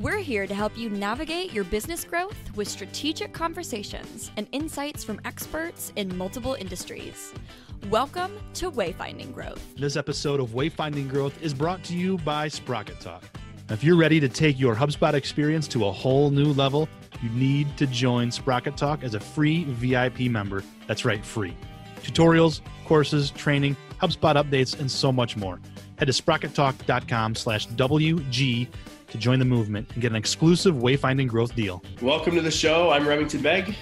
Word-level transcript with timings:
We're 0.00 0.18
here 0.18 0.48
to 0.48 0.54
help 0.56 0.76
you 0.76 0.90
navigate 0.90 1.52
your 1.52 1.62
business 1.62 2.04
growth 2.04 2.36
with 2.56 2.66
strategic 2.66 3.32
conversations 3.32 4.32
and 4.36 4.48
insights 4.50 5.04
from 5.04 5.20
experts 5.24 5.92
in 5.94 6.16
multiple 6.16 6.54
industries. 6.54 7.32
Welcome 7.90 8.32
to 8.54 8.72
Wayfinding 8.72 9.32
Growth. 9.32 9.64
This 9.76 9.94
episode 9.94 10.40
of 10.40 10.48
Wayfinding 10.48 11.08
Growth 11.08 11.40
is 11.40 11.54
brought 11.54 11.84
to 11.84 11.94
you 11.94 12.18
by 12.18 12.48
Sprocket 12.48 12.98
Talk. 12.98 13.22
If 13.68 13.84
you're 13.84 13.94
ready 13.94 14.18
to 14.18 14.28
take 14.28 14.58
your 14.58 14.74
HubSpot 14.74 15.14
experience 15.14 15.68
to 15.68 15.86
a 15.86 15.92
whole 15.92 16.32
new 16.32 16.52
level, 16.54 16.88
you 17.22 17.28
need 17.28 17.76
to 17.76 17.86
join 17.86 18.32
Sprocket 18.32 18.76
Talk 18.76 19.04
as 19.04 19.14
a 19.14 19.20
free 19.20 19.62
VIP 19.62 20.22
member. 20.22 20.64
That's 20.88 21.04
right, 21.04 21.24
free. 21.24 21.56
Tutorials, 22.02 22.62
courses, 22.84 23.30
training, 23.30 23.76
HubSpot 24.02 24.34
updates, 24.34 24.76
and 24.80 24.90
so 24.90 25.12
much 25.12 25.36
more. 25.36 25.60
Head 25.98 26.06
to 26.06 26.12
sprockettalk.com 26.12 27.36
slash 27.36 27.68
WG 27.68 28.66
to 29.14 29.18
join 29.20 29.38
the 29.38 29.44
movement 29.44 29.88
and 29.92 30.02
get 30.02 30.10
an 30.10 30.16
exclusive 30.16 30.74
Wayfinding 30.74 31.28
Growth 31.28 31.54
deal. 31.54 31.84
Welcome 32.02 32.34
to 32.34 32.40
the 32.40 32.50
show. 32.50 32.90
I'm 32.90 33.06
Remington 33.06 33.42
Begg. 33.42 33.76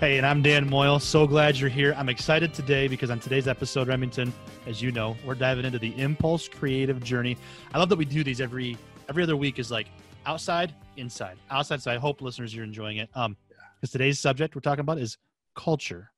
Hey, 0.00 0.16
and 0.16 0.24
I'm 0.24 0.40
Dan 0.40 0.66
Moyle. 0.66 0.98
So 0.98 1.26
glad 1.26 1.58
you're 1.58 1.68
here. 1.68 1.94
I'm 1.98 2.08
excited 2.08 2.54
today 2.54 2.88
because 2.88 3.10
on 3.10 3.20
today's 3.20 3.48
episode, 3.48 3.86
Remington, 3.86 4.32
as 4.66 4.80
you 4.80 4.90
know, 4.90 5.14
we're 5.26 5.34
diving 5.34 5.66
into 5.66 5.78
the 5.78 5.92
Impulse 6.00 6.48
Creative 6.48 7.04
Journey. 7.04 7.36
I 7.74 7.78
love 7.78 7.90
that 7.90 7.96
we 7.96 8.06
do 8.06 8.24
these 8.24 8.40
every 8.40 8.78
every 9.10 9.22
other 9.22 9.36
week. 9.36 9.58
Is 9.58 9.70
like 9.70 9.88
outside, 10.24 10.72
inside, 10.96 11.36
outside. 11.50 11.82
So 11.82 11.90
I 11.90 11.98
hope 11.98 12.22
listeners 12.22 12.54
you're 12.54 12.64
enjoying 12.64 12.96
it. 12.96 13.10
Um, 13.14 13.36
because 13.78 13.92
today's 13.92 14.18
subject 14.18 14.54
we're 14.54 14.62
talking 14.62 14.80
about 14.80 14.96
is 14.96 15.18
culture. 15.54 16.10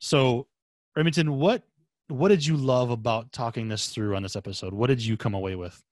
So, 0.00 0.48
Remington, 0.94 1.38
what 1.38 1.62
what 2.08 2.28
did 2.28 2.44
you 2.44 2.58
love 2.58 2.90
about 2.90 3.32
talking 3.32 3.68
this 3.68 3.88
through 3.88 4.16
on 4.16 4.22
this 4.22 4.36
episode? 4.36 4.74
What 4.74 4.88
did 4.88 5.02
you 5.02 5.16
come 5.16 5.32
away 5.32 5.54
with? 5.54 5.82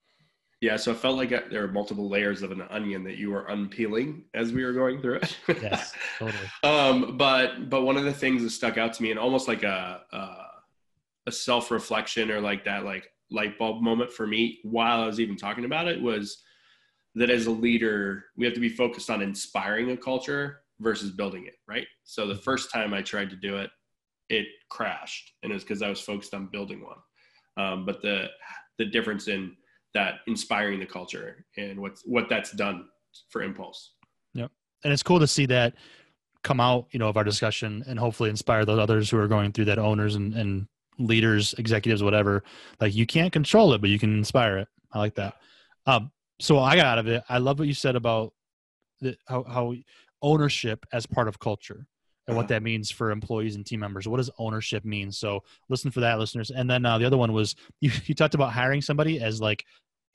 Yeah, 0.65 0.77
so 0.77 0.93
it 0.93 0.97
felt 0.97 1.19
like 1.19 1.29
there 1.51 1.61
were 1.61 1.69
multiple 1.69 2.09
layers 2.09 2.43
of 2.43 2.51
an 2.51 2.63
onion 2.71 3.05
that 3.05 3.19
you 3.19 3.31
were 3.31 3.45
unpeeling 3.49 4.25
as 4.33 4.51
we 4.51 4.65
were 4.65 4.73
going 4.73 4.99
through 5.03 5.17
it. 5.17 5.37
yes, 5.61 5.93
totally. 6.19 6.49
Um, 6.63 7.19
but 7.19 7.69
but 7.69 7.83
one 7.83 7.99
of 7.99 8.05
the 8.05 8.15
things 8.15 8.43
that 8.43 8.49
stuck 8.49 8.79
out 8.79 8.95
to 8.95 9.03
me, 9.03 9.11
and 9.11 9.21
almost 9.21 9.47
like 9.47 9.63
a 9.63 10.01
a, 10.11 10.27
a 11.27 11.33
self 11.33 11.71
reflection 11.71 12.31
or 12.31 12.41
like 12.41 12.65
that 12.65 12.83
like 12.83 13.11
light 13.31 13.59
bulb 13.59 13.83
moment 13.83 14.11
for 14.11 14.27
me 14.27 14.61
while 14.63 15.03
I 15.03 15.07
was 15.07 15.21
even 15.21 15.37
talking 15.37 15.67
about 15.67 15.87
it 15.87 16.01
was 16.01 16.43
that 17.15 17.29
as 17.29 17.45
a 17.45 17.51
leader, 17.51 18.25
we 18.35 18.47
have 18.47 18.55
to 18.55 18.61
be 18.61 18.71
focused 18.71 19.11
on 19.11 19.21
inspiring 19.21 19.91
a 19.91 19.99
culture 19.99 20.63
versus 20.81 21.11
building 21.11 21.45
it, 21.45 21.57
right? 21.69 21.87
So 22.05 22.27
the 22.27 22.37
first 22.37 22.73
time 22.73 22.95
I 22.95 23.03
tried 23.03 23.29
to 23.29 23.37
do 23.37 23.59
it, 23.59 23.69
it 24.31 24.47
crashed, 24.71 25.31
and 25.43 25.53
it's 25.53 25.63
because 25.63 25.83
I 25.83 25.91
was 25.91 26.01
focused 26.01 26.33
on 26.33 26.47
building 26.47 26.83
one. 26.83 26.97
Um, 27.59 27.85
but 27.85 28.01
the 28.01 28.29
the 28.79 28.87
difference 28.87 29.29
in 29.29 29.55
that 29.95 30.17
inspiring 30.27 30.81
the 30.81 30.87
culture 30.87 31.45
and 31.57 31.81
what's 31.81 32.03
what 32.05 32.29
that's 32.29 32.53
done 32.53 32.87
for 33.31 33.43
impulse 33.43 33.93
yep 34.35 34.51
and 34.83 34.93
it's 34.93 35.03
cool 35.03 35.21
to 35.21 35.27
see 35.27 35.47
that 35.47 35.75
come 36.43 36.61
out 36.61 36.87
you 36.91 36.99
know 36.99 37.09
of 37.09 37.17
our 37.17 37.25
discussion 37.25 37.85
and 37.87 37.99
hopefully 37.99 38.31
inspire 38.31 38.65
those 38.65 38.79
others 38.79 39.09
who 39.09 39.19
are 39.19 39.29
going 39.29 39.53
through 39.53 39.65
that 39.65 39.79
owners 39.79 40.15
and, 40.15 40.35
and 40.35 40.67
leaders 40.99 41.55
executives 41.59 42.03
whatever 42.03 42.43
like 42.81 42.95
you 42.95 43.07
can't 43.07 43.33
control 43.33 43.73
it 43.73 43.81
but 43.81 43.91
you 43.91 43.99
can 43.99 44.17
inspire 44.17 44.59
it 44.59 44.69
i 44.93 44.99
like 44.99 45.15
that 45.15 45.35
um 45.87 46.11
so 46.41 46.59
i 46.59 46.77
got 46.77 46.87
out 46.87 46.99
of 46.99 47.07
it 47.09 47.23
i 47.29 47.39
love 47.39 47.59
what 47.59 47.67
you 47.69 47.75
said 47.75 47.97
about 47.97 48.33
the, 49.01 49.17
how, 49.27 49.43
how 49.45 49.75
ownership 50.23 50.87
as 50.93 51.07
part 51.07 51.29
of 51.29 51.39
culture 51.39 51.87
and 52.27 52.37
what 52.37 52.45
uh-huh. 52.45 52.55
that 52.55 52.63
means 52.63 52.91
for 52.91 53.11
employees 53.11 53.55
and 53.55 53.67
team 53.67 53.81
members. 53.81 54.09
What 54.09 54.17
does 54.17 54.31
ownership 54.39 54.85
mean? 54.85 55.13
So 55.13 55.43
listen 55.69 55.91
for 55.91 56.01
that, 56.01 56.19
listeners. 56.19 56.51
And 56.51 56.69
then 56.69 56.87
uh, 56.87 56.99
the 56.99 57.05
other 57.05 57.19
one 57.19 57.33
was 57.33 57.55
you, 57.81 57.91
you 58.07 58.15
talked 58.15 58.35
about 58.35 58.53
hiring 58.53 58.81
somebody 58.81 59.21
as 59.21 59.41
like 59.41 59.65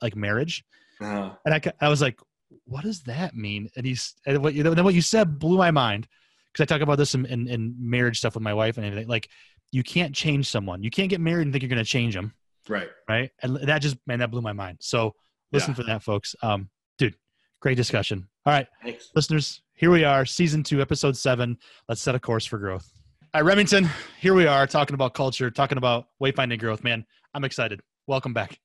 like 0.02 0.16
marriage. 0.16 0.64
Uh-huh. 1.00 1.30
And 1.44 1.54
I, 1.54 1.60
I 1.80 1.88
was 1.88 2.00
like, 2.02 2.20
what 2.64 2.84
does 2.84 3.02
that 3.02 3.34
mean? 3.34 3.68
And 3.76 3.86
he's, 3.86 4.14
and 4.26 4.42
what, 4.42 4.54
you 4.54 4.62
know, 4.62 4.74
then 4.74 4.84
what 4.84 4.94
you 4.94 5.02
said 5.02 5.38
blew 5.38 5.56
my 5.56 5.70
mind 5.70 6.08
because 6.52 6.62
I 6.62 6.66
talk 6.66 6.82
about 6.82 6.98
this 6.98 7.14
in, 7.14 7.26
in, 7.26 7.48
in, 7.48 7.74
marriage 7.78 8.18
stuff 8.18 8.34
with 8.34 8.42
my 8.42 8.54
wife 8.54 8.76
and 8.76 8.86
everything. 8.86 9.08
Like, 9.08 9.28
you 9.72 9.82
can't 9.82 10.14
change 10.14 10.48
someone. 10.48 10.82
You 10.82 10.90
can't 10.90 11.08
get 11.08 11.20
married 11.20 11.42
and 11.42 11.52
think 11.52 11.62
you're 11.62 11.68
going 11.68 11.78
to 11.78 11.88
change 11.88 12.14
them. 12.14 12.34
Right. 12.68 12.88
Right. 13.08 13.30
And 13.42 13.56
that 13.56 13.82
just, 13.82 13.96
man, 14.06 14.18
that 14.18 14.30
blew 14.30 14.42
my 14.42 14.52
mind. 14.52 14.78
So 14.80 15.14
listen 15.52 15.70
yeah. 15.70 15.74
for 15.76 15.82
that, 15.84 16.02
folks. 16.02 16.34
Um, 16.42 16.68
dude, 16.98 17.14
great 17.60 17.76
discussion. 17.76 18.28
All 18.46 18.52
right. 18.52 18.66
Thanks. 18.82 19.10
Listeners, 19.14 19.62
here 19.74 19.90
we 19.90 20.04
are, 20.04 20.26
season 20.26 20.62
two, 20.62 20.80
episode 20.80 21.16
seven. 21.16 21.56
Let's 21.88 22.00
set 22.00 22.14
a 22.14 22.20
course 22.20 22.46
for 22.46 22.58
growth. 22.58 22.90
All 23.32 23.40
right, 23.40 23.46
Remington, 23.46 23.88
here 24.20 24.34
we 24.34 24.46
are 24.46 24.66
talking 24.66 24.94
about 24.94 25.14
culture, 25.14 25.50
talking 25.50 25.78
about 25.78 26.06
wayfinding 26.20 26.58
growth. 26.58 26.82
Man, 26.82 27.04
I'm 27.32 27.44
excited. 27.44 27.80
Welcome 28.08 28.34
back. 28.34 28.58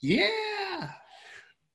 Yeah. 0.00 0.55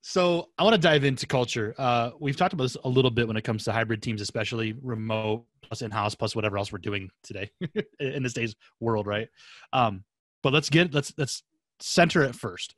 So 0.04 0.48
I 0.58 0.64
want 0.64 0.74
to 0.74 0.80
dive 0.80 1.04
into 1.04 1.26
culture. 1.26 1.76
Uh, 1.78 2.10
we've 2.18 2.36
talked 2.36 2.52
about 2.52 2.64
this 2.64 2.76
a 2.82 2.88
little 2.88 3.10
bit 3.10 3.28
when 3.28 3.36
it 3.36 3.42
comes 3.42 3.62
to 3.64 3.72
hybrid 3.72 4.02
teams, 4.02 4.20
especially 4.20 4.74
remote 4.82 5.44
plus 5.62 5.80
in-house 5.80 6.16
plus 6.16 6.34
whatever 6.34 6.58
else 6.58 6.72
we're 6.72 6.78
doing 6.78 7.08
today 7.22 7.50
in 8.00 8.24
this 8.24 8.32
day's 8.32 8.56
world, 8.80 9.06
right? 9.06 9.28
Um, 9.72 10.02
but 10.42 10.52
let's 10.52 10.68
get 10.68 10.92
let's 10.92 11.14
let's 11.16 11.44
center 11.78 12.24
it 12.24 12.34
first. 12.34 12.74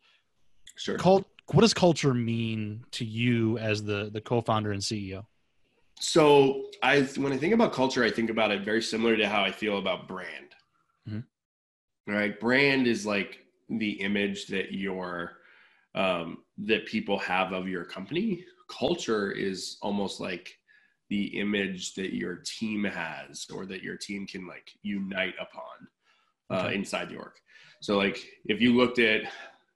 Sure. 0.77 0.99
Cult, 0.99 1.25
what 1.53 1.63
does 1.63 1.73
culture 1.73 2.13
mean 2.13 2.85
to 2.93 3.07
you 3.07 3.57
as 3.57 3.83
the 3.83 4.11
the 4.13 4.21
co-founder 4.21 4.73
and 4.73 4.83
CEO? 4.83 5.25
So 5.99 6.65
I 6.83 7.01
when 7.17 7.33
I 7.33 7.39
think 7.39 7.55
about 7.55 7.73
culture, 7.73 8.05
I 8.05 8.11
think 8.11 8.29
about 8.29 8.51
it 8.51 8.67
very 8.67 8.83
similar 8.83 9.17
to 9.17 9.27
how 9.27 9.43
I 9.43 9.51
feel 9.51 9.79
about 9.79 10.09
brand. 10.09 10.55
Mm-hmm. 11.09 12.13
Right, 12.13 12.39
brand 12.39 12.87
is 12.87 13.07
like 13.07 13.39
the 13.71 13.93
image 13.93 14.49
that 14.49 14.73
you're 14.73 15.39
um, 15.95 16.44
that 16.59 16.87
people 16.87 17.19
have 17.19 17.53
of 17.53 17.69
your 17.69 17.85
company. 17.85 18.45
Culture 18.69 19.33
is 19.33 19.77
almost 19.83 20.21
like 20.21 20.55
the 21.11 21.39
image 21.39 21.95
that 21.95 22.15
your 22.15 22.37
team 22.45 22.85
has 22.85 23.47
or 23.53 23.67
that 23.67 23.83
your 23.83 23.97
team 23.97 24.27
can 24.27 24.47
like 24.47 24.71
unite 24.83 25.35
upon 25.41 25.63
uh, 26.51 26.67
okay. 26.67 26.77
inside 26.77 27.09
the 27.09 27.17
org. 27.17 27.33
So 27.81 27.97
like 27.97 28.25
if 28.47 28.61
you 28.61 28.75
looked 28.75 28.99
at, 28.99 29.23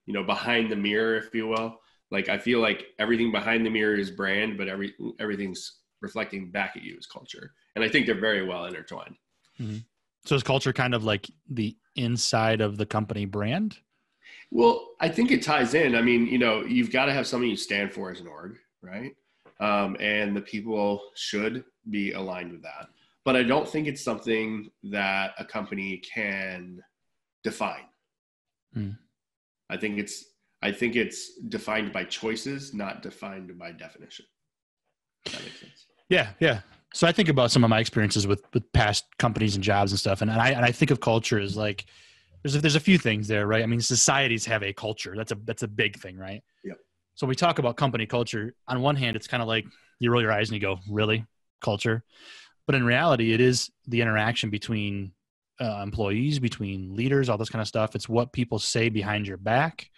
you 0.05 0.13
know, 0.13 0.23
behind 0.23 0.71
the 0.71 0.75
mirror, 0.75 1.17
if 1.17 1.33
you 1.35 1.47
will, 1.47 1.79
like 2.11 2.29
I 2.29 2.37
feel 2.37 2.59
like 2.59 2.87
everything 2.97 3.31
behind 3.31 3.65
the 3.65 3.69
mirror 3.69 3.95
is 3.95 4.09
brand, 4.09 4.57
but 4.57 4.67
every 4.67 4.95
everything's 5.19 5.79
reflecting 6.01 6.49
back 6.49 6.73
at 6.75 6.83
you 6.83 6.97
is 6.97 7.05
culture. 7.05 7.53
And 7.75 7.83
I 7.83 7.89
think 7.89 8.05
they're 8.05 8.19
very 8.19 8.47
well 8.47 8.65
intertwined. 8.65 9.15
Mm-hmm. 9.59 9.77
So 10.25 10.35
is 10.35 10.43
culture 10.43 10.73
kind 10.73 10.93
of 10.93 11.03
like 11.03 11.29
the 11.49 11.77
inside 11.95 12.61
of 12.61 12.77
the 12.77 12.85
company 12.85 13.25
brand? 13.25 13.77
Well, 14.51 14.89
I 14.99 15.09
think 15.09 15.31
it 15.31 15.43
ties 15.43 15.73
in. 15.73 15.95
I 15.95 16.01
mean, 16.01 16.25
you 16.25 16.37
know, 16.37 16.63
you've 16.63 16.91
got 16.91 17.05
to 17.05 17.13
have 17.13 17.27
something 17.27 17.49
you 17.49 17.55
stand 17.55 17.93
for 17.93 18.11
as 18.11 18.19
an 18.19 18.27
org, 18.27 18.57
right? 18.81 19.15
Um, 19.59 19.95
and 19.99 20.35
the 20.35 20.41
people 20.41 21.01
should 21.15 21.63
be 21.89 22.13
aligned 22.13 22.51
with 22.51 22.63
that. 22.63 22.87
But 23.25 23.35
I 23.35 23.43
don't 23.43 23.67
think 23.67 23.87
it's 23.87 24.03
something 24.03 24.69
that 24.83 25.33
a 25.37 25.45
company 25.45 25.97
can 25.97 26.81
define. 27.43 27.85
Mm. 28.75 28.97
I 29.69 29.77
think 29.77 29.99
it's 29.99 30.25
I 30.61 30.71
think 30.71 30.95
it's 30.95 31.37
defined 31.37 31.93
by 31.93 32.03
choices, 32.05 32.73
not 32.73 33.01
defined 33.01 33.57
by 33.57 33.71
definition. 33.71 34.25
that 35.25 35.43
makes 35.43 35.59
sense. 35.59 35.85
Yeah, 36.09 36.31
yeah. 36.39 36.61
So 36.93 37.07
I 37.07 37.11
think 37.11 37.29
about 37.29 37.51
some 37.51 37.63
of 37.63 37.69
my 37.69 37.79
experiences 37.79 38.25
with 38.25 38.43
with 38.53 38.71
past 38.73 39.05
companies 39.19 39.55
and 39.55 39.63
jobs 39.63 39.91
and 39.91 39.99
stuff, 39.99 40.21
and, 40.21 40.31
and 40.31 40.41
I 40.41 40.49
and 40.49 40.65
I 40.65 40.71
think 40.71 40.91
of 40.91 40.99
culture 40.99 41.39
as 41.39 41.55
like 41.55 41.85
there's 42.43 42.55
a, 42.55 42.61
there's 42.61 42.75
a 42.75 42.79
few 42.79 42.97
things 42.97 43.27
there, 43.27 43.47
right? 43.47 43.63
I 43.63 43.65
mean, 43.65 43.81
societies 43.81 44.45
have 44.45 44.63
a 44.63 44.73
culture. 44.73 45.13
That's 45.15 45.31
a 45.31 45.37
that's 45.45 45.63
a 45.63 45.67
big 45.67 45.97
thing, 45.99 46.17
right? 46.17 46.41
Yeah. 46.63 46.73
So 47.15 47.27
we 47.27 47.35
talk 47.35 47.59
about 47.59 47.75
company 47.77 48.05
culture. 48.05 48.53
On 48.67 48.81
one 48.81 48.95
hand, 48.95 49.15
it's 49.15 49.27
kind 49.27 49.41
of 49.41 49.47
like 49.47 49.65
you 49.99 50.11
roll 50.11 50.21
your 50.21 50.31
eyes 50.31 50.49
and 50.49 50.55
you 50.55 50.61
go, 50.61 50.79
"Really, 50.89 51.25
culture?" 51.61 52.03
But 52.65 52.75
in 52.75 52.85
reality, 52.85 53.33
it 53.33 53.41
is 53.41 53.69
the 53.87 54.01
interaction 54.01 54.49
between 54.49 55.11
uh, 55.59 55.81
employees, 55.83 56.39
between 56.39 56.95
leaders, 56.95 57.27
all 57.27 57.37
this 57.37 57.49
kind 57.49 57.61
of 57.61 57.67
stuff. 57.67 57.95
It's 57.95 58.07
what 58.07 58.31
people 58.31 58.59
say 58.59 58.89
behind 58.89 59.27
your 59.27 59.37
back. 59.37 59.89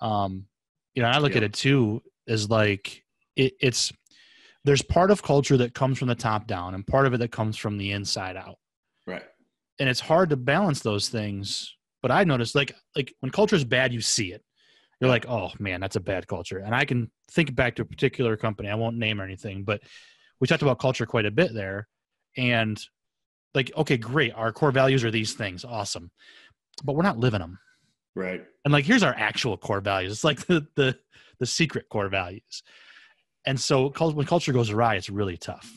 Um, 0.00 0.46
you 0.94 1.02
know, 1.02 1.08
I 1.08 1.18
look 1.18 1.32
yeah. 1.32 1.38
at 1.38 1.42
it 1.44 1.54
too 1.54 2.02
as 2.28 2.48
like 2.48 3.02
it, 3.34 3.54
it's 3.60 3.92
there's 4.64 4.82
part 4.82 5.10
of 5.10 5.22
culture 5.22 5.56
that 5.56 5.74
comes 5.74 5.98
from 5.98 6.08
the 6.08 6.14
top 6.14 6.46
down, 6.46 6.74
and 6.74 6.86
part 6.86 7.06
of 7.06 7.14
it 7.14 7.18
that 7.18 7.32
comes 7.32 7.56
from 7.56 7.78
the 7.78 7.92
inside 7.92 8.36
out. 8.36 8.58
And 9.78 9.88
it's 9.88 10.00
hard 10.00 10.30
to 10.30 10.36
balance 10.36 10.80
those 10.80 11.08
things 11.08 11.74
but 12.02 12.10
i 12.10 12.24
noticed 12.24 12.54
like 12.54 12.74
like 12.96 13.14
when 13.20 13.30
culture 13.30 13.56
is 13.56 13.64
bad 13.64 13.92
you 13.92 14.00
see 14.00 14.32
it. 14.32 14.42
You're 15.00 15.10
like 15.10 15.26
oh 15.28 15.50
man 15.58 15.80
that's 15.80 15.96
a 15.96 16.00
bad 16.00 16.26
culture. 16.26 16.58
And 16.58 16.74
i 16.74 16.84
can 16.84 17.10
think 17.30 17.54
back 17.54 17.76
to 17.76 17.82
a 17.82 17.86
particular 17.86 18.36
company 18.36 18.68
i 18.68 18.74
won't 18.74 18.98
name 18.98 19.20
or 19.20 19.24
anything 19.24 19.64
but 19.64 19.80
we 20.40 20.46
talked 20.46 20.62
about 20.62 20.80
culture 20.80 21.06
quite 21.06 21.26
a 21.26 21.30
bit 21.30 21.54
there. 21.54 21.88
And 22.36 22.80
like 23.54 23.72
okay 23.76 23.96
great 23.96 24.32
our 24.34 24.52
core 24.52 24.72
values 24.72 25.04
are 25.04 25.10
these 25.10 25.34
things 25.34 25.64
awesome 25.64 26.10
but 26.84 26.94
we're 26.94 27.02
not 27.02 27.18
living 27.18 27.40
them 27.40 27.58
right. 28.14 28.44
And 28.64 28.72
like 28.72 28.84
here's 28.84 29.02
our 29.02 29.14
actual 29.16 29.56
core 29.56 29.80
values 29.80 30.12
it's 30.12 30.24
like 30.24 30.40
the 30.46 30.66
the, 30.74 30.98
the 31.38 31.46
secret 31.46 31.88
core 31.88 32.08
values. 32.08 32.62
And 33.44 33.58
so 33.58 33.90
when 33.90 34.26
culture 34.26 34.52
goes 34.52 34.70
awry 34.70 34.96
it's 34.96 35.10
really 35.10 35.36
tough. 35.36 35.70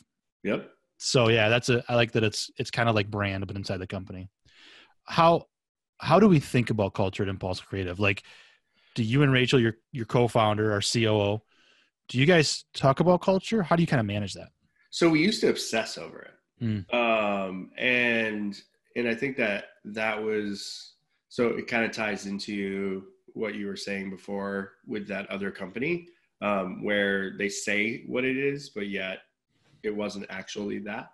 Yep 0.43 0.74
so 0.97 1.29
yeah, 1.29 1.49
that's 1.49 1.69
a 1.69 1.83
I 1.89 1.95
like 1.95 2.13
that 2.13 2.23
it's 2.23 2.49
it's 2.57 2.71
kind 2.71 2.89
of 2.89 2.95
like 2.95 3.09
brand 3.09 3.45
but 3.47 3.55
inside 3.55 3.77
the 3.77 3.87
company. 3.87 4.29
How 5.05 5.45
how 5.97 6.19
do 6.19 6.27
we 6.27 6.39
think 6.39 6.69
about 6.69 6.93
culture 6.93 7.23
at 7.23 7.29
Impulse 7.29 7.59
Creative? 7.59 7.99
Like, 7.99 8.23
do 8.95 9.03
you 9.03 9.23
and 9.23 9.31
Rachel, 9.31 9.59
your 9.59 9.75
your 9.91 10.05
co-founder, 10.05 10.71
our 10.71 10.81
COO, 10.81 11.41
do 12.09 12.19
you 12.19 12.25
guys 12.25 12.65
talk 12.73 12.99
about 12.99 13.21
culture? 13.21 13.63
How 13.63 13.75
do 13.75 13.83
you 13.83 13.87
kind 13.87 13.99
of 13.99 14.05
manage 14.05 14.33
that? 14.33 14.49
So 14.89 15.09
we 15.09 15.21
used 15.21 15.41
to 15.41 15.49
obsess 15.49 15.97
over 15.97 16.21
it. 16.21 16.63
Mm. 16.63 16.93
Um, 16.93 17.71
and 17.77 18.59
and 18.95 19.07
I 19.07 19.15
think 19.15 19.37
that 19.37 19.65
that 19.85 20.21
was 20.21 20.93
so 21.29 21.49
it 21.49 21.67
kind 21.67 21.83
of 21.83 21.91
ties 21.91 22.25
into 22.25 23.03
what 23.33 23.55
you 23.55 23.67
were 23.67 23.75
saying 23.75 24.09
before 24.09 24.73
with 24.87 25.07
that 25.09 25.29
other 25.29 25.51
company 25.51 26.07
um, 26.41 26.83
where 26.83 27.37
they 27.37 27.49
say 27.49 28.03
what 28.07 28.23
it 28.23 28.37
is, 28.37 28.69
but 28.69 28.87
yet 28.87 29.19
it 29.85 29.95
wasn't 29.95 30.25
actually 30.29 30.79
that. 30.79 31.09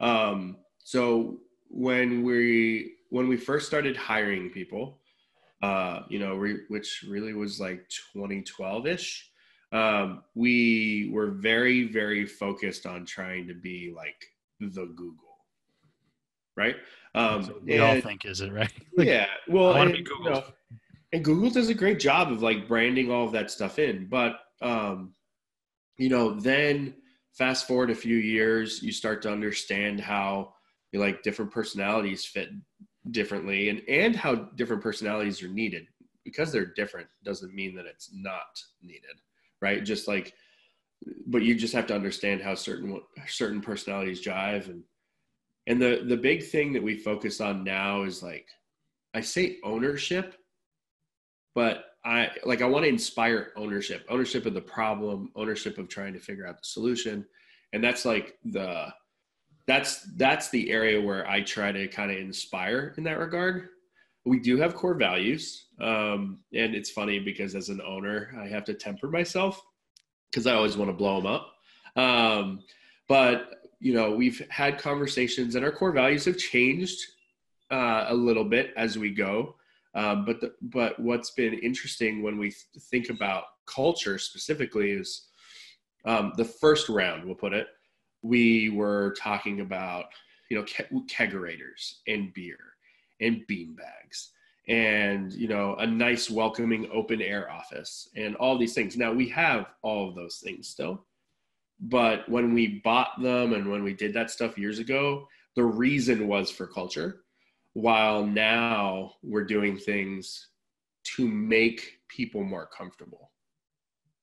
Um, 0.00 0.56
so 0.78 1.38
when 1.68 2.22
we 2.22 2.94
when 3.10 3.28
we 3.28 3.36
first 3.36 3.66
started 3.66 3.96
hiring 3.96 4.50
people, 4.50 4.98
uh, 5.62 6.02
you 6.08 6.18
know, 6.18 6.36
re, 6.36 6.58
which 6.68 7.04
really 7.08 7.34
was 7.34 7.60
like 7.60 7.88
2012 8.14 8.86
ish, 8.86 9.30
um, 9.72 10.22
we 10.34 11.10
were 11.12 11.30
very 11.30 11.88
very 11.88 12.26
focused 12.26 12.86
on 12.86 13.04
trying 13.06 13.46
to 13.48 13.54
be 13.54 13.92
like 13.94 14.26
the 14.60 14.86
Google, 14.86 15.36
right? 16.56 16.76
Um, 17.14 17.62
we 17.64 17.74
and, 17.74 17.82
all 17.82 18.00
think 18.00 18.24
is 18.24 18.40
it 18.40 18.52
right? 18.52 18.72
Like, 18.96 19.06
yeah. 19.06 19.26
Well, 19.48 19.74
and, 19.74 19.94
Googled. 19.94 20.24
You 20.24 20.30
know, 20.30 20.44
and 21.12 21.24
Google 21.24 21.50
does 21.50 21.68
a 21.68 21.74
great 21.74 21.98
job 21.98 22.30
of 22.30 22.42
like 22.42 22.68
branding 22.68 23.10
all 23.10 23.24
of 23.24 23.32
that 23.32 23.50
stuff 23.50 23.78
in, 23.78 24.06
but 24.06 24.40
um, 24.62 25.14
you 25.98 26.08
know, 26.08 26.38
then 26.38 26.94
fast 27.32 27.66
forward 27.66 27.90
a 27.90 27.94
few 27.94 28.16
years, 28.16 28.82
you 28.82 28.92
start 28.92 29.22
to 29.22 29.32
understand 29.32 30.00
how 30.00 30.54
like 30.92 31.22
different 31.22 31.52
personalities 31.52 32.24
fit 32.24 32.50
differently, 33.10 33.68
and 33.68 33.82
and 33.88 34.16
how 34.16 34.34
different 34.56 34.82
personalities 34.82 35.42
are 35.42 35.48
needed. 35.48 35.86
Because 36.24 36.52
they're 36.52 36.74
different 36.76 37.08
doesn't 37.24 37.54
mean 37.54 37.74
that 37.76 37.86
it's 37.86 38.10
not 38.12 38.60
needed, 38.82 39.16
right? 39.62 39.82
Just 39.82 40.06
like, 40.06 40.34
but 41.26 41.42
you 41.42 41.54
just 41.54 41.74
have 41.74 41.86
to 41.86 41.94
understand 41.94 42.42
how 42.42 42.54
certain 42.54 43.00
certain 43.26 43.60
personalities 43.60 44.24
jive 44.24 44.66
and 44.66 44.82
and 45.66 45.80
the 45.80 46.04
the 46.06 46.16
big 46.16 46.42
thing 46.42 46.72
that 46.72 46.82
we 46.82 46.96
focus 46.96 47.40
on 47.40 47.64
now 47.64 48.02
is 48.02 48.22
like 48.22 48.46
i 49.14 49.20
say 49.20 49.58
ownership 49.64 50.34
but 51.54 51.84
i 52.04 52.30
like 52.44 52.62
i 52.62 52.66
want 52.66 52.84
to 52.84 52.88
inspire 52.88 53.52
ownership 53.56 54.06
ownership 54.08 54.46
of 54.46 54.54
the 54.54 54.60
problem 54.60 55.30
ownership 55.36 55.78
of 55.78 55.88
trying 55.88 56.12
to 56.12 56.18
figure 56.18 56.46
out 56.46 56.58
the 56.58 56.64
solution. 56.64 57.26
And 57.72 57.84
that's 57.84 58.04
like 58.04 58.38
the 58.44 58.88
that's 59.66 60.02
that's 60.16 60.50
the 60.50 60.70
area 60.70 61.00
where 61.00 61.28
i 61.28 61.40
try 61.40 61.70
to 61.72 61.86
kind 61.88 62.10
of 62.10 62.16
inspire 62.16 62.94
in 62.96 63.04
that 63.04 63.18
regard. 63.18 63.68
We 64.24 64.38
do 64.38 64.58
have 64.58 64.74
core 64.74 64.94
values 64.94 65.66
um, 65.80 66.40
and 66.52 66.74
it's 66.74 66.90
funny 66.90 67.18
because 67.20 67.54
as 67.54 67.68
an 67.68 67.80
owner 67.86 68.34
i 68.40 68.48
have 68.48 68.64
to 68.64 68.74
temper 68.74 69.08
myself 69.08 69.62
because 70.30 70.46
i 70.46 70.54
always 70.54 70.76
want 70.76 70.90
to 70.90 70.96
blow 70.96 71.20
them 71.20 71.26
up. 71.26 71.52
Um, 71.96 72.62
but 73.08 73.68
you 73.78 73.94
know 73.94 74.12
we've 74.12 74.44
had 74.50 74.78
conversations 74.78 75.54
and 75.54 75.64
our 75.64 75.72
core 75.72 75.92
values 75.92 76.24
have 76.24 76.38
changed 76.38 77.00
uh, 77.70 78.06
a 78.08 78.14
little 78.14 78.44
bit 78.44 78.72
as 78.76 78.98
we 78.98 79.10
go 79.10 79.54
um, 79.94 80.24
but 80.24 80.40
the, 80.40 80.52
but 80.62 80.98
what's 81.00 81.30
been 81.32 81.54
interesting 81.54 82.22
when 82.22 82.38
we 82.38 82.54
think 82.90 83.10
about 83.10 83.44
culture 83.66 84.18
specifically 84.18 84.92
is 84.92 85.28
um, 86.04 86.32
the 86.36 86.44
first 86.44 86.88
round 86.88 87.24
we'll 87.24 87.34
put 87.34 87.52
it 87.52 87.68
we 88.22 88.70
were 88.70 89.14
talking 89.18 89.60
about 89.60 90.06
you 90.50 90.56
know 90.56 90.64
ke- 90.64 91.10
kegerators 91.10 91.94
and 92.06 92.32
beer 92.34 92.58
and 93.20 93.46
bean 93.46 93.74
bags 93.74 94.32
and 94.68 95.32
you 95.32 95.48
know 95.48 95.74
a 95.76 95.86
nice 95.86 96.30
welcoming 96.30 96.88
open 96.92 97.20
air 97.20 97.50
office 97.50 98.08
and 98.16 98.36
all 98.36 98.58
these 98.58 98.74
things. 98.74 98.96
Now 98.96 99.12
we 99.12 99.28
have 99.30 99.66
all 99.82 100.08
of 100.08 100.14
those 100.14 100.36
things 100.36 100.68
still 100.68 101.04
but 101.80 102.28
when 102.28 102.52
we 102.52 102.80
bought 102.84 103.20
them 103.22 103.54
and 103.54 103.70
when 103.70 103.82
we 103.82 103.94
did 103.94 104.12
that 104.12 104.30
stuff 104.30 104.58
years 104.58 104.78
ago 104.78 105.26
the 105.56 105.64
reason 105.64 106.28
was 106.28 106.50
for 106.50 106.66
culture 106.66 107.22
while 107.74 108.24
now 108.24 109.12
we're 109.22 109.44
doing 109.44 109.76
things 109.76 110.48
to 111.04 111.26
make 111.26 111.98
people 112.08 112.42
more 112.42 112.66
comfortable 112.66 113.30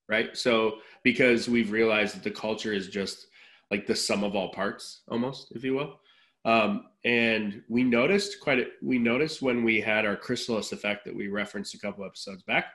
right 0.08 0.36
so 0.36 0.78
because 1.02 1.48
we've 1.48 1.72
realized 1.72 2.14
that 2.14 2.24
the 2.24 2.30
culture 2.30 2.72
is 2.72 2.88
just 2.88 3.26
like 3.70 3.86
the 3.86 3.96
sum 3.96 4.22
of 4.22 4.34
all 4.36 4.50
parts 4.50 5.02
almost 5.08 5.52
if 5.52 5.64
you 5.64 5.74
will 5.74 5.98
um, 6.44 6.86
and 7.04 7.62
we 7.68 7.82
noticed 7.82 8.40
quite 8.40 8.60
a, 8.60 8.66
we 8.82 8.98
noticed 8.98 9.42
when 9.42 9.64
we 9.64 9.80
had 9.80 10.06
our 10.06 10.16
chrysalis 10.16 10.72
effect 10.72 11.04
that 11.04 11.14
we 11.14 11.28
referenced 11.28 11.74
a 11.74 11.78
couple 11.78 12.04
episodes 12.04 12.42
back 12.42 12.66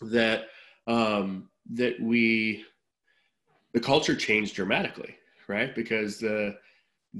that 0.00 0.46
um, 0.86 1.48
that 1.70 2.00
we 2.00 2.64
the 3.74 3.80
culture 3.80 4.16
changed 4.16 4.54
dramatically, 4.54 5.16
right? 5.46 5.74
Because 5.74 6.18
the 6.18 6.56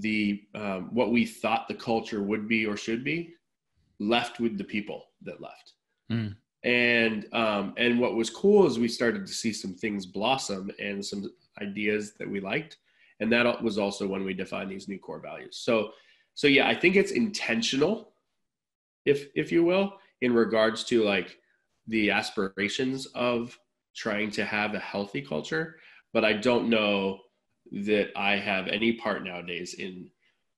the 0.00 0.42
um, 0.54 0.88
what 0.92 1.12
we 1.12 1.24
thought 1.24 1.68
the 1.68 1.74
culture 1.74 2.22
would 2.22 2.48
be 2.48 2.66
or 2.66 2.76
should 2.76 3.04
be 3.04 3.34
left 3.98 4.40
with 4.40 4.58
the 4.58 4.64
people 4.64 5.04
that 5.22 5.40
left. 5.40 5.72
Mm. 6.10 6.36
And 6.64 7.34
um, 7.34 7.74
and 7.76 7.98
what 8.00 8.14
was 8.14 8.30
cool 8.30 8.66
is 8.66 8.78
we 8.78 8.88
started 8.88 9.26
to 9.26 9.32
see 9.32 9.52
some 9.52 9.74
things 9.74 10.06
blossom 10.06 10.70
and 10.78 11.04
some 11.04 11.30
ideas 11.60 12.14
that 12.18 12.28
we 12.28 12.40
liked, 12.40 12.78
and 13.20 13.32
that 13.32 13.62
was 13.62 13.78
also 13.78 14.06
when 14.06 14.24
we 14.24 14.34
defined 14.34 14.70
these 14.70 14.88
new 14.88 14.98
core 14.98 15.20
values. 15.20 15.56
So 15.56 15.90
so 16.34 16.46
yeah, 16.46 16.68
I 16.68 16.74
think 16.74 16.96
it's 16.96 17.12
intentional, 17.12 18.12
if 19.04 19.28
if 19.34 19.52
you 19.52 19.64
will, 19.64 19.94
in 20.20 20.32
regards 20.32 20.84
to 20.84 21.04
like 21.04 21.38
the 21.86 22.10
aspirations 22.10 23.06
of 23.14 23.58
trying 23.94 24.30
to 24.30 24.44
have 24.44 24.74
a 24.74 24.78
healthy 24.78 25.22
culture 25.22 25.76
but 26.12 26.24
I 26.24 26.32
don't 26.32 26.68
know 26.68 27.20
that 27.72 28.10
I 28.16 28.36
have 28.36 28.68
any 28.68 28.94
part 28.94 29.24
nowadays 29.24 29.74
in 29.74 30.10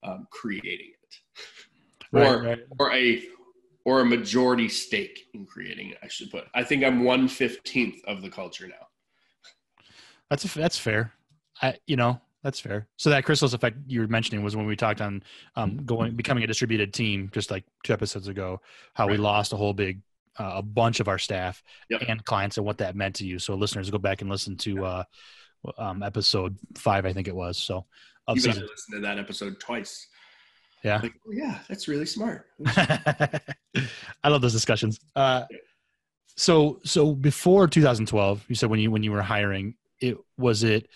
um, 0.03 0.27
creating 0.31 0.93
it, 1.03 1.17
Right, 2.13 2.27
or 2.27 2.43
right. 2.43 2.59
or 2.79 2.93
a 2.93 3.23
or 3.85 4.01
a 4.01 4.05
majority 4.05 4.69
stake 4.69 5.29
in 5.35 5.47
creating 5.47 5.91
it. 5.91 5.99
I 6.03 6.09
should 6.09 6.31
put. 6.31 6.45
I 6.55 6.65
think 6.65 6.85
I'm 6.85 7.05
one 7.05 7.29
fifteenth 7.29 8.03
of 8.07 8.23
the 8.23 8.29
culture 8.31 8.67
now. 8.69 8.87
That's 10.29 10.45
a, 10.45 10.59
that's 10.59 10.79
fair. 10.79 11.13
I 11.63 11.75
you 11.87 11.97
know 11.97 12.21
that's 12.43 12.59
fair. 12.61 12.87
So 12.97 13.11
that 13.11 13.25
chrysalis 13.25 13.53
effect 13.53 13.77
you 13.87 14.01
were 14.01 14.07
mentioning 14.09 14.43
was 14.43 14.57
when 14.57 14.67
we 14.67 14.75
talked 14.77 15.01
on 15.01 15.23
um, 15.57 15.85
going 15.85 16.17
becoming 16.17 16.43
a 16.45 16.47
distributed 16.47 16.95
team 16.95 17.31
just 17.33 17.51
like 17.51 17.65
two 17.85 17.93
episodes 17.93 18.29
ago. 18.29 18.61
How 18.95 19.09
we 19.09 19.17
lost 19.17 19.53
a 19.53 19.57
whole 19.57 19.75
big 19.75 20.01
uh, 20.39 20.53
a 20.57 20.63
bunch 20.63 21.01
of 21.01 21.09
our 21.09 21.19
staff 21.19 21.63
Yep. 21.91 22.03
and 22.09 22.25
clients 22.25 22.57
and 22.57 22.65
what 22.65 22.79
that 22.79 22.97
meant 22.97 23.17
to 23.17 23.27
you. 23.27 23.39
So 23.39 23.55
listeners, 23.55 23.91
go 23.91 23.99
back 23.99 24.23
and 24.23 24.31
listen 24.31 24.57
to 24.59 24.85
uh, 24.87 25.03
um, 25.79 26.03
episode 26.03 26.57
five, 26.77 27.07
I 27.07 27.13
think 27.13 27.29
it 27.29 27.35
was. 27.35 27.59
So 27.59 27.87
of 28.27 28.37
Even 28.37 28.53
season. 28.53 28.65
I 28.65 28.71
listened 28.71 28.95
to 28.95 29.01
that 29.01 29.19
episode 29.19 29.61
twice. 29.61 30.07
Yeah. 30.83 31.01
Like, 31.03 31.15
oh 31.27 31.33
yeah, 31.33 31.59
that's 31.69 31.89
really 31.89 32.07
smart. 32.07 32.47
I 32.67 34.29
love 34.29 34.41
those 34.41 34.53
discussions. 34.53 34.99
Uh, 35.15 35.45
so 36.37 36.81
so 36.85 37.15
before 37.15 37.67
2012, 37.69 38.45
you 38.49 38.55
said 38.55 38.71
when 38.71 38.81
you 38.81 38.91
when 38.91 39.03
you 39.03 39.13
were 39.13 39.23
hiring, 39.23 39.75
it 40.01 40.17
was 40.39 40.63
it 40.63 40.89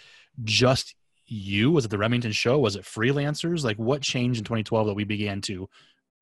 just 0.42 0.94
you? 1.26 1.70
Was 1.70 1.84
it 1.84 1.90
the 1.90 1.98
Remington 1.98 2.32
show? 2.32 2.58
Was 2.58 2.76
it 2.76 2.84
freelancers? 2.84 3.64
Like 3.64 3.76
what 3.76 4.00
changed 4.00 4.38
in 4.38 4.44
2012 4.44 4.86
that 4.86 4.94
we 4.94 5.04
began 5.04 5.40
to 5.42 5.68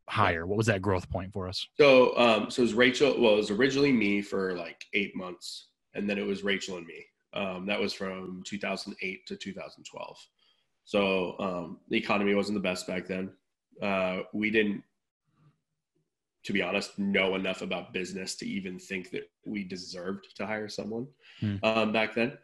hire? 0.09 0.47
What 0.47 0.57
was 0.57 0.67
that 0.67 0.83
growth 0.83 1.09
point 1.09 1.33
for 1.33 1.49
us? 1.49 1.67
So, 1.78 2.17
um, 2.19 2.50
so 2.50 2.62
it 2.62 2.64
was 2.64 2.75
Rachel. 2.75 3.21
Well, 3.21 3.35
it 3.35 3.37
was 3.37 3.50
originally 3.50 3.93
me 3.93 4.23
for 4.23 4.57
like 4.57 4.85
eight 4.93 5.14
months, 5.14 5.69
and 5.95 6.09
then 6.09 6.19
it 6.19 6.26
was 6.26 6.43
Rachel 6.43 6.78
and 6.78 6.87
me. 6.87 7.05
Um, 7.35 7.67
that 7.67 7.81
was 7.81 7.93
from 7.93 8.43
2008 8.47 9.27
to 9.27 9.37
2012. 9.37 10.17
So 10.85 11.37
um, 11.39 11.79
the 11.89 11.97
economy 11.97 12.35
wasn't 12.35 12.57
the 12.57 12.69
best 12.69 12.87
back 12.87 13.07
then. 13.07 13.31
Uh, 13.81 14.21
we 14.33 14.51
didn't, 14.51 14.83
to 16.45 16.53
be 16.53 16.61
honest, 16.61 16.99
know 16.99 17.35
enough 17.37 17.62
about 17.62 17.93
business 17.93 18.35
to 18.37 18.47
even 18.47 18.79
think 18.79 19.11
that 19.11 19.31
we 19.47 19.65
deserved 19.65 20.27
to 20.37 20.47
hire 20.47 20.69
someone 20.69 21.07
Hmm. 21.41 21.57
um, 21.62 21.93
back 21.93 22.15
then. 22.15 22.37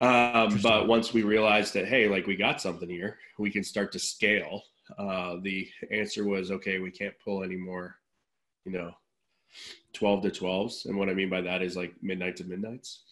Um, 0.00 0.58
but 0.62 0.88
once 0.88 1.12
we 1.12 1.22
realized 1.22 1.74
that, 1.74 1.86
hey, 1.86 2.08
like 2.08 2.26
we 2.26 2.36
got 2.36 2.60
something 2.60 2.88
here, 2.88 3.18
we 3.38 3.50
can 3.50 3.62
start 3.62 3.92
to 3.92 3.98
scale. 3.98 4.62
Uh, 4.98 5.36
the 5.42 5.68
answer 5.92 6.26
was, 6.26 6.50
okay, 6.50 6.78
we 6.78 6.90
can't 6.90 7.14
pull 7.24 7.44
any 7.44 7.56
more, 7.56 7.96
you 8.64 8.72
know, 8.72 8.90
12 9.92 10.22
to 10.22 10.30
12s. 10.30 10.86
And 10.86 10.96
what 10.96 11.08
I 11.08 11.14
mean 11.14 11.30
by 11.30 11.40
that 11.42 11.62
is 11.62 11.76
like 11.76 11.94
midnight 12.02 12.36
to 12.36 12.44
midnights. 12.44 13.02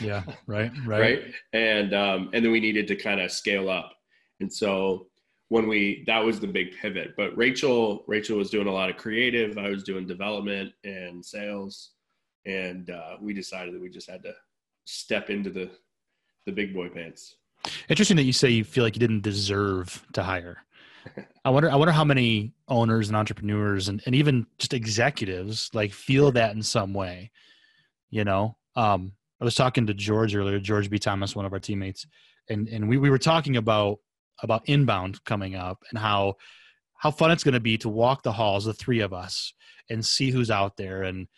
Yeah, 0.00 0.22
right, 0.46 0.72
right. 0.84 1.00
right. 1.00 1.22
And, 1.52 1.94
um, 1.94 2.30
and 2.32 2.44
then 2.44 2.52
we 2.52 2.60
needed 2.60 2.86
to 2.88 2.96
kind 2.96 3.20
of 3.20 3.30
scale 3.30 3.68
up. 3.68 3.92
And 4.40 4.52
so 4.52 5.06
when 5.48 5.68
we, 5.68 6.04
that 6.06 6.24
was 6.24 6.40
the 6.40 6.46
big 6.46 6.76
pivot, 6.80 7.14
but 7.16 7.36
Rachel, 7.36 8.04
Rachel 8.06 8.38
was 8.38 8.50
doing 8.50 8.66
a 8.66 8.72
lot 8.72 8.90
of 8.90 8.96
creative. 8.96 9.58
I 9.58 9.68
was 9.68 9.84
doing 9.84 10.06
development 10.06 10.72
and 10.84 11.24
sales. 11.24 11.92
And, 12.44 12.90
uh, 12.90 13.16
we 13.20 13.32
decided 13.32 13.74
that 13.74 13.80
we 13.80 13.88
just 13.88 14.10
had 14.10 14.22
to 14.24 14.32
step 14.84 15.30
into 15.30 15.50
the, 15.50 15.70
the 16.46 16.52
big 16.52 16.74
boy 16.74 16.88
pants. 16.88 17.36
Interesting 17.88 18.16
that 18.16 18.24
you 18.24 18.32
say 18.32 18.50
you 18.50 18.64
feel 18.64 18.84
like 18.84 18.94
you 18.94 19.00
didn't 19.00 19.22
deserve 19.22 20.04
to 20.12 20.22
hire. 20.22 20.65
I 21.44 21.50
wonder. 21.50 21.70
I 21.70 21.76
wonder 21.76 21.92
how 21.92 22.04
many 22.04 22.52
owners 22.68 23.08
and 23.08 23.16
entrepreneurs 23.16 23.88
and, 23.88 24.02
and 24.06 24.14
even 24.14 24.46
just 24.58 24.74
executives 24.74 25.70
like 25.72 25.92
feel 25.92 26.32
that 26.32 26.54
in 26.54 26.62
some 26.62 26.92
way. 26.92 27.30
You 28.10 28.24
know, 28.24 28.56
um, 28.76 29.12
I 29.40 29.44
was 29.44 29.54
talking 29.54 29.86
to 29.86 29.94
George 29.94 30.34
earlier, 30.34 30.58
George 30.58 30.90
B. 30.90 30.98
Thomas, 30.98 31.36
one 31.36 31.44
of 31.44 31.52
our 31.52 31.58
teammates, 31.58 32.06
and 32.48 32.68
and 32.68 32.88
we, 32.88 32.98
we 32.98 33.10
were 33.10 33.18
talking 33.18 33.56
about 33.56 33.98
about 34.42 34.68
inbound 34.68 35.22
coming 35.24 35.54
up 35.54 35.82
and 35.90 35.98
how 35.98 36.34
how 36.98 37.10
fun 37.10 37.30
it's 37.30 37.44
going 37.44 37.54
to 37.54 37.60
be 37.60 37.76
to 37.78 37.88
walk 37.88 38.22
the 38.22 38.32
halls, 38.32 38.64
the 38.64 38.72
three 38.72 39.00
of 39.00 39.12
us, 39.12 39.52
and 39.90 40.04
see 40.04 40.30
who's 40.30 40.50
out 40.50 40.76
there 40.76 41.02
and 41.02 41.28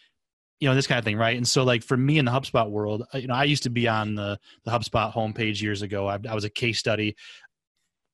you 0.61 0.69
know 0.69 0.75
this 0.75 0.87
kind 0.87 0.99
of 0.99 1.05
thing, 1.05 1.17
right? 1.17 1.37
And 1.37 1.47
so 1.47 1.63
like 1.63 1.83
for 1.83 1.97
me 1.97 2.19
in 2.19 2.25
the 2.25 2.33
HubSpot 2.33 2.69
world, 2.69 3.05
you 3.15 3.29
know, 3.29 3.35
I 3.35 3.45
used 3.45 3.63
to 3.65 3.71
be 3.71 3.87
on 3.87 4.15
the 4.15 4.39
the 4.65 4.71
HubSpot 4.71 5.13
homepage 5.13 5.61
years 5.63 5.83
ago. 5.83 6.09
I, 6.09 6.19
I 6.29 6.35
was 6.35 6.45
a 6.45 6.51
case 6.51 6.79
study. 6.79 7.17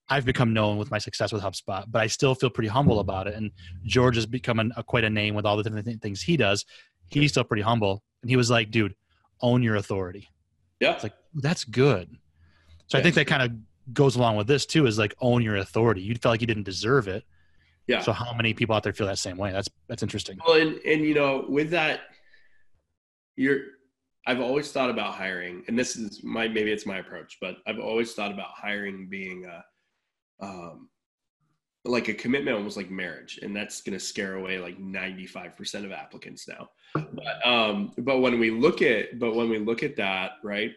I've 0.08 0.24
become 0.24 0.52
known 0.52 0.76
with 0.76 0.90
my 0.90 0.98
success 0.98 1.32
with 1.32 1.42
HubSpot, 1.42 1.84
but 1.88 2.02
I 2.02 2.06
still 2.08 2.34
feel 2.34 2.50
pretty 2.50 2.68
humble 2.68 3.00
about 3.00 3.26
it. 3.26 3.34
And 3.34 3.50
George 3.86 4.16
has 4.16 4.26
become 4.26 4.58
an, 4.58 4.72
a, 4.76 4.82
quite 4.82 5.04
a 5.04 5.10
name 5.10 5.34
with 5.34 5.46
all 5.46 5.56
the 5.56 5.62
different 5.62 6.02
things 6.02 6.20
he 6.20 6.36
does. 6.36 6.64
He's 7.08 7.30
still 7.30 7.44
pretty 7.44 7.62
humble, 7.62 8.02
and 8.22 8.30
he 8.30 8.36
was 8.36 8.50
like, 8.50 8.70
"Dude, 8.70 8.94
own 9.40 9.62
your 9.62 9.76
authority." 9.76 10.28
Yeah, 10.80 10.94
it's 10.94 11.02
like 11.02 11.14
that's 11.34 11.64
good. 11.64 12.16
So 12.86 12.98
yeah. 12.98 13.00
I 13.00 13.02
think 13.02 13.14
that 13.14 13.26
kind 13.26 13.42
of 13.42 13.94
goes 13.94 14.16
along 14.16 14.36
with 14.36 14.46
this 14.46 14.66
too. 14.66 14.86
Is 14.86 14.98
like 14.98 15.14
own 15.20 15.42
your 15.42 15.56
authority. 15.56 16.02
You 16.02 16.14
felt 16.16 16.32
like 16.32 16.40
you 16.40 16.46
didn't 16.46 16.64
deserve 16.64 17.08
it. 17.08 17.24
Yeah. 17.86 18.00
So 18.00 18.12
how 18.12 18.32
many 18.34 18.54
people 18.54 18.74
out 18.74 18.82
there 18.82 18.92
feel 18.92 19.06
that 19.06 19.18
same 19.18 19.36
way? 19.36 19.52
That's 19.52 19.68
that's 19.88 20.02
interesting. 20.02 20.38
Well, 20.46 20.60
and 20.60 20.78
and 20.86 21.02
you 21.02 21.14
know, 21.14 21.44
with 21.48 21.70
that, 21.70 22.00
you're. 23.36 23.60
I've 24.26 24.40
always 24.40 24.72
thought 24.72 24.88
about 24.88 25.12
hiring, 25.12 25.64
and 25.68 25.78
this 25.78 25.96
is 25.96 26.24
my 26.24 26.48
maybe 26.48 26.72
it's 26.72 26.86
my 26.86 26.96
approach, 26.96 27.36
but 27.42 27.58
I've 27.66 27.78
always 27.78 28.14
thought 28.14 28.32
about 28.32 28.48
hiring 28.54 29.06
being 29.10 29.44
a 29.44 29.62
um, 30.44 30.88
like 31.84 32.08
a 32.08 32.14
commitment 32.14 32.56
almost 32.56 32.76
like 32.76 32.90
marriage 32.90 33.38
and 33.42 33.54
that's 33.54 33.82
going 33.82 33.98
to 33.98 34.04
scare 34.04 34.34
away 34.34 34.58
like 34.58 34.78
95% 34.78 35.84
of 35.84 35.92
applicants 35.92 36.48
now. 36.48 36.70
But 36.94 37.46
um 37.46 37.92
but 37.98 38.20
when 38.20 38.38
we 38.38 38.50
look 38.50 38.80
at 38.80 39.18
but 39.18 39.34
when 39.34 39.50
we 39.50 39.58
look 39.58 39.82
at 39.82 39.96
that 39.96 40.32
right 40.42 40.72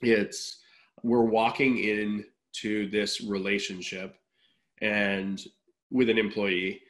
it's 0.00 0.58
we're 1.02 1.22
walking 1.22 1.78
into 1.78 2.90
this 2.90 3.20
relationship 3.20 4.16
and 4.80 5.42
with 5.90 6.08
an 6.08 6.18
employee 6.18 6.80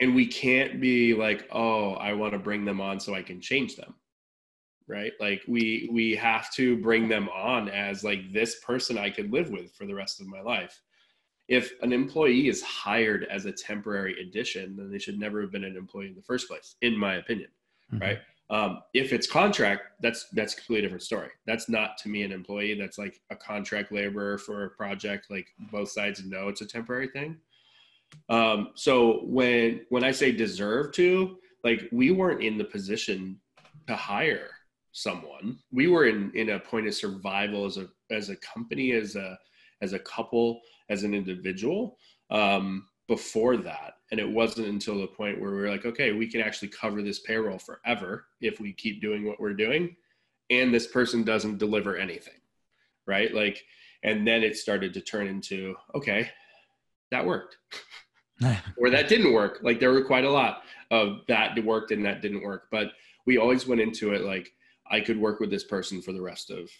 and 0.00 0.14
we 0.14 0.26
can't 0.26 0.80
be 0.80 1.14
like 1.14 1.48
oh 1.52 1.92
i 1.94 2.12
want 2.12 2.32
to 2.32 2.38
bring 2.38 2.64
them 2.64 2.80
on 2.80 2.98
so 2.98 3.14
i 3.14 3.22
can 3.22 3.40
change 3.40 3.76
them 3.76 3.94
right? 4.88 5.12
Like 5.20 5.42
we 5.46 5.90
we 5.92 6.16
have 6.16 6.50
to 6.54 6.78
bring 6.78 7.08
them 7.08 7.28
on 7.28 7.68
as 7.68 8.02
like 8.02 8.32
this 8.32 8.58
person 8.60 8.98
i 8.98 9.10
could 9.10 9.30
live 9.30 9.50
with 9.50 9.72
for 9.74 9.86
the 9.86 9.94
rest 9.94 10.20
of 10.20 10.26
my 10.26 10.40
life 10.40 10.80
if 11.48 11.72
an 11.82 11.92
employee 11.92 12.48
is 12.48 12.62
hired 12.62 13.26
as 13.30 13.46
a 13.46 13.52
temporary 13.52 14.20
addition, 14.20 14.76
then 14.76 14.90
they 14.90 14.98
should 14.98 15.18
never 15.18 15.40
have 15.40 15.50
been 15.50 15.64
an 15.64 15.76
employee 15.76 16.08
in 16.08 16.14
the 16.14 16.22
first 16.22 16.46
place, 16.48 16.76
in 16.82 16.96
my 16.96 17.14
opinion. 17.16 17.48
Mm-hmm. 17.92 18.04
Right. 18.04 18.18
Um, 18.50 18.82
if 18.94 19.12
it's 19.12 19.26
contract, 19.26 19.82
that's 20.00 20.26
that's 20.32 20.54
a 20.54 20.56
completely 20.56 20.82
different 20.82 21.02
story. 21.02 21.28
That's 21.46 21.68
not 21.68 21.98
to 21.98 22.08
me 22.08 22.22
an 22.22 22.32
employee. 22.32 22.78
That's 22.78 22.96
like 22.96 23.20
a 23.30 23.36
contract 23.36 23.92
laborer 23.92 24.38
for 24.38 24.64
a 24.64 24.70
project. 24.70 25.30
Like 25.30 25.48
both 25.70 25.90
sides 25.90 26.24
know 26.24 26.48
it's 26.48 26.62
a 26.62 26.66
temporary 26.66 27.08
thing. 27.08 27.36
Um, 28.30 28.70
so 28.74 29.20
when 29.24 29.82
when 29.90 30.02
I 30.02 30.12
say 30.12 30.32
deserve 30.32 30.92
to, 30.92 31.36
like 31.62 31.88
we 31.92 32.10
weren't 32.10 32.42
in 32.42 32.56
the 32.56 32.64
position 32.64 33.38
to 33.86 33.96
hire 33.96 34.48
someone. 34.92 35.58
We 35.70 35.88
were 35.88 36.06
in 36.06 36.30
in 36.34 36.50
a 36.50 36.58
point 36.58 36.86
of 36.86 36.94
survival 36.94 37.66
as 37.66 37.76
a 37.76 37.88
as 38.10 38.30
a 38.30 38.36
company, 38.36 38.92
as 38.92 39.14
a 39.16 39.38
as 39.82 39.92
a 39.92 39.98
couple 39.98 40.60
as 40.88 41.02
an 41.02 41.14
individual 41.14 41.98
um, 42.30 42.86
before 43.06 43.56
that. 43.56 43.94
And 44.10 44.18
it 44.18 44.28
wasn't 44.28 44.68
until 44.68 44.98
the 44.98 45.06
point 45.06 45.40
where 45.40 45.50
we 45.50 45.60
were 45.60 45.70
like, 45.70 45.84
okay, 45.84 46.12
we 46.12 46.26
can 46.26 46.40
actually 46.40 46.68
cover 46.68 47.02
this 47.02 47.20
payroll 47.20 47.58
forever 47.58 48.26
if 48.40 48.60
we 48.60 48.72
keep 48.72 49.00
doing 49.00 49.24
what 49.24 49.40
we're 49.40 49.54
doing. 49.54 49.96
And 50.50 50.72
this 50.72 50.86
person 50.86 51.24
doesn't 51.24 51.58
deliver 51.58 51.96
anything. 51.96 52.40
Right. 53.06 53.34
Like, 53.34 53.62
and 54.02 54.26
then 54.26 54.42
it 54.42 54.56
started 54.56 54.94
to 54.94 55.00
turn 55.00 55.26
into, 55.26 55.74
okay, 55.94 56.30
that 57.10 57.24
worked. 57.24 57.56
or 58.76 58.90
that 58.90 59.08
didn't 59.08 59.32
work. 59.32 59.60
Like 59.62 59.80
there 59.80 59.92
were 59.92 60.04
quite 60.04 60.24
a 60.24 60.30
lot 60.30 60.62
of 60.90 61.20
that 61.28 61.62
worked 61.64 61.90
and 61.90 62.04
that 62.04 62.22
didn't 62.22 62.42
work. 62.42 62.68
But 62.70 62.92
we 63.26 63.38
always 63.38 63.66
went 63.66 63.80
into 63.80 64.12
it 64.12 64.22
like 64.22 64.52
I 64.90 65.00
could 65.00 65.18
work 65.18 65.40
with 65.40 65.50
this 65.50 65.64
person 65.64 66.00
for 66.00 66.12
the 66.12 66.22
rest 66.22 66.50
of 66.50 66.70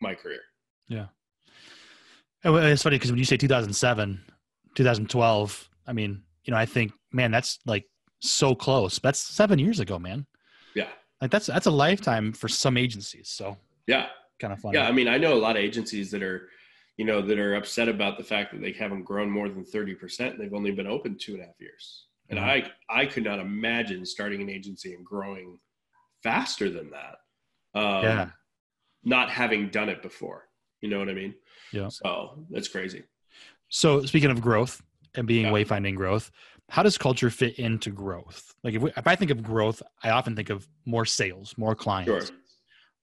my 0.00 0.14
career. 0.14 0.40
Yeah. 0.88 1.06
Oh, 2.46 2.54
it's 2.54 2.84
funny 2.84 2.96
because 2.96 3.10
when 3.10 3.18
you 3.18 3.24
say 3.24 3.36
2007, 3.36 4.22
2012, 4.76 5.70
I 5.86 5.92
mean, 5.92 6.22
you 6.44 6.52
know, 6.52 6.56
I 6.56 6.64
think, 6.64 6.92
man, 7.12 7.32
that's 7.32 7.58
like 7.66 7.86
so 8.20 8.54
close. 8.54 9.00
That's 9.00 9.18
seven 9.18 9.58
years 9.58 9.80
ago, 9.80 9.98
man. 9.98 10.26
Yeah. 10.74 10.88
Like 11.20 11.32
that's 11.32 11.46
that's 11.46 11.66
a 11.66 11.70
lifetime 11.72 12.32
for 12.32 12.46
some 12.46 12.76
agencies. 12.76 13.30
So 13.30 13.56
yeah, 13.88 14.06
kind 14.38 14.52
of 14.52 14.60
funny. 14.60 14.78
Yeah, 14.78 14.86
I 14.86 14.92
mean, 14.92 15.08
I 15.08 15.18
know 15.18 15.34
a 15.34 15.40
lot 15.40 15.56
of 15.56 15.62
agencies 15.62 16.10
that 16.12 16.22
are, 16.22 16.48
you 16.96 17.04
know, 17.04 17.20
that 17.20 17.38
are 17.38 17.56
upset 17.56 17.88
about 17.88 18.16
the 18.16 18.24
fact 18.24 18.52
that 18.52 18.60
they 18.60 18.72
haven't 18.72 19.02
grown 19.02 19.28
more 19.28 19.48
than 19.48 19.64
30%. 19.64 20.38
They've 20.38 20.54
only 20.54 20.70
been 20.70 20.86
open 20.86 21.16
two 21.18 21.34
and 21.34 21.42
a 21.42 21.46
half 21.46 21.60
years. 21.60 22.06
And 22.30 22.38
mm-hmm. 22.38 22.68
I 22.88 23.02
I 23.02 23.06
could 23.06 23.24
not 23.24 23.40
imagine 23.40 24.06
starting 24.06 24.40
an 24.40 24.50
agency 24.50 24.94
and 24.94 25.04
growing 25.04 25.58
faster 26.22 26.70
than 26.70 26.90
that. 26.90 27.16
Um, 27.80 28.04
yeah. 28.04 28.30
Not 29.02 29.30
having 29.30 29.68
done 29.68 29.88
it 29.88 30.00
before. 30.00 30.44
You 30.80 30.90
know 30.90 30.98
what 30.98 31.08
I 31.08 31.14
mean? 31.14 31.34
Yeah. 31.72 31.88
So 31.88 32.44
that's 32.50 32.68
crazy. 32.68 33.04
So 33.68 34.04
speaking 34.04 34.30
of 34.30 34.40
growth 34.40 34.82
and 35.14 35.26
being 35.26 35.46
yeah. 35.46 35.52
wayfinding 35.52 35.96
growth, 35.96 36.30
how 36.68 36.82
does 36.82 36.98
culture 36.98 37.30
fit 37.30 37.58
into 37.58 37.90
growth? 37.90 38.54
Like 38.64 38.74
if, 38.74 38.82
we, 38.82 38.90
if 38.96 39.06
I 39.06 39.16
think 39.16 39.30
of 39.30 39.42
growth, 39.42 39.82
I 40.02 40.10
often 40.10 40.34
think 40.34 40.50
of 40.50 40.68
more 40.84 41.04
sales, 41.04 41.54
more 41.56 41.74
clients. 41.74 42.28
Sure. 42.28 42.36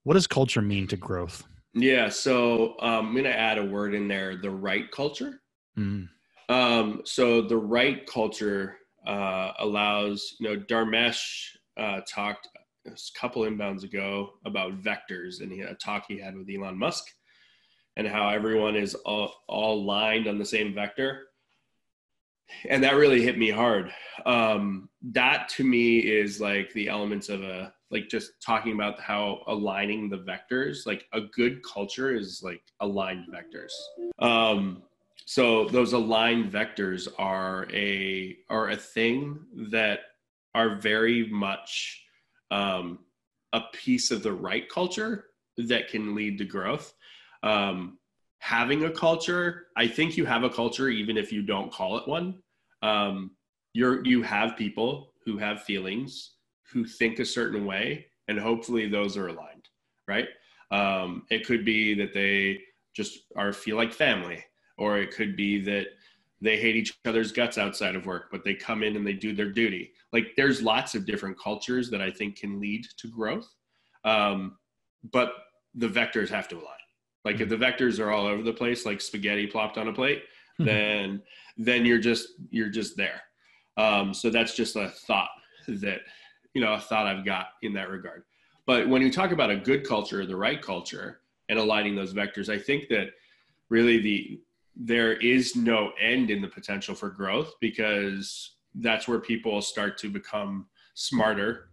What 0.03 0.15
does 0.15 0.27
culture 0.27 0.61
mean 0.61 0.87
to 0.87 0.97
growth? 0.97 1.43
Yeah. 1.73 2.09
So 2.09 2.75
um, 2.79 3.07
I'm 3.07 3.11
going 3.13 3.23
to 3.23 3.37
add 3.37 3.57
a 3.57 3.65
word 3.65 3.93
in 3.93 4.07
there, 4.07 4.35
the 4.37 4.51
right 4.51 4.91
culture. 4.91 5.41
Mm. 5.77 6.09
Um, 6.49 7.01
so 7.05 7.41
the 7.41 7.57
right 7.57 8.05
culture 8.05 8.77
uh, 9.07 9.53
allows, 9.59 10.35
you 10.39 10.49
know, 10.49 10.61
Dharmesh 10.61 11.21
uh, 11.77 12.01
talked 12.07 12.49
a 12.85 12.91
couple 13.17 13.43
inbounds 13.43 13.83
ago 13.83 14.31
about 14.45 14.81
vectors 14.81 15.41
and 15.41 15.51
he 15.51 15.59
had 15.59 15.69
a 15.69 15.75
talk 15.75 16.05
he 16.07 16.19
had 16.19 16.35
with 16.35 16.49
Elon 16.49 16.77
Musk 16.77 17.05
and 17.97 18.07
how 18.07 18.29
everyone 18.29 18.75
is 18.75 18.95
all, 18.95 19.33
all 19.47 19.83
lined 19.83 20.27
on 20.27 20.37
the 20.37 20.45
same 20.45 20.73
vector. 20.73 21.27
And 22.69 22.83
that 22.83 22.95
really 22.95 23.21
hit 23.21 23.37
me 23.37 23.49
hard. 23.49 23.91
Um, 24.25 24.89
that 25.11 25.49
to 25.49 25.63
me 25.63 25.99
is 25.99 26.39
like 26.39 26.71
the 26.73 26.87
elements 26.87 27.29
of 27.29 27.43
a 27.43 27.73
like 27.89 28.09
just 28.09 28.31
talking 28.43 28.73
about 28.73 28.99
how 28.99 29.43
aligning 29.45 30.09
the 30.09 30.17
vectors 30.17 30.87
like 30.87 31.05
a 31.13 31.21
good 31.21 31.63
culture 31.63 32.15
is 32.15 32.41
like 32.43 32.63
aligned 32.79 33.27
vectors. 33.27 33.71
Um, 34.19 34.81
so 35.25 35.65
those 35.69 35.93
aligned 35.93 36.51
vectors 36.51 37.07
are 37.17 37.67
a 37.71 38.37
are 38.49 38.71
a 38.71 38.77
thing 38.77 39.39
that 39.71 39.99
are 40.55 40.75
very 40.75 41.27
much 41.29 42.03
um, 42.51 42.99
a 43.53 43.61
piece 43.73 44.11
of 44.11 44.23
the 44.23 44.33
right 44.33 44.67
culture 44.69 45.25
that 45.57 45.87
can 45.87 46.15
lead 46.15 46.37
to 46.39 46.45
growth 46.45 46.93
um, 47.43 47.97
having 48.39 48.85
a 48.85 48.91
culture 48.91 49.67
i 49.77 49.87
think 49.87 50.17
you 50.17 50.25
have 50.25 50.43
a 50.43 50.49
culture 50.49 50.89
even 50.89 51.17
if 51.17 51.31
you 51.31 51.41
don't 51.41 51.71
call 51.71 51.97
it 51.97 52.07
one. 52.07 52.35
Um, 52.81 53.31
you're 53.73 54.05
you 54.05 54.21
have 54.23 54.57
people 54.57 55.13
who 55.25 55.37
have 55.37 55.63
feelings 55.63 56.33
who 56.71 56.85
think 56.85 57.19
a 57.19 57.25
certain 57.25 57.65
way 57.65 58.07
and 58.27 58.39
hopefully 58.39 58.89
those 58.89 59.15
are 59.17 59.27
aligned 59.27 59.67
right? 60.07 60.27
Um, 60.71 61.23
it 61.29 61.45
could 61.45 61.63
be 61.65 61.93
that 61.95 62.13
they 62.13 62.59
just 62.95 63.19
are 63.35 63.53
feel 63.53 63.77
like 63.77 63.93
family 63.93 64.43
or 64.77 64.97
it 64.97 65.11
could 65.11 65.35
be 65.35 65.61
that 65.63 65.87
they 66.41 66.57
hate 66.57 66.75
each 66.75 66.97
other's 67.05 67.31
guts 67.31 67.57
outside 67.57 67.95
of 67.95 68.05
work 68.05 68.25
but 68.31 68.43
they 68.43 68.53
come 68.53 68.83
in 68.83 68.95
and 68.95 69.05
they 69.05 69.13
do 69.13 69.33
their 69.33 69.51
duty. 69.51 69.91
Like 70.11 70.33
there's 70.35 70.61
lots 70.61 70.95
of 70.95 71.05
different 71.05 71.39
cultures 71.39 71.89
that 71.89 72.01
i 72.01 72.09
think 72.09 72.37
can 72.37 72.59
lead 72.59 72.85
to 72.97 73.07
growth. 73.09 73.47
Um, 74.03 74.57
but 75.11 75.33
the 75.75 75.87
vectors 75.87 76.29
have 76.29 76.47
to 76.49 76.55
align 76.55 76.82
like 77.25 77.39
if 77.39 77.49
the 77.49 77.55
vectors 77.55 77.99
are 77.99 78.11
all 78.11 78.25
over 78.25 78.43
the 78.43 78.53
place, 78.53 78.85
like 78.85 79.01
spaghetti 79.01 79.47
plopped 79.47 79.77
on 79.77 79.87
a 79.87 79.93
plate, 79.93 80.23
hmm. 80.57 80.65
then 80.65 81.21
then 81.57 81.85
you're 81.85 81.99
just 81.99 82.29
you're 82.49 82.69
just 82.69 82.97
there. 82.97 83.21
Um, 83.77 84.13
so 84.13 84.29
that's 84.29 84.55
just 84.55 84.75
a 84.75 84.89
thought 84.89 85.29
that 85.67 86.01
you 86.53 86.61
know 86.61 86.73
a 86.73 86.79
thought 86.79 87.07
I've 87.07 87.25
got 87.25 87.47
in 87.61 87.73
that 87.73 87.89
regard. 87.89 88.23
But 88.65 88.87
when 88.87 89.01
you 89.01 89.11
talk 89.11 89.31
about 89.31 89.49
a 89.49 89.57
good 89.57 89.85
culture, 89.85 90.25
the 90.25 90.35
right 90.35 90.61
culture, 90.61 91.21
and 91.49 91.59
aligning 91.59 91.95
those 91.95 92.13
vectors, 92.13 92.49
I 92.49 92.57
think 92.57 92.87
that 92.89 93.09
really 93.69 93.99
the 93.99 94.41
there 94.75 95.13
is 95.13 95.55
no 95.55 95.91
end 96.01 96.31
in 96.31 96.41
the 96.41 96.47
potential 96.47 96.95
for 96.95 97.09
growth 97.09 97.53
because 97.61 98.55
that's 98.75 99.07
where 99.07 99.19
people 99.19 99.61
start 99.61 99.97
to 99.99 100.09
become 100.09 100.65
smarter 100.95 101.69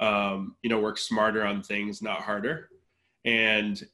um, 0.00 0.56
you 0.62 0.70
know 0.70 0.80
work 0.80 0.98
smarter 0.98 1.44
on 1.44 1.62
things 1.62 2.00
not 2.00 2.20
harder 2.20 2.70
and 3.24 3.86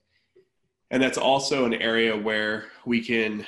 and 0.91 1.03
that's 1.03 1.19
also 1.19 1.65
an 1.65 1.75
area 1.75 2.17
where 2.17 2.67
we 2.87 3.05
can 3.05 3.45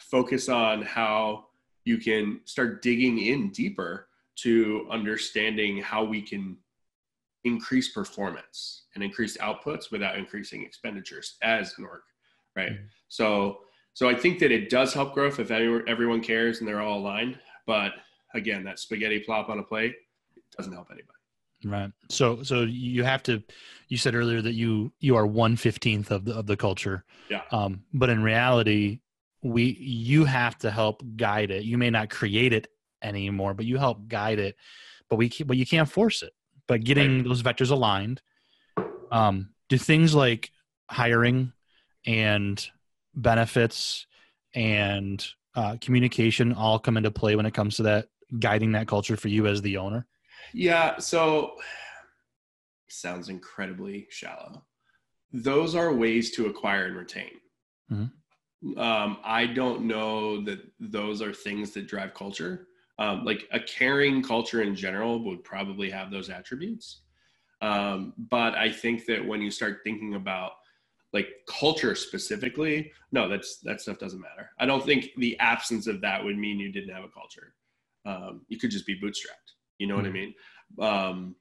focus 0.00 0.48
on 0.48 0.82
how 0.82 1.46
you 1.84 1.98
can 1.98 2.40
start 2.44 2.82
digging 2.82 3.18
in 3.18 3.50
deeper 3.50 4.08
to 4.36 4.86
understanding 4.90 5.80
how 5.80 6.04
we 6.04 6.22
can 6.22 6.56
increase 7.44 7.92
performance 7.92 8.84
and 8.94 9.04
increase 9.04 9.36
outputs 9.38 9.90
without 9.90 10.16
increasing 10.16 10.62
expenditures 10.62 11.36
as 11.42 11.74
an 11.78 11.84
org, 11.84 12.00
right? 12.56 12.72
Mm-hmm. 12.72 12.84
So, 13.08 13.60
so 13.94 14.08
I 14.08 14.14
think 14.14 14.38
that 14.40 14.52
it 14.52 14.68
does 14.68 14.92
help 14.92 15.14
growth 15.14 15.38
if 15.38 15.50
everyone 15.50 16.20
cares 16.20 16.60
and 16.60 16.68
they're 16.68 16.80
all 16.80 16.98
aligned. 16.98 17.38
But 17.66 17.92
again, 18.34 18.64
that 18.64 18.78
spaghetti 18.78 19.20
plop 19.20 19.48
on 19.48 19.58
a 19.58 19.62
plate 19.62 19.94
doesn't 20.56 20.72
help 20.72 20.88
anybody. 20.90 21.19
Right. 21.64 21.90
So, 22.08 22.42
so 22.42 22.62
you 22.62 23.04
have 23.04 23.22
to. 23.24 23.42
You 23.88 23.96
said 23.96 24.14
earlier 24.14 24.40
that 24.40 24.54
you 24.54 24.92
you 25.00 25.16
are 25.16 25.26
one 25.26 25.56
fifteenth 25.56 26.10
of 26.10 26.24
the 26.24 26.34
of 26.34 26.46
the 26.46 26.56
culture. 26.56 27.04
Yeah. 27.28 27.42
Um, 27.50 27.82
but 27.92 28.08
in 28.08 28.22
reality, 28.22 29.00
we 29.42 29.76
you 29.78 30.24
have 30.24 30.56
to 30.58 30.70
help 30.70 31.02
guide 31.16 31.50
it. 31.50 31.64
You 31.64 31.76
may 31.76 31.90
not 31.90 32.08
create 32.08 32.52
it 32.52 32.68
anymore, 33.02 33.54
but 33.54 33.66
you 33.66 33.78
help 33.78 34.08
guide 34.08 34.38
it. 34.38 34.56
But 35.08 35.16
we 35.16 35.30
but 35.44 35.56
you 35.56 35.66
can't 35.66 35.88
force 35.88 36.22
it. 36.22 36.32
But 36.66 36.84
getting 36.84 37.18
right. 37.18 37.24
those 37.24 37.42
vectors 37.42 37.70
aligned. 37.70 38.22
Um, 39.10 39.50
do 39.68 39.76
things 39.76 40.14
like 40.14 40.50
hiring 40.88 41.52
and 42.06 42.64
benefits 43.14 44.06
and 44.54 45.24
uh, 45.54 45.76
communication 45.80 46.52
all 46.52 46.78
come 46.78 46.96
into 46.96 47.10
play 47.10 47.34
when 47.34 47.46
it 47.46 47.54
comes 47.54 47.76
to 47.76 47.82
that 47.84 48.06
guiding 48.38 48.72
that 48.72 48.86
culture 48.86 49.16
for 49.16 49.28
you 49.28 49.46
as 49.46 49.62
the 49.62 49.78
owner? 49.78 50.06
Yeah. 50.52 50.98
So 50.98 51.56
sounds 52.88 53.28
incredibly 53.28 54.06
shallow. 54.10 54.64
Those 55.32 55.74
are 55.74 55.94
ways 55.94 56.32
to 56.32 56.46
acquire 56.46 56.86
and 56.86 56.96
retain. 56.96 57.30
Mm-hmm. 57.90 58.78
Um, 58.78 59.18
I 59.24 59.46
don't 59.46 59.82
know 59.82 60.42
that 60.44 60.60
those 60.78 61.22
are 61.22 61.32
things 61.32 61.70
that 61.72 61.86
drive 61.86 62.14
culture. 62.14 62.66
Um, 62.98 63.24
like 63.24 63.48
a 63.52 63.60
caring 63.60 64.22
culture 64.22 64.60
in 64.60 64.74
general 64.74 65.24
would 65.24 65.42
probably 65.42 65.88
have 65.88 66.10
those 66.10 66.28
attributes. 66.28 67.00
Um, 67.62 68.12
but 68.30 68.54
I 68.54 68.70
think 68.70 69.06
that 69.06 69.24
when 69.24 69.40
you 69.40 69.50
start 69.50 69.80
thinking 69.84 70.14
about 70.14 70.52
like 71.12 71.28
culture 71.48 71.94
specifically, 71.94 72.92
no, 73.12 73.28
that's 73.28 73.58
that 73.60 73.80
stuff 73.80 73.98
doesn't 73.98 74.20
matter. 74.20 74.50
I 74.58 74.66
don't 74.66 74.84
think 74.84 75.10
the 75.16 75.38
absence 75.40 75.86
of 75.86 76.00
that 76.02 76.22
would 76.22 76.38
mean 76.38 76.58
you 76.58 76.70
didn't 76.70 76.94
have 76.94 77.04
a 77.04 77.08
culture. 77.08 77.54
Um, 78.04 78.42
you 78.48 78.58
could 78.58 78.70
just 78.70 78.86
be 78.86 79.00
bootstrapped. 79.00 79.54
You 79.80 79.86
know 79.86 79.96
mm-hmm. 79.96 80.02
what 80.02 80.06
I 80.06 80.14
mm-hmm. 80.14 81.08
mean? 81.08 81.16
Um, 81.16 81.36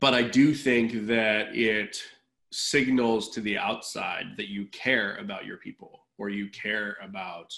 but 0.00 0.14
I 0.14 0.22
do 0.22 0.54
think 0.54 1.06
that 1.06 1.54
it 1.54 2.02
signals 2.50 3.30
to 3.30 3.40
the 3.40 3.58
outside 3.58 4.24
that 4.38 4.48
you 4.48 4.66
care 4.66 5.16
about 5.16 5.44
your 5.44 5.58
people 5.58 6.06
or 6.18 6.30
you 6.30 6.48
care 6.50 6.96
about 7.02 7.52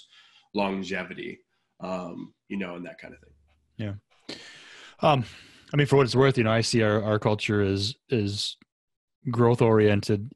longevity, 0.53 1.39
um, 1.79 2.33
you 2.49 2.57
know, 2.57 2.75
and 2.75 2.85
that 2.85 2.99
kind 2.99 3.13
of 3.13 3.19
thing. 3.21 3.97
Yeah. 4.29 4.35
Um, 4.99 5.23
I 5.73 5.77
mean, 5.77 5.87
for 5.87 5.95
what 5.95 6.03
it's 6.03 6.15
worth, 6.15 6.37
you 6.37 6.43
know, 6.43 6.51
I 6.51 6.61
see 6.61 6.83
our, 6.83 7.01
our 7.01 7.19
culture 7.19 7.61
is, 7.61 7.95
is 8.09 8.57
growth 9.29 9.61
oriented. 9.61 10.31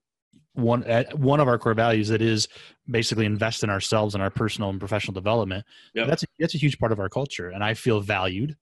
One, 0.54 0.84
one 1.16 1.42
of 1.42 1.50
our 1.50 1.58
core 1.58 1.74
values 1.74 2.08
that 2.08 2.22
is 2.22 2.48
basically 2.90 3.26
invest 3.26 3.64
in 3.64 3.70
ourselves 3.70 4.16
and 4.16 4.24
our 4.24 4.30
personal 4.30 4.70
and 4.70 4.80
professional 4.80 5.14
development. 5.14 5.66
Yep. 5.94 6.08
That's 6.08 6.24
a, 6.24 6.28
that's 6.40 6.56
a 6.56 6.58
huge 6.58 6.80
part 6.80 6.94
of 6.94 7.00
our 7.00 7.10
culture. 7.10 7.50
And 7.50 7.62
I 7.62 7.74
feel 7.74 8.00
valued 8.00 8.56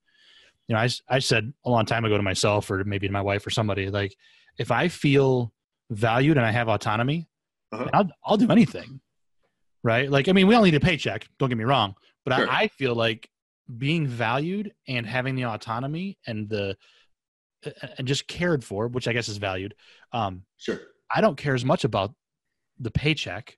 you 0.67 0.75
know, 0.75 0.81
I, 0.81 0.89
I 1.09 1.19
said 1.19 1.53
a 1.65 1.69
long 1.69 1.85
time 1.85 2.05
ago 2.05 2.17
to 2.17 2.23
myself 2.23 2.69
or 2.71 2.83
maybe 2.83 3.07
to 3.07 3.13
my 3.13 3.21
wife 3.21 3.45
or 3.45 3.49
somebody, 3.49 3.89
like, 3.89 4.15
if 4.57 4.71
I 4.71 4.87
feel 4.87 5.51
valued 5.89 6.37
and 6.37 6.45
I 6.45 6.51
have 6.51 6.69
autonomy, 6.69 7.27
uh-huh. 7.71 7.89
I'll, 7.93 8.09
I'll 8.23 8.37
do 8.37 8.51
anything. 8.51 9.01
Right. 9.83 10.09
Like, 10.09 10.29
I 10.29 10.31
mean, 10.31 10.47
we 10.47 10.55
all 10.55 10.63
need 10.63 10.75
a 10.75 10.79
paycheck. 10.79 11.27
Don't 11.39 11.49
get 11.49 11.57
me 11.57 11.65
wrong. 11.65 11.95
But 12.23 12.37
sure. 12.37 12.49
I, 12.49 12.61
I 12.61 12.67
feel 12.69 12.95
like 12.95 13.29
being 13.77 14.07
valued 14.07 14.71
and 14.87 15.05
having 15.05 15.35
the 15.35 15.45
autonomy 15.45 16.17
and 16.25 16.47
the, 16.47 16.77
and 17.97 18.07
just 18.07 18.27
cared 18.27 18.63
for, 18.63 18.87
which 18.87 19.07
I 19.07 19.13
guess 19.13 19.27
is 19.27 19.37
valued. 19.37 19.73
Um, 20.11 20.43
sure. 20.57 20.79
I 21.13 21.21
don't 21.21 21.37
care 21.37 21.53
as 21.53 21.65
much 21.65 21.83
about 21.83 22.13
the 22.79 22.91
paycheck. 22.91 23.57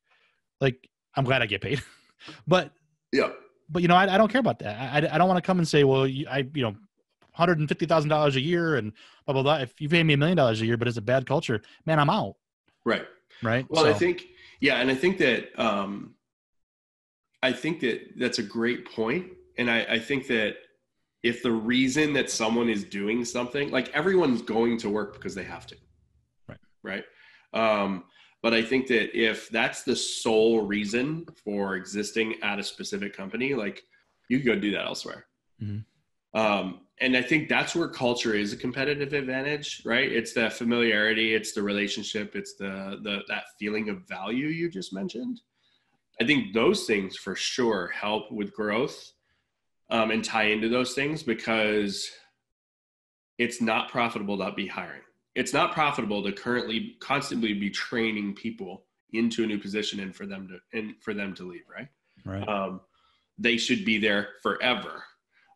Like, 0.61 0.89
I'm 1.15 1.23
glad 1.23 1.41
I 1.41 1.45
get 1.45 1.61
paid, 1.61 1.81
but 2.47 2.71
yeah, 3.11 3.29
but 3.69 3.81
you 3.81 3.87
know, 3.87 3.95
I, 3.95 4.13
I 4.13 4.17
don't 4.17 4.31
care 4.31 4.39
about 4.39 4.59
that. 4.59 4.77
I, 4.77 5.15
I 5.15 5.17
don't 5.17 5.27
want 5.27 5.37
to 5.37 5.45
come 5.45 5.59
and 5.59 5.67
say, 5.67 5.83
well, 5.83 6.03
I, 6.03 6.47
you 6.53 6.63
know, 6.63 6.75
hundred 7.35 7.59
and 7.59 7.69
fifty 7.69 7.85
thousand 7.85 8.09
dollars 8.09 8.35
a 8.35 8.41
year 8.41 8.75
and 8.75 8.93
blah 9.25 9.33
blah 9.33 9.43
blah. 9.43 9.57
If 9.57 9.79
you 9.79 9.89
pay 9.89 10.03
me 10.03 10.13
a 10.13 10.17
million 10.17 10.37
dollars 10.37 10.61
a 10.61 10.65
year, 10.65 10.77
but 10.77 10.87
it's 10.87 10.97
a 10.97 11.01
bad 11.01 11.25
culture, 11.27 11.61
man, 11.85 11.99
I'm 11.99 12.09
out. 12.09 12.35
Right. 12.85 13.05
Right. 13.43 13.65
Well, 13.69 13.83
so. 13.83 13.89
I 13.89 13.93
think 13.93 14.25
yeah, 14.59 14.77
and 14.77 14.89
I 14.89 14.95
think 14.95 15.17
that 15.19 15.57
um, 15.59 16.15
I 17.43 17.51
think 17.51 17.81
that 17.81 18.17
that's 18.17 18.39
a 18.39 18.43
great 18.43 18.89
point, 18.91 19.27
and 19.57 19.69
I, 19.69 19.83
I 19.83 19.99
think 19.99 20.27
that 20.27 20.55
if 21.23 21.43
the 21.43 21.51
reason 21.51 22.13
that 22.13 22.29
someone 22.29 22.69
is 22.69 22.83
doing 22.83 23.25
something, 23.25 23.71
like 23.71 23.89
everyone's 23.93 24.41
going 24.41 24.77
to 24.77 24.89
work 24.89 25.13
because 25.13 25.35
they 25.35 25.43
have 25.43 25.67
to, 25.67 25.75
right? 26.47 26.59
Right. 26.83 27.03
Um, 27.53 28.05
but 28.41 28.53
I 28.53 28.61
think 28.61 28.87
that 28.87 29.19
if 29.19 29.49
that's 29.49 29.83
the 29.83 29.95
sole 29.95 30.61
reason 30.61 31.25
for 31.43 31.75
existing 31.75 32.35
at 32.43 32.59
a 32.59 32.63
specific 32.63 33.15
company, 33.15 33.55
like 33.55 33.83
you 34.29 34.37
could 34.37 34.45
go 34.45 34.55
do 34.55 34.71
that 34.71 34.85
elsewhere. 34.85 35.25
Mm-hmm. 35.61 36.39
Um, 36.39 36.81
and 37.01 37.17
I 37.17 37.21
think 37.21 37.49
that's 37.49 37.75
where 37.75 37.89
culture 37.89 38.33
is 38.33 38.53
a 38.53 38.57
competitive 38.57 39.13
advantage, 39.13 39.81
right? 39.85 40.09
It's 40.09 40.33
the 40.33 40.49
familiarity, 40.49 41.35
it's 41.35 41.51
the 41.51 41.61
relationship, 41.61 42.35
it's 42.35 42.55
the 42.55 42.99
the 43.03 43.19
that 43.27 43.43
feeling 43.59 43.89
of 43.89 44.07
value 44.07 44.47
you 44.47 44.69
just 44.69 44.93
mentioned. 44.93 45.41
I 46.21 46.25
think 46.25 46.53
those 46.53 46.85
things 46.85 47.17
for 47.17 47.35
sure 47.35 47.87
help 47.87 48.31
with 48.31 48.53
growth 48.53 49.11
um, 49.89 50.11
and 50.11 50.23
tie 50.23 50.45
into 50.45 50.69
those 50.69 50.93
things 50.93 51.21
because 51.21 52.09
it's 53.37 53.61
not 53.61 53.89
profitable 53.89 54.37
to 54.37 54.51
be 54.53 54.65
hiring. 54.65 55.01
It's 55.35 55.51
not 55.51 55.73
profitable 55.73 56.23
to 56.23 56.31
currently 56.31 56.95
constantly 57.01 57.53
be 57.53 57.69
training 57.69 58.35
people 58.35 58.85
into 59.11 59.43
a 59.43 59.47
new 59.47 59.57
position 59.57 59.99
and 59.99 60.15
for 60.15 60.25
them 60.25 60.47
to 60.47 60.77
and 60.77 60.95
for 61.01 61.13
them 61.13 61.33
to 61.35 61.43
leave, 61.43 61.65
right? 61.69 61.89
Right. 62.23 62.47
Um, 62.47 62.79
they 63.37 63.57
should 63.57 63.83
be 63.83 63.97
there 63.97 64.29
forever 64.41 65.03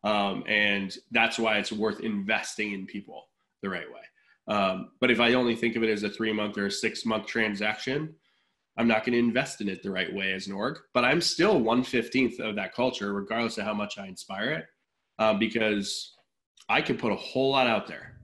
um, 0.03 0.43
and 0.47 0.95
that's 1.11 1.37
why 1.37 1.57
it's 1.57 1.71
worth 1.71 1.99
investing 1.99 2.73
in 2.73 2.85
people 2.85 3.27
the 3.61 3.69
right 3.69 3.87
way. 3.91 4.55
Um, 4.55 4.91
but 4.99 5.11
if 5.11 5.19
I 5.19 5.33
only 5.33 5.55
think 5.55 5.75
of 5.75 5.83
it 5.83 5.89
as 5.89 6.03
a 6.03 6.09
three 6.09 6.33
month 6.33 6.57
or 6.57 6.67
a 6.67 6.71
six 6.71 7.05
month 7.05 7.27
transaction, 7.27 8.15
I'm 8.77 8.87
not 8.87 9.03
going 9.03 9.13
to 9.13 9.19
invest 9.19 9.61
in 9.61 9.69
it 9.69 9.83
the 9.83 9.91
right 9.91 10.13
way 10.13 10.33
as 10.33 10.47
an 10.47 10.53
org. 10.53 10.79
But 10.93 11.05
I'm 11.05 11.21
still 11.21 11.59
one 11.59 11.83
fifteenth 11.83 12.39
of 12.39 12.55
that 12.55 12.73
culture, 12.73 13.13
regardless 13.13 13.57
of 13.57 13.65
how 13.65 13.73
much 13.73 13.97
I 13.97 14.07
inspire 14.07 14.51
it, 14.51 14.65
uh, 15.19 15.33
because 15.33 16.15
I 16.69 16.81
can 16.81 16.97
put 16.97 17.11
a 17.11 17.15
whole 17.15 17.51
lot 17.51 17.67
out 17.67 17.87
there. 17.87 18.15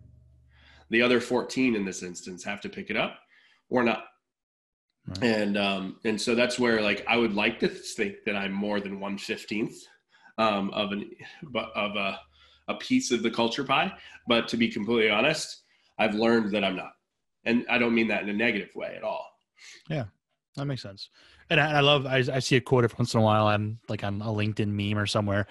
The 0.91 1.01
other 1.01 1.19
14 1.19 1.75
in 1.75 1.83
this 1.83 2.03
instance 2.03 2.43
have 2.43 2.61
to 2.61 2.69
pick 2.69 2.91
it 2.91 2.95
up 2.95 3.17
or 3.69 3.83
not. 3.83 4.05
Right. 5.07 5.23
And 5.23 5.57
um, 5.57 5.97
and 6.03 6.19
so 6.19 6.33
that's 6.33 6.57
where 6.57 6.81
like 6.81 7.03
I 7.07 7.17
would 7.17 7.35
like 7.35 7.59
to 7.59 7.67
think 7.67 8.23
that 8.25 8.35
I'm 8.35 8.51
more 8.51 8.79
than 8.79 8.99
one 8.99 9.19
fifteenth 9.19 9.75
um, 10.37 10.69
of 10.71 10.91
an 10.91 11.09
of 11.75 11.95
a, 11.95 12.19
a 12.67 12.75
piece 12.75 13.11
of 13.11 13.23
the 13.23 13.31
culture 13.31 13.63
pie. 13.63 13.91
But 14.27 14.47
to 14.49 14.57
be 14.57 14.69
completely 14.69 15.09
honest, 15.09 15.63
I've 15.97 16.15
learned 16.15 16.51
that 16.53 16.63
I'm 16.63 16.75
not, 16.75 16.93
and 17.45 17.65
I 17.69 17.77
don't 17.77 17.95
mean 17.95 18.07
that 18.09 18.23
in 18.23 18.29
a 18.29 18.33
negative 18.33 18.69
way 18.75 18.95
at 18.95 19.03
all. 19.03 19.25
Yeah, 19.89 20.05
that 20.55 20.65
makes 20.65 20.81
sense. 20.81 21.09
And 21.49 21.59
I, 21.59 21.77
I 21.77 21.79
love 21.81 22.05
I, 22.05 22.23
I 22.33 22.39
see 22.39 22.55
a 22.55 22.61
quote 22.61 22.83
every 22.83 22.95
once 22.97 23.13
in 23.13 23.19
a 23.19 23.23
while. 23.23 23.47
I'm 23.47 23.79
like 23.87 24.03
on 24.03 24.21
a 24.21 24.27
LinkedIn 24.27 24.67
meme 24.67 24.97
or 24.97 25.05
somewhere. 25.05 25.47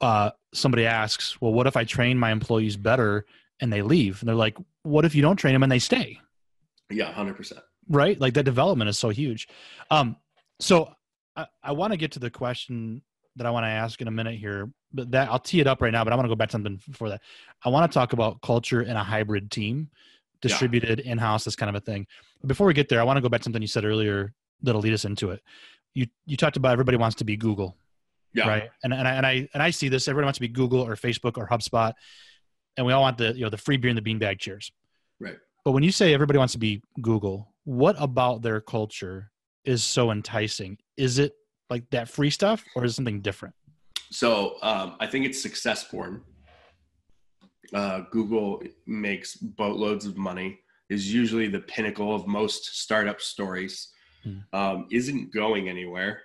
Uh, 0.00 0.30
somebody 0.52 0.86
asks, 0.86 1.40
"Well, 1.40 1.52
what 1.52 1.66
if 1.66 1.76
I 1.76 1.84
train 1.84 2.18
my 2.18 2.32
employees 2.32 2.76
better 2.76 3.26
and 3.60 3.72
they 3.72 3.82
leave?" 3.82 4.20
And 4.20 4.28
they're 4.28 4.34
like, 4.34 4.56
"What 4.82 5.04
if 5.04 5.14
you 5.14 5.22
don't 5.22 5.36
train 5.36 5.52
them 5.54 5.62
and 5.62 5.70
they 5.70 5.78
stay?" 5.78 6.18
Yeah, 6.90 7.12
hundred 7.12 7.36
percent. 7.36 7.60
Right, 7.88 8.20
like 8.20 8.34
that 8.34 8.44
development 8.44 8.88
is 8.88 8.98
so 8.98 9.08
huge. 9.08 9.48
Um, 9.90 10.16
so 10.58 10.94
I, 11.36 11.46
I 11.62 11.72
want 11.72 11.92
to 11.92 11.96
get 11.96 12.12
to 12.12 12.18
the 12.18 12.30
question 12.30 13.02
that 13.40 13.46
I 13.46 13.50
want 13.50 13.64
to 13.64 13.68
ask 13.68 14.02
in 14.02 14.06
a 14.06 14.10
minute 14.10 14.34
here, 14.34 14.70
but 14.92 15.10
that 15.12 15.30
I'll 15.30 15.38
tee 15.38 15.60
it 15.60 15.66
up 15.66 15.80
right 15.80 15.90
now. 15.90 16.04
But 16.04 16.12
I 16.12 16.16
want 16.16 16.26
to 16.26 16.28
go 16.28 16.34
back 16.34 16.50
to 16.50 16.52
something 16.52 16.78
before 16.90 17.08
that. 17.08 17.22
I 17.64 17.70
want 17.70 17.90
to 17.90 17.98
talk 17.98 18.12
about 18.12 18.42
culture 18.42 18.82
in 18.82 18.94
a 18.94 19.02
hybrid 19.02 19.50
team, 19.50 19.88
distributed 20.42 21.00
yeah. 21.02 21.12
in 21.12 21.16
house, 21.16 21.44
this 21.44 21.56
kind 21.56 21.74
of 21.74 21.74
a 21.74 21.80
thing. 21.80 22.06
Before 22.44 22.66
we 22.66 22.74
get 22.74 22.90
there, 22.90 23.00
I 23.00 23.02
want 23.02 23.16
to 23.16 23.22
go 23.22 23.30
back 23.30 23.40
to 23.40 23.44
something 23.44 23.62
you 23.62 23.68
said 23.68 23.86
earlier 23.86 24.34
that'll 24.62 24.82
lead 24.82 24.92
us 24.92 25.06
into 25.06 25.30
it. 25.30 25.40
You 25.94 26.06
you 26.26 26.36
talked 26.36 26.58
about 26.58 26.72
everybody 26.72 26.98
wants 26.98 27.16
to 27.16 27.24
be 27.24 27.38
Google, 27.38 27.78
yeah. 28.34 28.46
right? 28.46 28.70
And 28.84 28.92
and 28.92 29.08
I 29.08 29.12
and 29.14 29.26
I 29.26 29.48
and 29.54 29.62
I 29.62 29.70
see 29.70 29.88
this. 29.88 30.06
Everybody 30.06 30.26
wants 30.26 30.36
to 30.36 30.42
be 30.42 30.48
Google 30.48 30.82
or 30.82 30.94
Facebook 30.94 31.38
or 31.38 31.48
HubSpot, 31.48 31.94
and 32.76 32.84
we 32.84 32.92
all 32.92 33.00
want 33.00 33.16
the 33.16 33.32
you 33.34 33.44
know 33.44 33.50
the 33.50 33.56
free 33.56 33.78
beer 33.78 33.88
and 33.88 33.96
the 33.96 34.02
beanbag 34.02 34.38
chairs. 34.38 34.70
right? 35.18 35.38
But 35.64 35.72
when 35.72 35.82
you 35.82 35.92
say 35.92 36.12
everybody 36.12 36.38
wants 36.38 36.52
to 36.52 36.58
be 36.58 36.82
Google, 37.00 37.54
what 37.64 37.96
about 37.98 38.42
their 38.42 38.60
culture 38.60 39.30
is 39.64 39.82
so 39.82 40.10
enticing? 40.10 40.76
Is 40.98 41.18
it 41.18 41.32
like 41.70 41.88
that 41.90 42.08
free 42.08 42.30
stuff, 42.30 42.64
or 42.74 42.84
is 42.84 42.92
it 42.92 42.94
something 42.96 43.20
different? 43.20 43.54
So 44.10 44.56
um, 44.62 44.96
I 45.00 45.06
think 45.06 45.24
it's 45.24 45.40
success 45.40 45.84
born. 45.84 46.22
Uh, 47.72 48.00
Google 48.10 48.62
makes 48.86 49.36
boatloads 49.36 50.04
of 50.04 50.16
money. 50.16 50.58
Is 50.88 51.14
usually 51.14 51.46
the 51.46 51.60
pinnacle 51.60 52.12
of 52.12 52.26
most 52.26 52.80
startup 52.80 53.20
stories. 53.20 53.92
Hmm. 54.24 54.38
Um, 54.52 54.88
isn't 54.90 55.32
going 55.32 55.68
anywhere, 55.68 56.22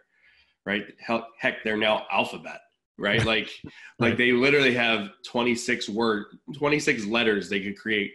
right? 0.66 0.86
Heck, 1.00 1.22
heck, 1.40 1.64
they're 1.64 1.78
now 1.78 2.08
Alphabet, 2.12 2.60
right? 2.98 3.24
Like, 3.26 3.52
right. 3.64 3.74
like 4.00 4.18
they 4.18 4.32
literally 4.32 4.74
have 4.74 5.10
26 5.28 5.88
word, 5.90 6.26
26 6.56 7.06
letters 7.06 7.48
they 7.48 7.62
could 7.62 7.78
create 7.78 8.14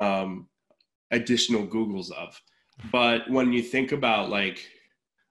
um, 0.00 0.48
additional 1.12 1.64
Googles 1.64 2.10
of. 2.10 2.38
But 2.90 3.30
when 3.30 3.52
you 3.52 3.62
think 3.62 3.92
about 3.92 4.30
like 4.30 4.66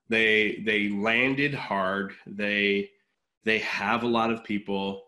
they 0.09 0.63
they 0.65 0.89
landed 0.89 1.53
hard, 1.53 2.13
they 2.27 2.89
they 3.43 3.59
have 3.59 4.03
a 4.03 4.07
lot 4.07 4.31
of 4.31 4.43
people. 4.43 5.03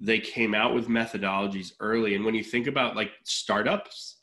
They 0.00 0.18
came 0.18 0.54
out 0.54 0.74
with 0.74 0.88
methodologies 0.88 1.72
early, 1.80 2.14
and 2.14 2.24
when 2.24 2.34
you 2.34 2.44
think 2.44 2.66
about 2.66 2.96
like 2.96 3.12
startups, 3.22 4.18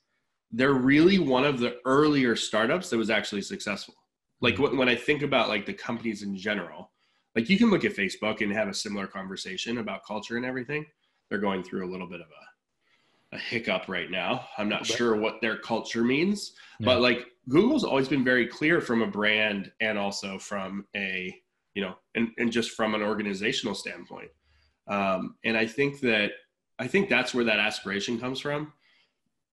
they're 0.51 0.73
really 0.73 1.17
one 1.17 1.45
of 1.45 1.59
the 1.59 1.77
earlier 1.85 2.35
startups 2.35 2.89
that 2.89 2.97
was 2.97 3.09
actually 3.09 3.41
successful. 3.41 3.95
Like 4.41 4.55
mm-hmm. 4.55 4.63
when, 4.63 4.77
when 4.77 4.89
I 4.89 4.95
think 4.95 5.21
about 5.21 5.49
like 5.49 5.65
the 5.65 5.73
companies 5.73 6.23
in 6.23 6.35
general, 6.35 6.91
like 7.35 7.49
you 7.49 7.57
can 7.57 7.69
look 7.69 7.85
at 7.85 7.95
Facebook 7.95 8.41
and 8.41 8.51
have 8.51 8.67
a 8.67 8.73
similar 8.73 9.07
conversation 9.07 9.77
about 9.77 10.05
culture 10.05 10.37
and 10.37 10.45
everything. 10.45 10.85
They're 11.29 11.39
going 11.39 11.63
through 11.63 11.87
a 11.87 11.89
little 11.89 12.07
bit 12.07 12.19
of 12.19 12.27
a, 12.27 13.37
a 13.37 13.39
hiccup 13.39 13.87
right 13.87 14.11
now. 14.11 14.47
I'm 14.57 14.67
not 14.67 14.85
sure 14.85 15.15
what 15.15 15.39
their 15.39 15.57
culture 15.57 16.03
means, 16.03 16.51
yeah. 16.79 16.85
but 16.85 17.01
like 17.01 17.27
Google's 17.49 17.83
always 17.83 18.07
been 18.07 18.23
very 18.23 18.47
clear 18.47 18.81
from 18.81 19.01
a 19.01 19.07
brand 19.07 19.71
and 19.81 19.97
also 19.97 20.37
from 20.37 20.85
a, 20.95 21.35
you 21.73 21.81
know, 21.81 21.95
and, 22.15 22.29
and 22.37 22.51
just 22.51 22.71
from 22.71 22.93
an 22.95 23.01
organizational 23.01 23.75
standpoint. 23.75 24.29
Um, 24.87 25.35
and 25.43 25.57
I 25.57 25.65
think 25.65 25.99
that, 26.01 26.31
I 26.79 26.87
think 26.87 27.09
that's 27.09 27.33
where 27.33 27.45
that 27.45 27.59
aspiration 27.59 28.19
comes 28.19 28.39
from. 28.39 28.73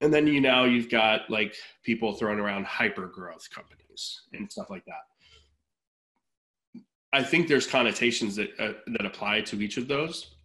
And 0.01 0.13
then 0.13 0.25
you 0.25 0.41
now 0.41 0.65
you've 0.65 0.89
got 0.89 1.29
like 1.29 1.55
people 1.83 2.13
throwing 2.13 2.39
around 2.39 2.65
hyper 2.65 3.07
growth 3.07 3.47
companies 3.51 4.21
and 4.33 4.51
stuff 4.51 4.69
like 4.69 4.83
that. 4.85 6.81
I 7.13 7.23
think 7.23 7.47
there's 7.47 7.67
connotations 7.67 8.35
that 8.37 8.49
uh, 8.57 8.73
that 8.87 9.05
apply 9.05 9.41
to 9.41 9.61
each 9.61 9.77
of 9.77 9.87
those. 9.87 10.35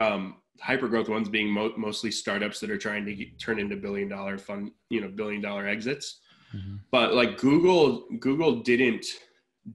Um, 0.00 0.36
hyper 0.60 0.88
growth 0.88 1.08
ones 1.08 1.28
being 1.28 1.48
mo- 1.48 1.74
mostly 1.76 2.10
startups 2.10 2.58
that 2.60 2.70
are 2.70 2.78
trying 2.78 3.04
to 3.04 3.14
get, 3.14 3.38
turn 3.38 3.58
into 3.58 3.76
billion 3.76 4.08
dollar 4.08 4.38
fund, 4.38 4.70
you 4.88 5.00
know, 5.00 5.08
billion 5.08 5.40
dollar 5.42 5.68
exits. 5.68 6.20
Mm-hmm. 6.54 6.76
But 6.90 7.14
like 7.14 7.38
Google, 7.38 8.04
Google 8.20 8.60
didn't 8.60 9.06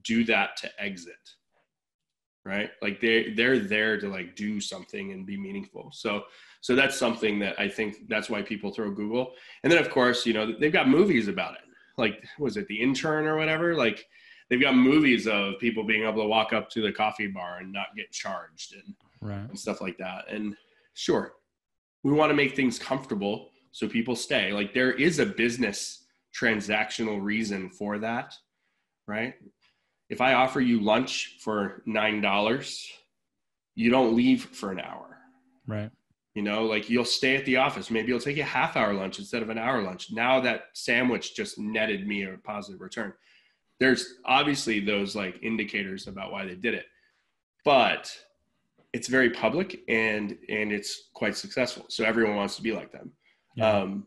do 0.04 0.24
that 0.24 0.56
to 0.58 0.70
exit, 0.78 1.14
right? 2.44 2.70
Like 2.80 3.00
they 3.00 3.32
they're 3.34 3.58
there 3.58 3.98
to 4.00 4.08
like 4.08 4.36
do 4.36 4.60
something 4.60 5.12
and 5.12 5.26
be 5.26 5.36
meaningful. 5.36 5.90
So 5.92 6.24
so 6.60 6.74
that's 6.74 6.96
something 6.96 7.38
that 7.40 7.58
I 7.58 7.68
think 7.68 8.08
that's 8.08 8.30
why 8.30 8.42
people 8.42 8.70
throw 8.70 8.90
Google. 8.90 9.32
And 9.62 9.72
then 9.72 9.78
of 9.78 9.90
course, 9.90 10.26
you 10.26 10.32
know, 10.32 10.52
they've 10.58 10.72
got 10.72 10.88
movies 10.88 11.28
about 11.28 11.54
it. 11.54 11.60
Like 11.98 12.24
was 12.38 12.56
it 12.56 12.66
the 12.68 12.80
intern 12.80 13.26
or 13.26 13.36
whatever? 13.36 13.74
Like 13.74 14.06
they've 14.48 14.60
got 14.60 14.74
movies 14.74 15.26
of 15.26 15.58
people 15.58 15.84
being 15.84 16.04
able 16.04 16.22
to 16.22 16.28
walk 16.28 16.52
up 16.52 16.70
to 16.70 16.82
the 16.82 16.92
coffee 16.92 17.28
bar 17.28 17.58
and 17.58 17.72
not 17.72 17.96
get 17.96 18.10
charged 18.10 18.74
and, 18.74 18.94
right. 19.20 19.48
and 19.48 19.58
stuff 19.58 19.80
like 19.80 19.98
that. 19.98 20.24
And 20.30 20.56
sure, 20.94 21.34
we 22.02 22.12
want 22.12 22.30
to 22.30 22.36
make 22.36 22.56
things 22.56 22.78
comfortable 22.78 23.50
so 23.72 23.88
people 23.88 24.16
stay. 24.16 24.52
Like 24.52 24.74
there 24.74 24.92
is 24.92 25.18
a 25.18 25.26
business 25.26 25.99
transactional 26.38 27.22
reason 27.22 27.70
for 27.70 27.98
that, 27.98 28.34
right? 29.06 29.34
If 30.08 30.20
I 30.20 30.34
offer 30.34 30.60
you 30.60 30.80
lunch 30.80 31.38
for 31.40 31.82
nine 31.86 32.20
dollars, 32.20 32.86
you 33.74 33.90
don't 33.90 34.16
leave 34.16 34.44
for 34.44 34.72
an 34.72 34.80
hour. 34.80 35.18
Right. 35.66 35.90
You 36.34 36.42
know, 36.42 36.64
like 36.64 36.88
you'll 36.88 37.04
stay 37.04 37.36
at 37.36 37.44
the 37.44 37.56
office. 37.56 37.90
Maybe 37.90 38.08
you'll 38.08 38.20
take 38.20 38.38
a 38.38 38.44
half 38.44 38.76
hour 38.76 38.92
lunch 38.92 39.18
instead 39.18 39.42
of 39.42 39.50
an 39.50 39.58
hour 39.58 39.82
lunch. 39.82 40.12
Now 40.12 40.40
that 40.40 40.64
sandwich 40.74 41.34
just 41.34 41.58
netted 41.58 42.06
me 42.06 42.24
a 42.24 42.36
positive 42.38 42.80
return 42.80 43.12
there's 43.80 44.16
obviously 44.26 44.78
those 44.78 45.16
like 45.16 45.42
indicators 45.42 46.06
about 46.06 46.30
why 46.30 46.44
they 46.44 46.54
did 46.54 46.74
it 46.74 46.84
but 47.64 48.14
it's 48.92 49.08
very 49.08 49.30
public 49.30 49.80
and 49.88 50.36
and 50.48 50.70
it's 50.70 51.08
quite 51.14 51.36
successful 51.36 51.84
so 51.88 52.04
everyone 52.04 52.36
wants 52.36 52.54
to 52.54 52.62
be 52.62 52.72
like 52.72 52.92
them 52.92 53.10
yeah. 53.56 53.68
um, 53.68 54.06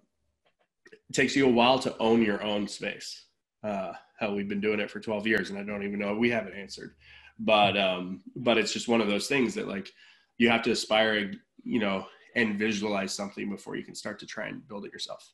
it 1.10 1.14
takes 1.14 1.36
you 1.36 1.46
a 1.46 1.52
while 1.52 1.80
to 1.80 1.98
own 1.98 2.22
your 2.22 2.44
own 2.44 2.68
space. 2.68 3.26
Uh, 3.64 3.94
hell 4.20 4.36
we've 4.36 4.50
been 4.50 4.62
doing 4.62 4.80
it 4.80 4.92
for 4.92 5.00
12 5.00 5.26
years 5.26 5.50
and 5.50 5.60
i 5.60 5.64
don't 5.64 5.84
even 5.84 6.00
know 6.00 6.16
we 6.16 6.30
haven't 6.30 6.56
answered. 6.56 6.96
But 7.40 7.78
um 7.78 8.22
but 8.36 8.58
it's 8.58 8.74
just 8.74 8.88
one 8.88 9.02
of 9.02 9.08
those 9.08 9.28
things 9.28 9.56
that 9.56 9.68
like 9.68 9.90
you 10.38 10.50
have 10.50 10.62
to 10.64 10.72
aspire 10.72 11.32
you 11.64 11.80
know 11.80 12.06
and 12.36 12.58
visualize 12.58 13.14
something 13.14 13.50
before 13.50 13.76
you 13.76 13.84
can 13.84 13.96
start 13.96 14.20
to 14.20 14.26
try 14.26 14.48
and 14.48 14.68
build 14.68 14.86
it 14.86 14.94
yourself. 14.94 15.32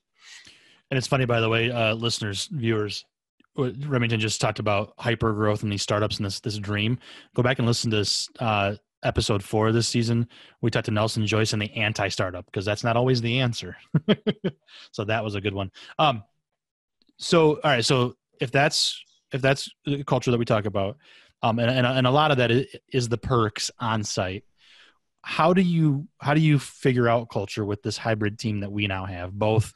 And 0.91 0.97
it's 0.97 1.07
funny 1.07 1.25
by 1.25 1.39
the 1.39 1.49
way 1.49 1.71
uh 1.71 1.93
listeners 1.93 2.47
viewers 2.51 3.05
Remington 3.57 4.19
just 4.19 4.39
talked 4.39 4.59
about 4.59 4.93
hyper 4.97 5.33
growth 5.33 5.63
and 5.63 5.71
these 5.71 5.81
startups 5.81 6.17
and 6.17 6.25
this 6.25 6.39
this 6.39 6.57
dream. 6.57 6.97
Go 7.35 7.43
back 7.43 7.59
and 7.59 7.67
listen 7.67 7.91
to 7.91 7.97
this 7.97 8.29
uh, 8.39 8.75
episode 9.03 9.43
four 9.43 9.67
of 9.67 9.73
this 9.73 9.87
season. 9.87 10.27
We 10.61 10.71
talked 10.71 10.85
to 10.85 10.91
Nelson 10.91 11.25
Joyce 11.25 11.53
and 11.53 11.61
the 11.61 11.73
anti 11.75 12.09
startup 12.09 12.45
because 12.45 12.65
that's 12.65 12.83
not 12.83 12.97
always 12.97 13.21
the 13.21 13.39
answer. 13.39 13.77
so 14.91 15.05
that 15.05 15.23
was 15.23 15.35
a 15.35 15.41
good 15.41 15.53
one. 15.53 15.71
Um, 15.97 16.23
so 17.17 17.55
all 17.55 17.71
right, 17.71 17.85
so 17.85 18.15
if 18.39 18.51
that's 18.51 19.03
if 19.31 19.41
that's 19.41 19.69
the 19.85 20.03
culture 20.03 20.31
that 20.31 20.37
we 20.37 20.45
talk 20.45 20.65
about, 20.65 20.97
um, 21.43 21.59
and, 21.59 21.69
and 21.69 21.85
and 21.85 22.07
a 22.07 22.11
lot 22.11 22.31
of 22.31 22.37
that 22.37 22.51
is 22.91 23.09
the 23.09 23.17
perks 23.17 23.71
on 23.79 24.03
site. 24.03 24.43
How 25.21 25.53
do 25.53 25.61
you 25.61 26.07
how 26.19 26.33
do 26.33 26.41
you 26.41 26.59
figure 26.59 27.07
out 27.07 27.29
culture 27.29 27.65
with 27.65 27.83
this 27.83 27.97
hybrid 27.97 28.39
team 28.39 28.61
that 28.61 28.71
we 28.71 28.87
now 28.87 29.05
have, 29.05 29.33
both 29.33 29.73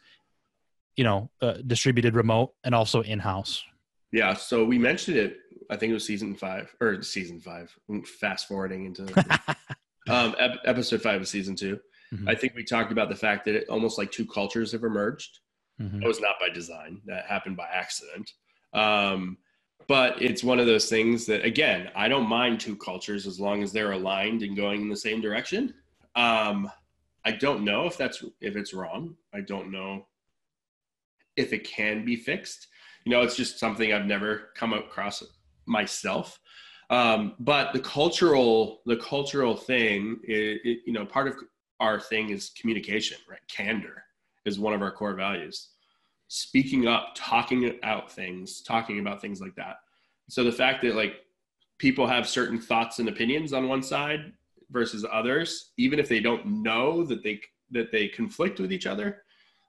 you 0.96 1.04
know 1.04 1.30
uh, 1.42 1.56
distributed 1.66 2.16
remote 2.16 2.54
and 2.64 2.74
also 2.74 3.02
in 3.02 3.20
house? 3.20 3.64
Yeah, 4.12 4.36
so 4.36 4.64
we 4.64 4.78
mentioned 4.78 5.18
it. 5.18 5.38
I 5.70 5.76
think 5.76 5.92
it 5.92 5.94
was 5.94 6.06
season 6.06 6.36
five 6.36 6.76
or 6.80 7.02
season 7.02 7.40
five. 7.40 7.76
Fast 8.20 8.48
forwarding 8.48 8.86
into 8.86 9.04
um, 10.10 10.36
ep- 10.40 10.62
episode 10.66 11.02
five 11.02 11.22
of 11.22 11.28
season 11.28 11.56
2 11.56 11.80
mm-hmm. 12.14 12.30
I 12.30 12.36
think 12.36 12.56
we 12.56 12.64
talked 12.64 12.92
about 12.92 13.10
the 13.10 13.16
fact 13.16 13.46
that 13.46 13.56
it, 13.56 13.70
almost 13.70 13.98
like 13.98 14.12
two 14.12 14.26
cultures 14.26 14.72
have 14.72 14.84
emerged. 14.84 15.40
Mm-hmm. 15.82 16.00
That 16.00 16.08
was 16.08 16.22
not 16.22 16.36
by 16.40 16.50
design. 16.50 17.02
That 17.06 17.26
happened 17.26 17.58
by 17.58 17.68
accident. 17.72 18.32
Um, 18.74 19.38
but 19.88 20.22
it's 20.22 20.44
one 20.44 20.60
of 20.60 20.66
those 20.66 20.88
things 20.88 21.26
that, 21.26 21.44
again, 21.44 21.90
I 21.96 22.08
don't 22.08 22.30
mind 22.30 22.60
two 22.60 22.76
cultures 22.76 23.28
as 23.28 23.40
long 23.40 23.64
as 23.64 23.72
they're 23.72 23.92
aligned 23.92 24.44
and 24.44 24.56
going 24.56 24.82
in 24.82 24.90
the 24.90 24.96
same 24.96 25.20
direction. 25.20 25.74
Um, 26.16 26.72
I 27.26 27.32
don't 27.32 27.66
know 27.66 27.86
if 27.86 27.98
that's 27.98 28.24
if 28.40 28.56
it's 28.56 28.74
wrong. 28.74 29.16
I 29.34 29.42
don't 29.42 29.72
know 29.72 30.06
if 31.36 31.52
it 31.52 31.64
can 31.64 32.06
be 32.06 32.16
fixed 32.16 32.68
you 33.06 33.12
know 33.12 33.22
it's 33.22 33.36
just 33.36 33.60
something 33.60 33.94
i've 33.94 34.06
never 34.06 34.50
come 34.56 34.74
across 34.74 35.24
myself. 35.66 36.40
Um, 36.90 37.36
but 37.40 37.74
the 37.74 37.80
cultural 37.80 38.82
the 38.86 38.98
cultural 38.98 39.56
thing 39.56 40.20
it, 40.24 40.62
it, 40.64 40.80
you 40.86 40.94
know 40.94 41.06
part 41.06 41.28
of 41.28 41.36
our 41.80 42.00
thing 42.00 42.30
is 42.30 42.52
communication 42.60 43.18
right? 43.30 43.40
Candor 43.48 44.04
is 44.46 44.60
one 44.60 44.74
of 44.74 44.82
our 44.82 44.92
core 44.92 45.16
values. 45.16 45.70
Speaking 46.28 46.88
up 46.88 47.14
talking 47.16 47.80
out 47.84 48.12
things 48.12 48.62
talking 48.62 49.00
about 49.00 49.22
things 49.22 49.40
like 49.42 49.56
that. 49.56 49.78
So 50.30 50.44
the 50.44 50.52
fact 50.52 50.82
that 50.84 50.96
like 50.96 51.16
people 51.78 52.06
have 52.06 52.28
certain 52.28 52.60
thoughts 52.60 53.00
and 53.00 53.10
opinions 53.10 53.54
on 53.54 53.68
one 53.68 53.82
side 53.82 54.34
versus 54.70 55.06
others 55.12 55.72
even 55.78 56.00
if 56.00 56.10
they 56.10 56.20
don't 56.20 56.46
know 56.46 57.04
that 57.04 57.24
they 57.24 57.40
that 57.72 57.92
they 57.92 58.08
conflict 58.08 58.60
with 58.60 58.72
each 58.72 58.86
other 58.86 59.24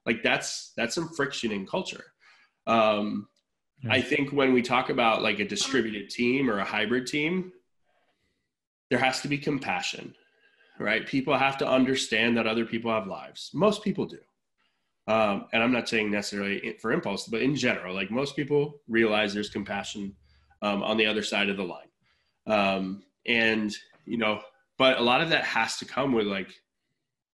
like 0.06 0.22
that's 0.22 0.72
that's 0.76 0.94
some 0.94 1.08
friction 1.08 1.52
in 1.52 1.66
culture. 1.66 2.04
Um, 2.66 3.28
I 3.90 4.00
think 4.00 4.32
when 4.32 4.52
we 4.52 4.62
talk 4.62 4.88
about 4.88 5.22
like 5.22 5.40
a 5.40 5.44
distributed 5.44 6.10
team 6.10 6.50
or 6.50 6.58
a 6.58 6.64
hybrid 6.64 7.06
team, 7.06 7.52
there 8.90 8.98
has 8.98 9.20
to 9.22 9.28
be 9.28 9.38
compassion, 9.38 10.14
right? 10.78 11.06
People 11.06 11.36
have 11.36 11.58
to 11.58 11.68
understand 11.68 12.36
that 12.36 12.46
other 12.46 12.64
people 12.64 12.90
have 12.90 13.06
lives. 13.06 13.50
Most 13.52 13.82
people 13.82 14.06
do. 14.06 14.18
Um, 15.06 15.46
and 15.52 15.62
I'm 15.62 15.72
not 15.72 15.88
saying 15.88 16.10
necessarily 16.10 16.76
for 16.80 16.92
impulse, 16.92 17.26
but 17.26 17.42
in 17.42 17.54
general, 17.54 17.94
like 17.94 18.10
most 18.10 18.36
people 18.36 18.80
realize 18.88 19.34
there's 19.34 19.50
compassion 19.50 20.14
um, 20.62 20.82
on 20.82 20.96
the 20.96 21.06
other 21.06 21.22
side 21.22 21.50
of 21.50 21.58
the 21.58 21.64
line. 21.64 21.88
Um, 22.46 23.02
and, 23.26 23.74
you 24.06 24.16
know, 24.16 24.40
but 24.78 24.98
a 24.98 25.02
lot 25.02 25.20
of 25.20 25.28
that 25.30 25.44
has 25.44 25.76
to 25.78 25.84
come 25.84 26.12
with 26.12 26.26
like 26.26 26.48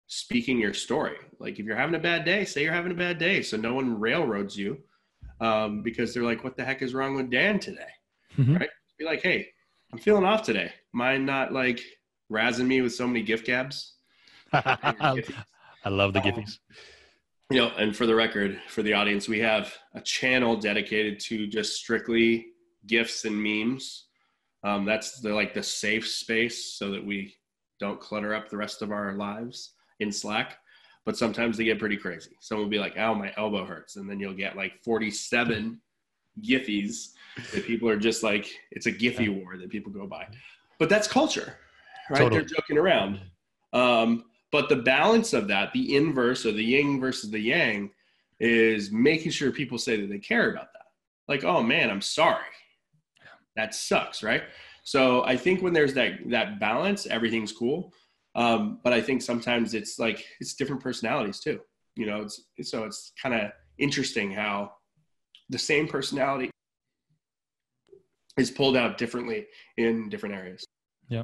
speaking 0.07 0.59
your 0.59 0.73
story. 0.73 1.17
Like 1.37 1.59
if 1.59 1.65
you're 1.65 1.75
having 1.75 1.95
a 1.95 1.99
bad 1.99 2.25
day, 2.25 2.43
say 2.45 2.63
you're 2.63 2.73
having 2.73 2.91
a 2.91 2.95
bad 2.95 3.19
day 3.19 3.43
so 3.43 3.55
no 3.55 3.75
one 3.75 3.99
railroads 3.99 4.57
you 4.57 4.81
um, 5.39 5.81
because 5.81 6.13
they're 6.13 6.23
like, 6.23 6.43
what 6.43 6.55
the 6.55 6.63
heck 6.63 6.81
is 6.81 6.93
wrong 6.93 7.15
with 7.15 7.29
Dan 7.29 7.59
today? 7.59 7.89
Mm-hmm. 8.37 8.57
Right? 8.57 8.69
Be 8.97 9.05
like, 9.05 9.21
hey, 9.21 9.47
I'm 9.91 9.99
feeling 9.99 10.25
off 10.25 10.43
today. 10.43 10.71
Mind 10.93 11.25
not 11.25 11.53
like 11.53 11.81
razzing 12.31 12.67
me 12.67 12.81
with 12.81 12.93
so 12.93 13.07
many 13.07 13.23
gift 13.23 13.45
gabs? 13.45 13.93
I 14.53 15.89
love 15.89 16.13
the 16.13 16.19
um, 16.19 16.25
giffies. 16.25 16.59
You 17.49 17.61
know, 17.61 17.71
and 17.77 17.95
for 17.95 18.05
the 18.05 18.13
record, 18.13 18.59
for 18.67 18.83
the 18.83 18.93
audience, 18.93 19.27
we 19.27 19.39
have 19.39 19.73
a 19.95 20.01
channel 20.01 20.55
dedicated 20.55 21.19
to 21.21 21.47
just 21.47 21.75
strictly 21.77 22.47
gifts 22.85 23.25
and 23.25 23.41
memes. 23.41 24.05
Um, 24.63 24.85
that's 24.85 25.19
the 25.21 25.33
like 25.33 25.53
the 25.53 25.63
safe 25.63 26.07
space 26.07 26.77
so 26.77 26.91
that 26.91 27.03
we 27.03 27.33
don't 27.79 27.99
clutter 27.99 28.35
up 28.35 28.49
the 28.49 28.57
rest 28.57 28.81
of 28.81 28.91
our 28.91 29.13
lives 29.13 29.73
in 29.99 30.11
Slack 30.11 30.57
but 31.09 31.17
sometimes 31.17 31.57
they 31.57 31.63
get 31.63 31.79
pretty 31.79 31.97
crazy. 31.97 32.29
Someone 32.39 32.65
will 32.65 32.69
be 32.69 32.77
like, 32.77 32.95
"Oh, 32.95 33.15
my 33.15 33.33
elbow 33.35 33.65
hurts," 33.65 33.95
and 33.95 34.07
then 34.07 34.19
you'll 34.19 34.35
get 34.35 34.55
like 34.55 34.73
47 34.83 35.81
giffies 36.39 37.13
that 37.51 37.65
people 37.65 37.89
are 37.89 37.97
just 37.97 38.21
like, 38.21 38.47
it's 38.69 38.85
a 38.85 38.91
Giphy 38.91 39.27
war 39.27 39.57
that 39.57 39.71
people 39.71 39.91
go 39.91 40.05
by. 40.05 40.27
But 40.77 40.87
that's 40.87 41.07
culture, 41.07 41.55
right? 42.11 42.19
Totally. 42.19 42.41
They're 42.41 42.47
joking 42.47 42.77
around. 42.77 43.21
Um, 43.73 44.25
but 44.51 44.69
the 44.69 44.75
balance 44.75 45.33
of 45.33 45.47
that, 45.47 45.73
the 45.73 45.95
inverse 45.95 46.45
or 46.45 46.51
the 46.51 46.63
yin 46.63 46.99
versus 46.99 47.31
the 47.31 47.39
yang, 47.39 47.89
is 48.39 48.91
making 48.91 49.31
sure 49.31 49.51
people 49.51 49.79
say 49.79 49.99
that 49.99 50.11
they 50.11 50.19
care 50.19 50.51
about 50.51 50.71
that. 50.73 50.85
Like, 51.27 51.43
oh 51.43 51.63
man, 51.63 51.89
I'm 51.89 52.01
sorry. 52.01 52.53
That 53.55 53.73
sucks, 53.73 54.21
right? 54.21 54.43
So 54.83 55.23
I 55.23 55.37
think 55.37 55.63
when 55.63 55.73
there's 55.73 55.95
that 55.95 56.19
that 56.27 56.59
balance, 56.59 57.07
everything's 57.07 57.51
cool. 57.51 57.93
Um, 58.39 58.79
but 58.83 58.93
I 58.93 59.01
think 59.01 59.21
sometimes 59.21 59.73
it's 59.73 59.99
like 59.99 60.25
it's 60.39 60.55
different 60.55 60.81
personalities 60.81 61.39
too. 61.39 61.59
You 61.95 62.07
know, 62.07 62.21
it's 62.21 62.71
so 62.71 62.85
it's 62.85 63.11
kind 63.21 63.35
of 63.35 63.51
interesting 63.77 64.31
how 64.31 64.71
the 65.49 65.59
same 65.59 65.87
personality 65.87 66.49
is 68.37 68.49
pulled 68.49 68.77
out 68.77 68.97
differently 68.97 69.45
in 69.77 70.07
different 70.09 70.35
areas. 70.35 70.65
Yeah. 71.09 71.23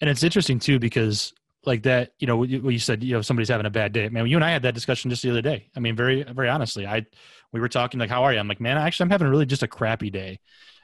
And 0.00 0.10
it's 0.10 0.24
interesting 0.24 0.58
too 0.58 0.80
because 0.80 1.32
like 1.64 1.84
that, 1.84 2.12
you 2.18 2.26
know, 2.26 2.38
what 2.38 2.48
you 2.48 2.78
said, 2.78 3.04
you 3.04 3.12
know, 3.12 3.22
somebody's 3.22 3.48
having 3.48 3.66
a 3.66 3.70
bad 3.70 3.92
day. 3.92 4.08
Man, 4.08 4.26
you 4.26 4.36
and 4.36 4.44
I 4.44 4.50
had 4.50 4.62
that 4.62 4.74
discussion 4.74 5.10
just 5.10 5.22
the 5.22 5.30
other 5.30 5.42
day. 5.42 5.70
I 5.76 5.80
mean, 5.80 5.94
very, 5.94 6.24
very 6.24 6.48
honestly, 6.48 6.86
I, 6.86 7.06
we 7.52 7.60
were 7.60 7.68
talking 7.68 8.00
like, 8.00 8.10
how 8.10 8.24
are 8.24 8.32
you? 8.32 8.40
I'm 8.40 8.48
like, 8.48 8.60
man, 8.60 8.78
actually, 8.78 9.04
I'm 9.04 9.10
having 9.10 9.28
really 9.28 9.46
just 9.46 9.62
a 9.62 9.68
crappy 9.68 10.10
day, 10.10 10.40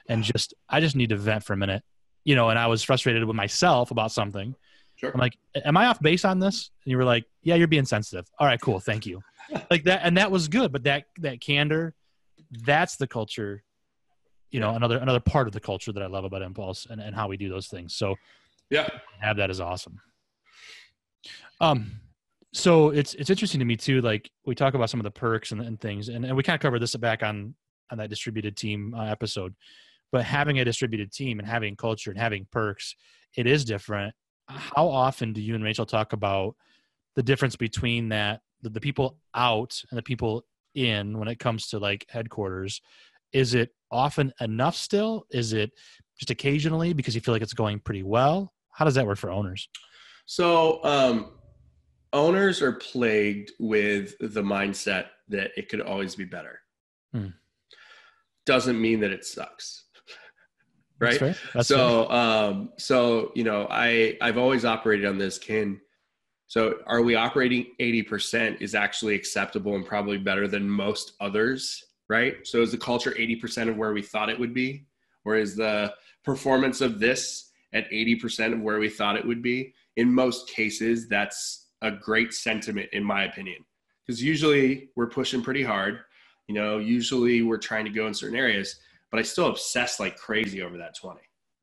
and 0.07 0.23
just, 0.23 0.53
I 0.69 0.79
just 0.79 0.95
need 0.95 1.09
to 1.09 1.17
vent 1.17 1.43
for 1.43 1.51
a 1.51 1.57
minute, 1.57 1.83
you 2.23 2.35
know. 2.35 2.49
And 2.49 2.57
I 2.57 2.67
was 2.67 2.81
frustrated 2.83 3.25
with 3.25 3.35
myself 3.35 3.91
about 3.91 4.13
something. 4.13 4.55
Sure. 4.99 5.11
I'm 5.13 5.19
like, 5.19 5.37
am 5.63 5.77
I 5.77 5.85
off 5.87 5.99
base 6.01 6.25
on 6.25 6.39
this? 6.39 6.71
And 6.83 6.91
you 6.91 6.97
were 6.97 7.05
like, 7.05 7.25
yeah, 7.41 7.55
you're 7.55 7.67
being 7.67 7.85
sensitive. 7.85 8.27
All 8.37 8.47
right, 8.47 8.59
cool, 8.59 8.79
thank 8.79 9.05
you. 9.05 9.21
like 9.71 9.85
that, 9.85 10.01
and 10.03 10.17
that 10.17 10.29
was 10.29 10.47
good. 10.47 10.71
But 10.71 10.83
that 10.83 11.05
that 11.19 11.41
candor, 11.41 11.95
that's 12.51 12.97
the 12.97 13.07
culture 13.07 13.63
you 14.51 14.59
know 14.59 14.75
another 14.75 14.97
another 14.97 15.19
part 15.19 15.47
of 15.47 15.53
the 15.53 15.59
culture 15.59 15.91
that 15.91 16.01
I 16.01 16.07
love 16.07 16.23
about 16.23 16.41
Impulse 16.41 16.87
and, 16.89 16.99
and 16.99 17.15
how 17.15 17.27
we 17.27 17.37
do 17.37 17.49
those 17.49 17.67
things. 17.67 17.95
So 17.95 18.15
yeah, 18.69 18.87
have 19.19 19.37
that 19.37 19.49
is 19.49 19.59
awesome. 19.59 19.99
Um, 21.61 21.99
so 22.53 22.89
it's 22.89 23.13
it's 23.15 23.29
interesting 23.29 23.59
to 23.59 23.65
me 23.65 23.75
too. 23.75 24.01
Like 24.01 24.29
we 24.45 24.55
talk 24.55 24.73
about 24.73 24.89
some 24.89 24.99
of 24.99 25.03
the 25.03 25.11
perks 25.11 25.51
and, 25.51 25.61
and 25.61 25.79
things, 25.79 26.09
and, 26.09 26.25
and 26.25 26.35
we 26.35 26.43
kind 26.43 26.55
of 26.55 26.61
covered 26.61 26.81
this 26.81 26.95
back 26.95 27.23
on 27.23 27.53
on 27.91 27.97
that 27.99 28.09
distributed 28.09 28.55
team 28.55 28.93
uh, 28.95 29.05
episode. 29.05 29.55
But 30.11 30.25
having 30.25 30.59
a 30.59 30.65
distributed 30.65 31.11
team 31.11 31.39
and 31.39 31.47
having 31.47 31.75
culture 31.75 32.09
and 32.09 32.19
having 32.19 32.47
perks, 32.51 32.95
it 33.37 33.45
is 33.45 33.63
different. 33.63 34.15
How 34.49 34.87
often 34.87 35.31
do 35.33 35.41
you 35.41 35.55
and 35.55 35.63
Rachel 35.63 35.85
talk 35.85 36.13
about 36.13 36.55
the 37.15 37.23
difference 37.23 37.55
between 37.55 38.09
that 38.09 38.41
the, 38.61 38.69
the 38.69 38.81
people 38.81 39.17
out 39.35 39.81
and 39.89 39.97
the 39.97 40.03
people 40.03 40.43
in 40.75 41.17
when 41.17 41.27
it 41.27 41.39
comes 41.39 41.67
to 41.69 41.79
like 41.79 42.05
headquarters? 42.09 42.81
Is 43.31 43.53
it 43.53 43.69
often 43.91 44.33
enough 44.41 44.75
still? 44.75 45.25
Is 45.29 45.53
it 45.53 45.71
just 46.17 46.31
occasionally 46.31 46.93
because 46.93 47.13
you 47.13 47.21
feel 47.21 47.33
like 47.33 47.43
it's 47.43 47.53
going 47.53 47.79
pretty 47.79 48.03
well? 48.03 48.53
How 48.71 48.85
does 48.85 48.95
that 48.95 49.05
work 49.05 49.17
for 49.17 49.29
owners? 49.29 49.69
So, 50.25 50.83
um, 50.83 51.31
owners 52.13 52.61
are 52.61 52.73
plagued 52.73 53.51
with 53.59 54.15
the 54.19 54.41
mindset 54.41 55.07
that 55.27 55.51
it 55.57 55.69
could 55.69 55.81
always 55.81 56.15
be 56.15 56.25
better. 56.25 56.59
Hmm. 57.13 57.27
Doesn't 58.45 58.81
mean 58.81 58.99
that 59.01 59.11
it 59.11 59.25
sucks. 59.25 59.85
Right. 60.99 61.19
That's 61.19 61.19
That's 61.53 61.67
so, 61.67 62.09
um, 62.09 62.69
so, 62.77 63.31
you 63.35 63.43
know, 63.43 63.67
I, 63.69 64.17
I've 64.21 64.37
always 64.37 64.65
operated 64.65 65.05
on 65.05 65.17
this 65.17 65.37
can, 65.37 65.79
so 66.47 66.75
are 66.87 67.01
we 67.01 67.15
operating 67.15 67.67
80% 67.79 68.61
is 68.61 68.73
actually 68.73 69.15
acceptable 69.15 69.75
and 69.75 69.85
probably 69.85 70.17
better 70.17 70.47
than 70.47 70.67
most 70.69 71.13
others 71.19 71.83
right? 72.09 72.35
So 72.45 72.61
is 72.61 72.71
the 72.71 72.77
culture 72.77 73.11
80% 73.11 73.69
of 73.69 73.77
where 73.77 73.93
we 73.93 74.01
thought 74.01 74.29
it 74.29 74.39
would 74.39 74.53
be? 74.53 74.85
Or 75.23 75.35
is 75.35 75.55
the 75.55 75.93
performance 76.25 76.81
of 76.81 76.99
this 76.99 77.51
at 77.71 77.89
80% 77.91 78.53
of 78.53 78.61
where 78.61 78.79
we 78.79 78.89
thought 78.89 79.15
it 79.15 79.25
would 79.25 79.41
be? 79.41 79.73
In 79.95 80.13
most 80.13 80.49
cases, 80.49 81.07
that's 81.07 81.67
a 81.81 81.91
great 81.91 82.33
sentiment, 82.33 82.89
in 82.91 83.03
my 83.03 83.23
opinion. 83.23 83.63
Because 84.05 84.21
usually 84.21 84.89
we're 84.95 85.09
pushing 85.09 85.43
pretty 85.43 85.63
hard. 85.63 85.99
You 86.47 86.55
know, 86.55 86.79
usually 86.79 87.43
we're 87.43 87.57
trying 87.57 87.85
to 87.85 87.91
go 87.91 88.07
in 88.07 88.13
certain 88.13 88.37
areas, 88.37 88.79
but 89.11 89.19
I 89.19 89.23
still 89.23 89.47
obsess 89.47 89.99
like 89.99 90.17
crazy 90.17 90.61
over 90.61 90.77
that 90.77 90.95
20. 90.95 91.19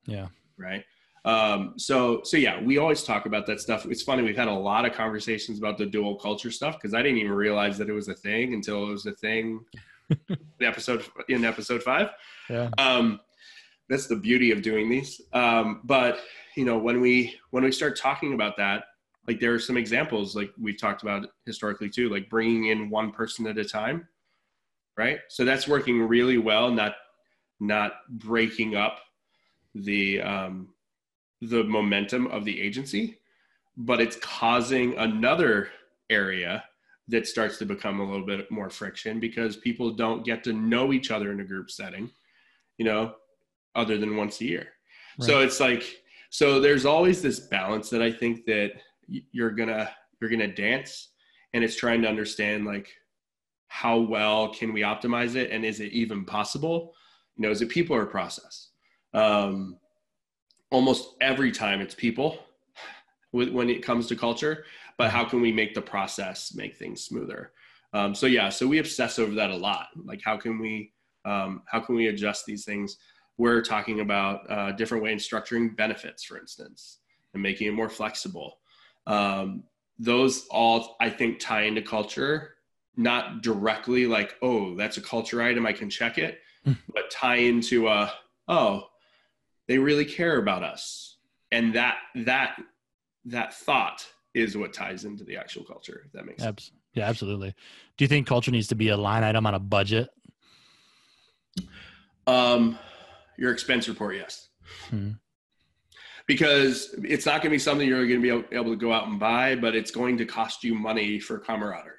Yeah. 0.06 0.28
Right. 0.58 0.84
Um, 1.24 1.74
so, 1.76 2.20
so 2.22 2.36
yeah, 2.36 2.62
we 2.62 2.78
always 2.78 3.02
talk 3.02 3.26
about 3.26 3.46
that 3.46 3.60
stuff. 3.60 3.84
It's 3.86 4.02
funny. 4.02 4.22
We've 4.22 4.36
had 4.36 4.48
a 4.48 4.54
lot 4.54 4.84
of 4.84 4.92
conversations 4.92 5.58
about 5.58 5.76
the 5.76 5.86
dual 5.86 6.16
culture 6.16 6.52
stuff 6.52 6.76
because 6.80 6.94
I 6.94 7.02
didn't 7.02 7.18
even 7.18 7.32
realize 7.32 7.76
that 7.78 7.88
it 7.88 7.92
was 7.92 8.08
a 8.08 8.14
thing 8.14 8.54
until 8.54 8.86
it 8.86 8.90
was 8.90 9.06
a 9.06 9.12
thing 9.12 9.60
the 10.28 10.66
episode 10.66 11.04
in 11.28 11.44
episode 11.44 11.82
five. 11.82 12.10
Yeah. 12.48 12.70
Um, 12.78 13.20
that's 13.88 14.06
the 14.06 14.16
beauty 14.16 14.52
of 14.52 14.62
doing 14.62 14.88
these. 14.88 15.20
Um, 15.32 15.80
but 15.84 16.20
you 16.56 16.64
know, 16.64 16.78
when 16.78 17.00
we 17.00 17.34
when 17.50 17.64
we 17.64 17.72
start 17.72 17.98
talking 17.98 18.34
about 18.34 18.56
that, 18.56 18.84
like 19.26 19.40
there 19.40 19.52
are 19.52 19.58
some 19.58 19.76
examples, 19.76 20.36
like 20.36 20.50
we've 20.60 20.80
talked 20.80 21.02
about 21.02 21.26
historically 21.44 21.88
too, 21.88 22.08
like 22.08 22.30
bringing 22.30 22.66
in 22.66 22.90
one 22.90 23.10
person 23.10 23.46
at 23.46 23.58
a 23.58 23.64
time, 23.64 24.08
right? 24.96 25.18
So 25.28 25.44
that's 25.44 25.68
working 25.68 26.02
really 26.02 26.38
well. 26.38 26.70
Not 26.70 26.94
not 27.60 27.92
breaking 28.08 28.76
up 28.76 29.00
the 29.74 30.20
um, 30.22 30.68
the 31.40 31.64
momentum 31.64 32.26
of 32.28 32.44
the 32.44 32.60
agency, 32.60 33.18
but 33.76 34.00
it's 34.00 34.16
causing 34.16 34.96
another 34.98 35.68
area 36.10 36.64
that 37.08 37.26
starts 37.26 37.58
to 37.58 37.66
become 37.66 38.00
a 38.00 38.04
little 38.04 38.26
bit 38.26 38.50
more 38.50 38.70
friction 38.70 39.20
because 39.20 39.56
people 39.56 39.92
don't 39.92 40.24
get 40.24 40.42
to 40.44 40.52
know 40.52 40.92
each 40.92 41.10
other 41.10 41.30
in 41.30 41.40
a 41.40 41.44
group 41.44 41.70
setting, 41.70 42.10
you 42.78 42.84
know, 42.84 43.14
other 43.74 43.96
than 43.96 44.16
once 44.16 44.40
a 44.40 44.44
year. 44.44 44.68
Right. 45.18 45.26
So 45.26 45.40
it's 45.40 45.60
like, 45.60 45.84
so 46.30 46.58
there's 46.58 46.84
always 46.84 47.22
this 47.22 47.40
balance 47.40 47.90
that 47.90 48.02
I 48.02 48.10
think 48.10 48.44
that 48.46 48.72
you're 49.06 49.52
gonna 49.52 49.90
you're 50.20 50.30
gonna 50.30 50.52
dance, 50.52 51.10
and 51.52 51.62
it's 51.62 51.76
trying 51.76 52.02
to 52.02 52.08
understand 52.08 52.64
like 52.64 52.88
how 53.68 53.98
well 53.98 54.52
can 54.52 54.72
we 54.72 54.80
optimize 54.80 55.36
it, 55.36 55.50
and 55.50 55.64
is 55.64 55.80
it 55.80 55.92
even 55.92 56.24
possible? 56.24 56.94
You 57.36 57.42
know, 57.42 57.50
is 57.50 57.62
it 57.62 57.68
people 57.68 57.96
or 57.96 58.06
process? 58.06 58.68
Um, 59.12 59.78
almost 60.70 61.14
every 61.20 61.52
time 61.52 61.80
it's 61.80 61.94
people 61.94 62.38
when 63.30 63.68
it 63.68 63.82
comes 63.82 64.06
to 64.06 64.16
culture 64.16 64.64
but 64.98 65.10
how 65.10 65.24
can 65.24 65.40
we 65.40 65.52
make 65.52 65.74
the 65.74 65.82
process 65.82 66.54
make 66.54 66.76
things 66.76 67.02
smoother 67.02 67.52
um, 67.92 68.14
so 68.14 68.26
yeah 68.26 68.48
so 68.48 68.66
we 68.66 68.78
obsess 68.78 69.18
over 69.18 69.34
that 69.34 69.50
a 69.50 69.56
lot 69.56 69.88
like 70.04 70.20
how 70.24 70.36
can 70.36 70.58
we 70.58 70.92
um, 71.24 71.62
how 71.66 71.80
can 71.80 71.94
we 71.94 72.08
adjust 72.08 72.46
these 72.46 72.64
things 72.64 72.96
we're 73.38 73.60
talking 73.60 74.00
about 74.00 74.50
uh, 74.50 74.72
different 74.72 75.02
way 75.02 75.12
in 75.12 75.18
structuring 75.18 75.76
benefits 75.76 76.24
for 76.24 76.38
instance 76.38 76.98
and 77.34 77.42
making 77.42 77.68
it 77.68 77.72
more 77.72 77.90
flexible 77.90 78.58
um, 79.06 79.62
those 79.98 80.46
all 80.50 80.96
i 81.00 81.10
think 81.10 81.38
tie 81.38 81.62
into 81.62 81.82
culture 81.82 82.54
not 82.96 83.42
directly 83.42 84.06
like 84.06 84.34
oh 84.42 84.74
that's 84.74 84.96
a 84.96 85.02
culture 85.02 85.42
item 85.42 85.66
i 85.66 85.72
can 85.72 85.90
check 85.90 86.18
it. 86.18 86.40
But 86.92 87.10
tie 87.10 87.36
into 87.36 87.88
a 87.88 88.12
oh 88.48 88.88
they 89.68 89.78
really 89.78 90.04
care 90.04 90.38
about 90.38 90.62
us 90.62 91.16
and 91.52 91.74
that 91.74 91.98
that 92.14 92.56
that 93.24 93.54
thought 93.54 94.06
is 94.34 94.56
what 94.56 94.72
ties 94.72 95.04
into 95.04 95.24
the 95.24 95.36
actual 95.36 95.64
culture. 95.64 96.02
If 96.04 96.12
that 96.12 96.26
makes 96.26 96.42
sense. 96.42 96.72
Yeah, 96.92 97.08
absolutely. 97.08 97.54
Do 97.96 98.04
you 98.04 98.08
think 98.08 98.26
culture 98.26 98.50
needs 98.50 98.68
to 98.68 98.74
be 98.74 98.88
a 98.88 98.96
line 98.96 99.24
item 99.24 99.46
on 99.46 99.54
a 99.54 99.58
budget? 99.58 100.10
Um, 102.26 102.78
your 103.38 103.52
expense 103.52 103.88
report, 103.88 104.16
yes. 104.16 104.48
Hmm. 104.90 105.12
Because 106.26 106.94
it's 107.02 107.24
not 107.24 107.40
going 107.40 107.50
to 107.50 107.54
be 107.54 107.58
something 107.58 107.86
you're 107.86 108.06
going 108.06 108.20
to 108.20 108.42
be 108.42 108.56
able 108.56 108.70
to 108.70 108.76
go 108.76 108.92
out 108.92 109.06
and 109.08 109.18
buy, 109.18 109.54
but 109.54 109.74
it's 109.76 109.90
going 109.90 110.16
to 110.18 110.26
cost 110.26 110.64
you 110.64 110.74
money 110.74 111.20
for 111.20 111.38
camaraderie. 111.38 111.94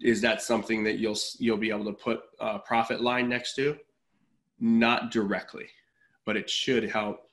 Is 0.00 0.20
that 0.20 0.42
something 0.42 0.84
that 0.84 0.98
you'll 0.98 1.18
you'll 1.38 1.56
be 1.56 1.70
able 1.70 1.84
to 1.86 1.92
put 1.92 2.20
a 2.40 2.58
profit 2.58 3.00
line 3.00 3.28
next 3.28 3.54
to? 3.56 3.76
Not 4.60 5.10
directly, 5.10 5.66
but 6.24 6.36
it 6.36 6.48
should 6.48 6.84
help 6.88 7.28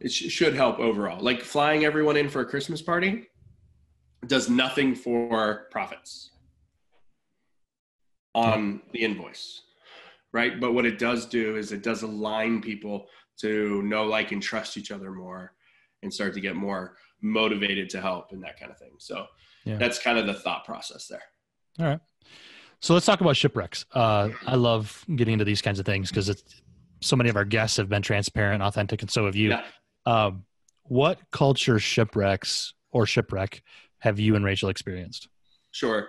it 0.00 0.12
sh- 0.12 0.30
should 0.30 0.54
help 0.54 0.78
overall. 0.78 1.20
Like 1.20 1.42
flying 1.42 1.84
everyone 1.84 2.16
in 2.16 2.28
for 2.28 2.40
a 2.40 2.46
Christmas 2.46 2.82
party 2.82 3.28
does 4.26 4.48
nothing 4.48 4.94
for 4.94 5.66
profits 5.70 6.30
on 8.34 8.80
the 8.92 9.00
invoice, 9.00 9.62
right? 10.32 10.60
But 10.60 10.72
what 10.72 10.86
it 10.86 10.98
does 10.98 11.26
do 11.26 11.56
is 11.56 11.72
it 11.72 11.82
does 11.82 12.02
align 12.02 12.60
people 12.60 13.06
to 13.38 13.82
know, 13.82 14.04
like, 14.04 14.32
and 14.32 14.42
trust 14.42 14.76
each 14.76 14.90
other 14.90 15.12
more 15.12 15.52
and 16.02 16.12
start 16.12 16.34
to 16.34 16.40
get 16.40 16.56
more 16.56 16.96
motivated 17.20 17.88
to 17.90 18.00
help 18.00 18.32
and 18.32 18.42
that 18.42 18.58
kind 18.58 18.70
of 18.70 18.78
thing. 18.78 18.92
So 18.98 19.26
yeah. 19.64 19.76
that's 19.76 19.98
kind 19.98 20.18
of 20.18 20.26
the 20.26 20.34
thought 20.34 20.64
process 20.64 21.06
there. 21.08 21.22
All 21.78 21.86
right. 21.86 22.00
So 22.80 22.94
let's 22.94 23.06
talk 23.06 23.20
about 23.20 23.36
shipwrecks. 23.36 23.84
Uh, 23.92 24.30
I 24.46 24.54
love 24.54 25.04
getting 25.14 25.32
into 25.32 25.44
these 25.44 25.62
kinds 25.62 25.78
of 25.78 25.86
things 25.86 26.10
because 26.10 26.28
it's 26.28 26.62
so 27.00 27.16
many 27.16 27.28
of 27.28 27.36
our 27.36 27.44
guests 27.44 27.76
have 27.76 27.88
been 27.88 28.02
transparent, 28.02 28.62
authentic, 28.62 29.02
and 29.02 29.10
so 29.10 29.26
have 29.26 29.36
you. 29.36 29.50
Yeah. 29.50 29.64
Um, 30.06 30.44
what 30.84 31.18
culture 31.32 31.78
shipwrecks 31.78 32.74
or 32.92 33.04
shipwreck 33.06 33.62
have 33.98 34.18
you 34.18 34.36
and 34.36 34.44
Rachel 34.44 34.68
experienced? 34.68 35.28
Sure. 35.72 36.08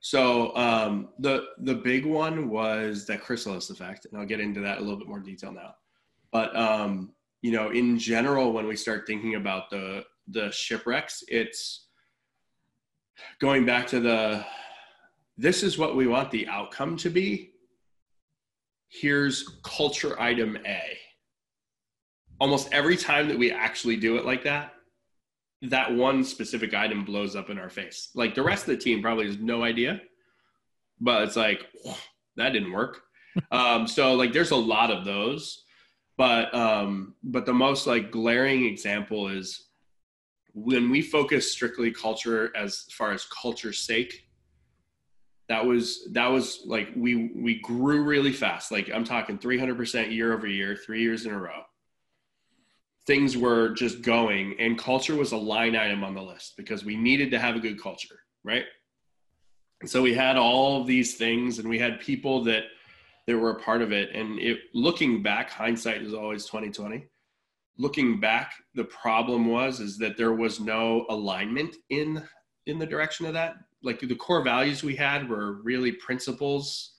So 0.00 0.54
um, 0.56 1.08
the 1.18 1.46
the 1.58 1.74
big 1.74 2.04
one 2.04 2.48
was 2.48 3.06
that 3.06 3.22
chrysalis 3.22 3.70
effect, 3.70 4.06
and 4.06 4.20
I'll 4.20 4.26
get 4.26 4.40
into 4.40 4.60
that 4.60 4.78
a 4.78 4.80
little 4.80 4.98
bit 4.98 5.08
more 5.08 5.20
detail 5.20 5.52
now. 5.52 5.74
But 6.30 6.54
um, 6.54 7.14
you 7.42 7.52
know, 7.52 7.70
in 7.70 7.98
general, 7.98 8.52
when 8.52 8.66
we 8.66 8.76
start 8.76 9.06
thinking 9.06 9.34
about 9.34 9.70
the 9.70 10.04
the 10.28 10.50
shipwrecks, 10.50 11.22
it's 11.28 11.88
going 13.40 13.64
back 13.64 13.86
to 13.88 14.00
the 14.00 14.44
this 15.36 15.62
is 15.62 15.78
what 15.78 15.96
we 15.96 16.06
want 16.06 16.30
the 16.30 16.46
outcome 16.48 16.96
to 16.98 17.10
be. 17.10 17.50
Here's 18.88 19.58
culture 19.62 20.20
item 20.20 20.58
A. 20.64 20.80
Almost 22.40 22.72
every 22.72 22.96
time 22.96 23.28
that 23.28 23.38
we 23.38 23.50
actually 23.50 23.96
do 23.96 24.16
it 24.16 24.24
like 24.24 24.44
that, 24.44 24.74
that 25.62 25.92
one 25.92 26.24
specific 26.24 26.74
item 26.74 27.04
blows 27.04 27.34
up 27.34 27.50
in 27.50 27.58
our 27.58 27.70
face. 27.70 28.10
Like 28.14 28.34
the 28.34 28.42
rest 28.42 28.68
of 28.68 28.76
the 28.76 28.76
team 28.76 29.02
probably 29.02 29.26
has 29.26 29.38
no 29.38 29.62
idea, 29.62 30.00
but 31.00 31.22
it's 31.22 31.36
like, 31.36 31.66
that 32.36 32.50
didn't 32.50 32.72
work. 32.72 33.02
um, 33.50 33.86
so 33.86 34.14
like 34.14 34.32
there's 34.32 34.52
a 34.52 34.56
lot 34.56 34.90
of 34.90 35.04
those, 35.04 35.64
but 36.16 36.54
um, 36.54 37.14
but 37.24 37.46
the 37.46 37.52
most 37.52 37.86
like 37.86 38.12
glaring 38.12 38.64
example 38.66 39.28
is 39.28 39.68
when 40.52 40.90
we 40.90 41.02
focus 41.02 41.50
strictly 41.50 41.90
culture 41.90 42.52
as 42.56 42.84
far 42.92 43.12
as 43.12 43.26
culture's 43.26 43.80
sake 43.80 44.23
that 45.48 45.64
was 45.64 46.08
that 46.12 46.28
was 46.28 46.62
like 46.64 46.88
we 46.96 47.30
we 47.34 47.60
grew 47.60 48.02
really 48.02 48.32
fast. 48.32 48.72
Like 48.72 48.90
i'm 48.92 49.04
talking 49.04 49.38
300% 49.38 50.12
year 50.12 50.32
over 50.32 50.46
year 50.46 50.76
three 50.76 51.02
years 51.02 51.26
in 51.26 51.32
a 51.32 51.38
row. 51.38 51.62
Things 53.06 53.36
were 53.36 53.70
just 53.70 54.02
going 54.02 54.56
and 54.58 54.78
culture 54.78 55.14
was 55.14 55.32
a 55.32 55.36
line 55.36 55.76
item 55.76 56.02
on 56.02 56.14
the 56.14 56.22
list 56.22 56.54
because 56.56 56.84
we 56.84 56.96
needed 56.96 57.30
to 57.32 57.38
have 57.38 57.56
a 57.56 57.60
good 57.60 57.80
culture 57.80 58.20
right? 58.44 58.64
And 59.80 59.90
so 59.90 60.02
we 60.02 60.14
had 60.14 60.36
all 60.36 60.80
of 60.80 60.86
these 60.86 61.16
things 61.16 61.58
and 61.58 61.68
we 61.68 61.78
had 61.78 61.98
people 62.00 62.44
that 62.44 62.64
that 63.26 63.38
were 63.38 63.52
a 63.52 63.60
part 63.60 63.80
of 63.80 63.90
it. 63.90 64.14
And 64.14 64.38
it 64.38 64.58
looking 64.74 65.22
back 65.22 65.50
hindsight 65.50 66.02
is 66.02 66.14
always 66.14 66.44
2020 66.44 67.06
looking 67.78 68.20
back 68.20 68.52
the 68.74 68.84
problem 68.84 69.46
was 69.46 69.80
is 69.80 69.98
that 69.98 70.16
there 70.16 70.32
was 70.32 70.60
no 70.60 71.06
alignment 71.08 71.74
in 71.90 72.22
in 72.66 72.78
the 72.78 72.86
direction 72.86 73.26
of 73.26 73.32
that 73.32 73.56
like 73.84 74.00
the 74.00 74.14
core 74.14 74.42
values 74.42 74.82
we 74.82 74.96
had 74.96 75.28
were 75.28 75.62
really 75.62 75.92
principles 75.92 76.94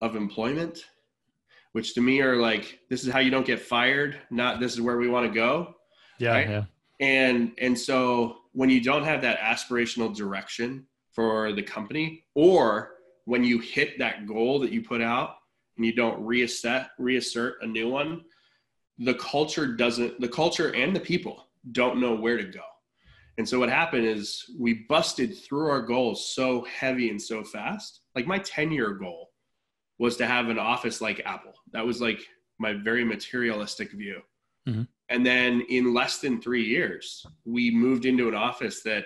of 0.00 0.16
employment 0.16 0.84
which 1.72 1.94
to 1.94 2.00
me 2.00 2.20
are 2.20 2.36
like 2.36 2.80
this 2.90 3.04
is 3.04 3.12
how 3.12 3.18
you 3.18 3.30
don't 3.30 3.46
get 3.46 3.60
fired 3.60 4.18
not 4.30 4.60
this 4.60 4.72
is 4.72 4.80
where 4.80 4.96
we 4.96 5.08
want 5.08 5.26
to 5.26 5.32
go 5.32 5.74
yeah 6.18 6.32
right? 6.32 6.48
yeah 6.48 6.64
and 7.00 7.52
and 7.58 7.78
so 7.78 8.38
when 8.52 8.68
you 8.68 8.80
don't 8.80 9.04
have 9.04 9.22
that 9.22 9.38
aspirational 9.38 10.14
direction 10.14 10.86
for 11.12 11.52
the 11.52 11.62
company 11.62 12.24
or 12.34 12.92
when 13.24 13.44
you 13.44 13.58
hit 13.58 13.98
that 13.98 14.26
goal 14.26 14.58
that 14.58 14.72
you 14.72 14.82
put 14.82 15.00
out 15.00 15.36
and 15.76 15.86
you 15.86 15.92
don't 15.92 16.20
reassert 16.24 16.86
reassert 16.98 17.56
a 17.62 17.66
new 17.66 17.88
one 17.88 18.22
the 18.98 19.14
culture 19.14 19.66
doesn't 19.66 20.20
the 20.20 20.28
culture 20.28 20.74
and 20.74 20.94
the 20.94 21.00
people 21.00 21.46
don't 21.72 22.00
know 22.00 22.14
where 22.14 22.36
to 22.36 22.44
go 22.44 22.62
and 23.38 23.48
so 23.48 23.60
what 23.60 23.70
happened 23.70 24.04
is 24.04 24.44
we 24.58 24.84
busted 24.88 25.38
through 25.38 25.70
our 25.70 25.80
goals 25.80 26.34
so 26.34 26.62
heavy 26.64 27.08
and 27.08 27.22
so 27.22 27.44
fast. 27.44 28.00
Like 28.16 28.26
my 28.26 28.40
10 28.40 28.72
year 28.72 28.94
goal 28.94 29.30
was 30.00 30.16
to 30.16 30.26
have 30.26 30.48
an 30.48 30.58
office 30.58 31.00
like 31.00 31.22
Apple. 31.24 31.54
That 31.72 31.86
was 31.86 32.00
like 32.00 32.20
my 32.58 32.72
very 32.72 33.04
materialistic 33.04 33.92
view. 33.92 34.20
Mm-hmm. 34.68 34.82
And 35.10 35.24
then 35.24 35.62
in 35.70 35.94
less 35.94 36.18
than 36.18 36.42
three 36.42 36.64
years, 36.64 37.24
we 37.44 37.70
moved 37.70 38.06
into 38.06 38.28
an 38.28 38.34
office 38.34 38.82
that 38.82 39.04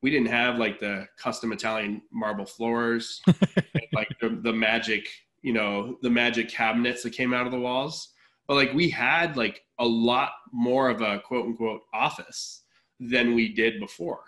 we 0.00 0.10
didn't 0.10 0.28
have 0.28 0.58
like 0.58 0.78
the 0.78 1.06
custom 1.18 1.52
Italian 1.52 2.02
marble 2.12 2.46
floors, 2.46 3.20
like 3.92 4.08
the, 4.20 4.38
the 4.42 4.52
magic, 4.52 5.08
you 5.42 5.52
know, 5.52 5.98
the 6.02 6.10
magic 6.10 6.48
cabinets 6.48 7.02
that 7.02 7.10
came 7.14 7.34
out 7.34 7.46
of 7.46 7.52
the 7.52 7.58
walls. 7.58 8.10
But 8.46 8.54
like 8.54 8.72
we 8.74 8.88
had 8.90 9.36
like 9.36 9.62
a 9.80 9.84
lot 9.84 10.30
more 10.52 10.88
of 10.88 11.00
a 11.00 11.18
quote 11.18 11.46
unquote 11.46 11.80
office 11.92 12.62
than 13.10 13.34
we 13.34 13.52
did 13.52 13.80
before. 13.80 14.20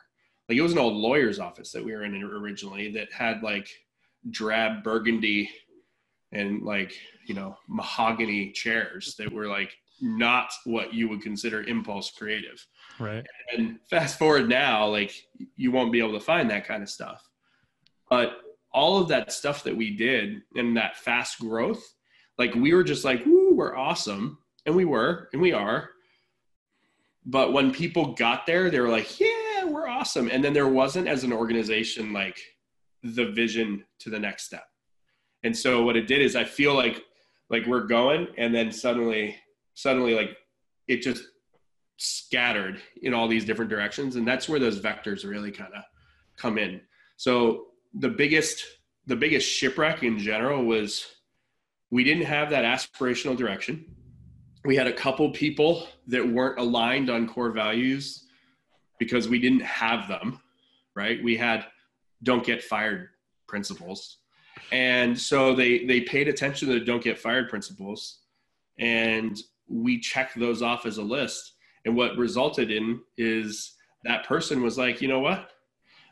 Like 0.48 0.58
it 0.58 0.62
was 0.62 0.72
an 0.72 0.78
old 0.78 0.94
lawyer's 0.94 1.38
office 1.38 1.72
that 1.72 1.84
we 1.84 1.92
were 1.92 2.04
in 2.04 2.22
originally 2.22 2.90
that 2.92 3.12
had 3.12 3.42
like 3.42 3.68
drab 4.30 4.82
burgundy 4.82 5.50
and 6.32 6.62
like, 6.62 6.94
you 7.26 7.34
know, 7.34 7.56
mahogany 7.68 8.50
chairs 8.52 9.14
that 9.18 9.32
were 9.32 9.46
like 9.46 9.74
not 10.00 10.52
what 10.64 10.92
you 10.92 11.08
would 11.08 11.22
consider 11.22 11.62
impulse 11.62 12.10
creative. 12.10 12.66
Right. 12.98 13.24
And 13.56 13.78
fast 13.88 14.18
forward 14.18 14.48
now, 14.48 14.86
like 14.86 15.14
you 15.56 15.70
won't 15.70 15.92
be 15.92 16.00
able 16.00 16.12
to 16.12 16.20
find 16.20 16.50
that 16.50 16.66
kind 16.66 16.82
of 16.82 16.90
stuff. 16.90 17.26
But 18.10 18.38
all 18.72 19.00
of 19.00 19.08
that 19.08 19.32
stuff 19.32 19.62
that 19.64 19.76
we 19.76 19.96
did 19.96 20.42
and 20.56 20.76
that 20.76 20.96
fast 20.96 21.38
growth, 21.38 21.82
like 22.38 22.54
we 22.54 22.74
were 22.74 22.84
just 22.84 23.04
like, 23.04 23.24
woo, 23.24 23.54
we're 23.54 23.76
awesome. 23.76 24.38
And 24.66 24.74
we 24.74 24.84
were, 24.84 25.28
and 25.32 25.40
we 25.40 25.52
are. 25.52 25.90
But 27.26 27.52
when 27.52 27.72
people 27.72 28.14
got 28.14 28.46
there, 28.46 28.70
they 28.70 28.80
were 28.80 28.88
like, 28.88 29.18
yeah, 29.18 29.64
we're 29.64 29.88
awesome. 29.88 30.28
And 30.30 30.44
then 30.44 30.52
there 30.52 30.68
wasn't, 30.68 31.08
as 31.08 31.24
an 31.24 31.32
organization, 31.32 32.12
like 32.12 32.38
the 33.02 33.30
vision 33.30 33.84
to 34.00 34.10
the 34.10 34.18
next 34.18 34.44
step. 34.44 34.64
And 35.42 35.56
so 35.56 35.84
what 35.84 35.96
it 35.96 36.06
did 36.06 36.22
is 36.22 36.36
I 36.36 36.44
feel 36.44 36.74
like 36.74 37.02
like 37.50 37.66
we're 37.66 37.86
going 37.86 38.26
and 38.38 38.54
then 38.54 38.72
suddenly 38.72 39.36
suddenly 39.74 40.14
like 40.14 40.36
it 40.88 41.02
just 41.02 41.24
scattered 41.98 42.80
in 43.02 43.14
all 43.14 43.28
these 43.28 43.44
different 43.44 43.70
directions 43.70 44.16
and 44.16 44.26
that's 44.26 44.48
where 44.48 44.58
those 44.58 44.80
vectors 44.80 45.28
really 45.28 45.50
kind 45.50 45.72
of 45.74 45.84
come 46.36 46.58
in. 46.58 46.80
So 47.16 47.66
the 47.92 48.08
biggest 48.08 48.64
the 49.06 49.16
biggest 49.16 49.48
shipwreck 49.48 50.02
in 50.02 50.18
general 50.18 50.64
was 50.64 51.06
we 51.90 52.02
didn't 52.02 52.24
have 52.24 52.50
that 52.50 52.64
aspirational 52.64 53.36
direction 53.36 53.84
we 54.64 54.76
had 54.76 54.86
a 54.86 54.92
couple 54.92 55.30
people 55.30 55.86
that 56.06 56.26
weren't 56.26 56.58
aligned 56.58 57.10
on 57.10 57.28
core 57.28 57.50
values 57.50 58.24
because 58.98 59.28
we 59.28 59.38
didn't 59.38 59.62
have 59.62 60.08
them 60.08 60.40
right? 60.94 61.22
We 61.22 61.36
had 61.36 61.66
don't 62.22 62.44
get 62.44 62.62
fired 62.62 63.08
principles. 63.46 64.18
And 64.72 65.18
so 65.18 65.54
they 65.54 65.84
they 65.84 66.00
paid 66.00 66.28
attention 66.28 66.68
to 66.68 66.78
the 66.78 66.84
don't 66.84 67.02
get 67.02 67.18
fired 67.18 67.48
principles 67.48 68.20
and 68.78 69.36
we 69.68 69.98
checked 69.98 70.38
those 70.38 70.62
off 70.62 70.86
as 70.86 70.98
a 70.98 71.02
list. 71.02 71.52
And 71.84 71.96
what 71.96 72.16
resulted 72.16 72.70
in 72.70 73.00
is 73.16 73.74
that 74.04 74.26
person 74.26 74.62
was 74.62 74.78
like 74.78 75.02
you 75.02 75.08
know 75.08 75.20
what? 75.20 75.50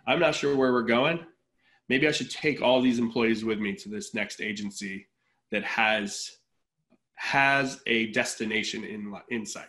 I'm 0.07 0.19
not 0.21 0.35
sure 0.35 0.57
where 0.57 0.73
we're 0.73 0.83
going. 0.83 1.25
Maybe 1.89 2.09
i 2.09 2.13
should 2.13 2.31
take 2.31 2.63
all 2.63 2.81
these 2.81 2.99
employees 2.99 3.45
with 3.45 3.59
me 3.59 3.75
to 3.75 3.89
this 3.89 4.15
next 4.15 4.41
agency 4.41 5.07
that 5.51 5.65
has 5.65 6.39
has 7.15 7.81
a 7.87 8.11
destination 8.13 8.85
in 8.85 9.15
insight. 9.31 9.69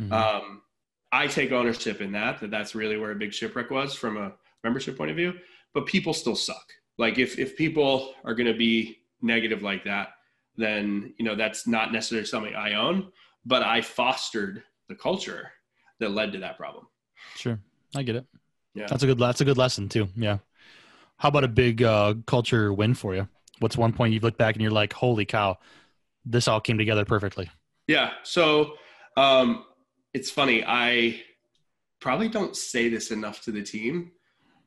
Mm-hmm. 0.00 0.12
Um, 0.12 0.62
I 1.10 1.26
take 1.26 1.52
ownership 1.52 2.00
in 2.00 2.12
that, 2.12 2.40
that 2.40 2.50
that's 2.50 2.74
really 2.74 2.96
where 2.96 3.12
a 3.12 3.14
big 3.14 3.32
shipwreck 3.32 3.70
was 3.70 3.94
from 3.94 4.16
a 4.16 4.32
membership 4.62 4.96
point 4.96 5.10
of 5.10 5.16
view, 5.16 5.34
but 5.72 5.86
people 5.86 6.12
still 6.12 6.36
suck. 6.36 6.72
Like 6.98 7.18
if, 7.18 7.38
if 7.38 7.56
people 7.56 8.14
are 8.24 8.34
going 8.34 8.46
to 8.52 8.58
be 8.58 8.98
negative 9.22 9.62
like 9.62 9.84
that, 9.84 10.08
then, 10.56 11.14
you 11.18 11.24
know, 11.24 11.36
that's 11.36 11.66
not 11.66 11.92
necessarily 11.92 12.26
something 12.26 12.54
I 12.54 12.74
own, 12.74 13.12
but 13.46 13.62
I 13.62 13.80
fostered 13.80 14.64
the 14.88 14.94
culture 14.94 15.50
that 16.00 16.10
led 16.10 16.32
to 16.32 16.38
that 16.38 16.56
problem. 16.56 16.86
Sure. 17.36 17.58
I 17.94 18.02
get 18.02 18.16
it. 18.16 18.26
Yeah. 18.74 18.86
That's 18.88 19.02
a 19.02 19.06
good, 19.06 19.18
that's 19.18 19.40
a 19.40 19.44
good 19.44 19.58
lesson 19.58 19.88
too. 19.88 20.08
Yeah. 20.16 20.38
How 21.16 21.28
about 21.28 21.44
a 21.44 21.48
big 21.48 21.82
uh, 21.82 22.14
culture 22.26 22.72
win 22.72 22.94
for 22.94 23.14
you? 23.14 23.28
What's 23.60 23.76
one 23.76 23.92
point 23.92 24.12
you've 24.12 24.22
looked 24.22 24.38
back 24.38 24.54
and 24.54 24.62
you're 24.62 24.70
like, 24.70 24.92
holy 24.92 25.24
cow, 25.24 25.58
this 26.28 26.48
all 26.48 26.60
came 26.60 26.78
together 26.78 27.04
perfectly. 27.04 27.50
Yeah. 27.86 28.10
So 28.22 28.74
um, 29.16 29.64
it's 30.14 30.30
funny. 30.30 30.62
I 30.66 31.22
probably 32.00 32.28
don't 32.28 32.56
say 32.56 32.88
this 32.88 33.10
enough 33.10 33.42
to 33.44 33.52
the 33.52 33.62
team, 33.62 34.12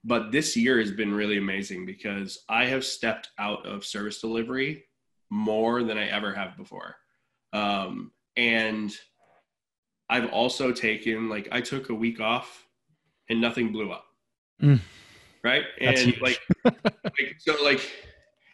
but 0.04 0.32
this 0.32 0.58
year 0.58 0.80
has 0.80 0.92
been 0.92 1.14
really 1.14 1.38
amazing 1.38 1.86
because 1.86 2.44
I 2.50 2.66
have 2.66 2.84
stepped 2.84 3.30
out 3.38 3.66
of 3.66 3.86
service 3.86 4.20
delivery 4.20 4.86
more 5.30 5.84
than 5.84 5.98
I 5.98 6.08
ever 6.08 6.34
have 6.34 6.58
before. 6.58 6.96
Um, 7.54 8.12
and 8.36 8.92
I've 10.10 10.30
also 10.32 10.72
taken, 10.72 11.30
like, 11.30 11.48
I 11.52 11.62
took 11.62 11.90
a 11.90 11.94
week 11.94 12.20
off 12.20 12.68
and 13.30 13.40
nothing 13.40 13.72
blew 13.72 13.92
up. 13.92 14.06
Mm. 14.62 14.80
Right. 15.44 15.64
And 15.80 16.20
like, 16.22 16.40
like, 16.66 17.36
so 17.40 17.56
like, 17.64 17.90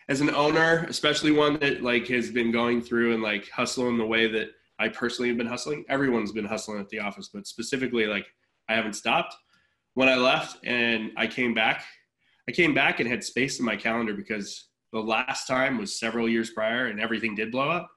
as 0.10 0.22
an 0.22 0.30
owner, 0.30 0.86
especially 0.90 1.32
one 1.32 1.60
that 1.60 1.84
like 1.84 2.08
has 2.08 2.30
been 2.30 2.52
going 2.52 2.82
through 2.82 3.14
and 3.14 3.22
like 3.22 3.50
hustling 3.50 3.98
the 3.98 4.06
way 4.06 4.28
that 4.28 4.50
I 4.80 4.90
personally 4.90 5.30
have 5.30 5.38
been 5.38 5.48
hustling. 5.48 5.84
Everyone's 5.90 6.32
been 6.32 6.46
hustling 6.46 6.80
at 6.80 6.90
the 6.90 7.00
office, 7.00 7.30
but 7.34 7.48
specifically 7.48 8.06
like 8.06 8.26
I 8.70 8.76
haven't 8.76 8.94
stopped. 8.94 9.36
When 9.96 10.08
I 10.08 10.16
left 10.16 10.64
and 10.64 11.12
I 11.18 11.28
came 11.28 11.54
back, 11.54 11.84
I 12.48 12.52
came 12.52 12.74
back 12.74 13.00
and 13.00 13.10
had 13.10 13.24
space 13.24 13.60
in 13.60 13.66
my 13.66 13.76
calendar 13.76 14.14
because 14.14 14.70
the 14.94 15.00
last 15.00 15.48
time 15.48 15.78
was 15.78 16.00
several 16.00 16.30
years 16.30 16.52
prior 16.52 16.88
and 16.88 17.02
everything 17.02 17.36
did 17.36 17.52
blow 17.52 17.70
up. 17.70 17.90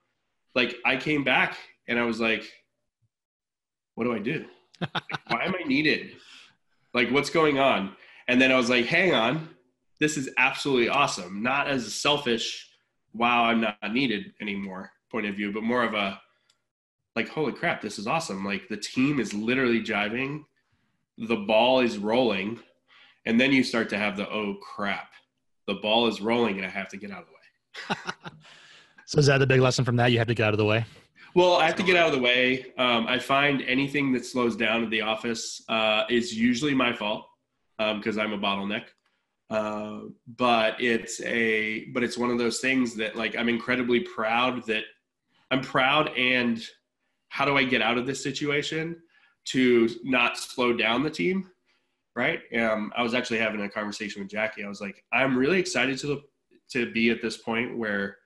Like 0.54 0.76
I 0.84 0.96
came 0.96 1.22
back 1.22 1.56
and 1.86 1.98
I 1.98 2.04
was 2.04 2.18
like, 2.18 2.50
what 3.94 4.04
do 4.04 4.14
I 4.14 4.18
do? 4.18 4.46
like, 4.80 5.02
why 5.28 5.44
am 5.44 5.54
I 5.54 5.62
needed? 5.68 6.16
Like 6.92 7.10
what's 7.10 7.30
going 7.30 7.58
on? 7.58 7.94
And 8.26 8.40
then 8.40 8.50
I 8.50 8.56
was 8.56 8.70
like, 8.70 8.86
hang 8.86 9.14
on, 9.14 9.48
this 10.00 10.16
is 10.16 10.30
absolutely 10.38 10.88
awesome. 10.88 11.42
Not 11.42 11.68
as 11.68 11.86
a 11.86 11.90
selfish, 11.90 12.68
wow, 13.12 13.44
I'm 13.44 13.60
not 13.60 13.76
needed 13.92 14.32
anymore 14.40 14.90
point 15.10 15.26
of 15.26 15.34
view, 15.34 15.52
but 15.52 15.62
more 15.62 15.84
of 15.84 15.94
a 15.94 16.20
like, 17.16 17.28
holy 17.28 17.52
crap, 17.52 17.82
this 17.82 17.98
is 17.98 18.06
awesome. 18.06 18.44
Like 18.44 18.68
the 18.68 18.76
team 18.76 19.20
is 19.20 19.34
literally 19.34 19.82
jiving, 19.82 20.44
the 21.18 21.36
ball 21.36 21.80
is 21.80 21.98
rolling, 21.98 22.60
and 23.26 23.38
then 23.40 23.52
you 23.52 23.62
start 23.62 23.88
to 23.90 23.98
have 23.98 24.16
the 24.16 24.28
oh 24.28 24.54
crap, 24.62 25.10
the 25.66 25.74
ball 25.74 26.06
is 26.06 26.20
rolling 26.20 26.56
and 26.56 26.66
I 26.66 26.70
have 26.70 26.88
to 26.88 26.96
get 26.96 27.10
out 27.10 27.22
of 27.22 27.26
the 27.26 27.94
way. 27.94 27.96
so 29.06 29.18
is 29.18 29.26
that 29.26 29.38
the 29.38 29.46
big 29.46 29.60
lesson 29.60 29.84
from 29.84 29.96
that? 29.96 30.12
You 30.12 30.18
have 30.18 30.28
to 30.28 30.34
get 30.34 30.46
out 30.46 30.54
of 30.54 30.58
the 30.58 30.64
way. 30.64 30.84
Well, 31.34 31.56
I 31.56 31.66
have 31.66 31.76
to 31.76 31.82
get 31.84 31.96
out 31.96 32.08
of 32.08 32.14
the 32.14 32.20
way. 32.20 32.72
Um, 32.76 33.06
I 33.06 33.18
find 33.18 33.62
anything 33.62 34.12
that 34.12 34.24
slows 34.24 34.56
down 34.56 34.82
at 34.82 34.90
the 34.90 35.02
office 35.02 35.62
uh, 35.68 36.04
is 36.08 36.34
usually 36.34 36.74
my 36.74 36.92
fault 36.92 37.26
because 37.78 38.18
um, 38.18 38.24
I'm 38.24 38.32
a 38.32 38.38
bottleneck. 38.38 38.84
Uh, 39.50 40.02
but 40.36 40.80
it's 40.80 41.20
a 41.22 41.86
but 41.86 42.04
it's 42.04 42.16
one 42.16 42.30
of 42.30 42.38
those 42.38 42.60
things 42.60 42.94
that 42.94 43.16
like 43.16 43.36
I'm 43.36 43.48
incredibly 43.48 44.00
proud 44.00 44.64
that 44.66 44.84
I'm 45.50 45.60
proud 45.60 46.16
and 46.16 46.62
how 47.30 47.44
do 47.44 47.56
I 47.56 47.64
get 47.64 47.82
out 47.82 47.98
of 47.98 48.06
this 48.06 48.22
situation 48.22 48.96
to 49.46 49.88
not 50.04 50.38
slow 50.38 50.72
down 50.72 51.02
the 51.02 51.10
team, 51.10 51.50
right? 52.14 52.40
Um, 52.56 52.92
I 52.96 53.02
was 53.02 53.14
actually 53.14 53.38
having 53.38 53.60
a 53.62 53.68
conversation 53.68 54.22
with 54.22 54.30
Jackie. 54.30 54.62
I 54.62 54.68
was 54.68 54.80
like, 54.80 55.02
I'm 55.12 55.36
really 55.36 55.58
excited 55.58 55.98
to 55.98 56.22
to 56.70 56.92
be 56.92 57.10
at 57.10 57.20
this 57.20 57.36
point 57.36 57.76
where 57.76 58.18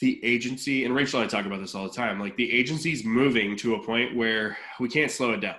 the 0.00 0.24
agency 0.24 0.84
and 0.84 0.94
Rachel 0.94 1.20
and 1.20 1.28
I 1.28 1.30
talk 1.30 1.46
about 1.46 1.60
this 1.60 1.74
all 1.74 1.84
the 1.84 1.94
time. 1.94 2.18
Like 2.18 2.36
the 2.36 2.50
agency's 2.50 3.04
moving 3.04 3.56
to 3.56 3.74
a 3.74 3.82
point 3.82 4.16
where 4.16 4.56
we 4.80 4.88
can't 4.88 5.10
slow 5.10 5.32
it 5.32 5.40
down. 5.40 5.56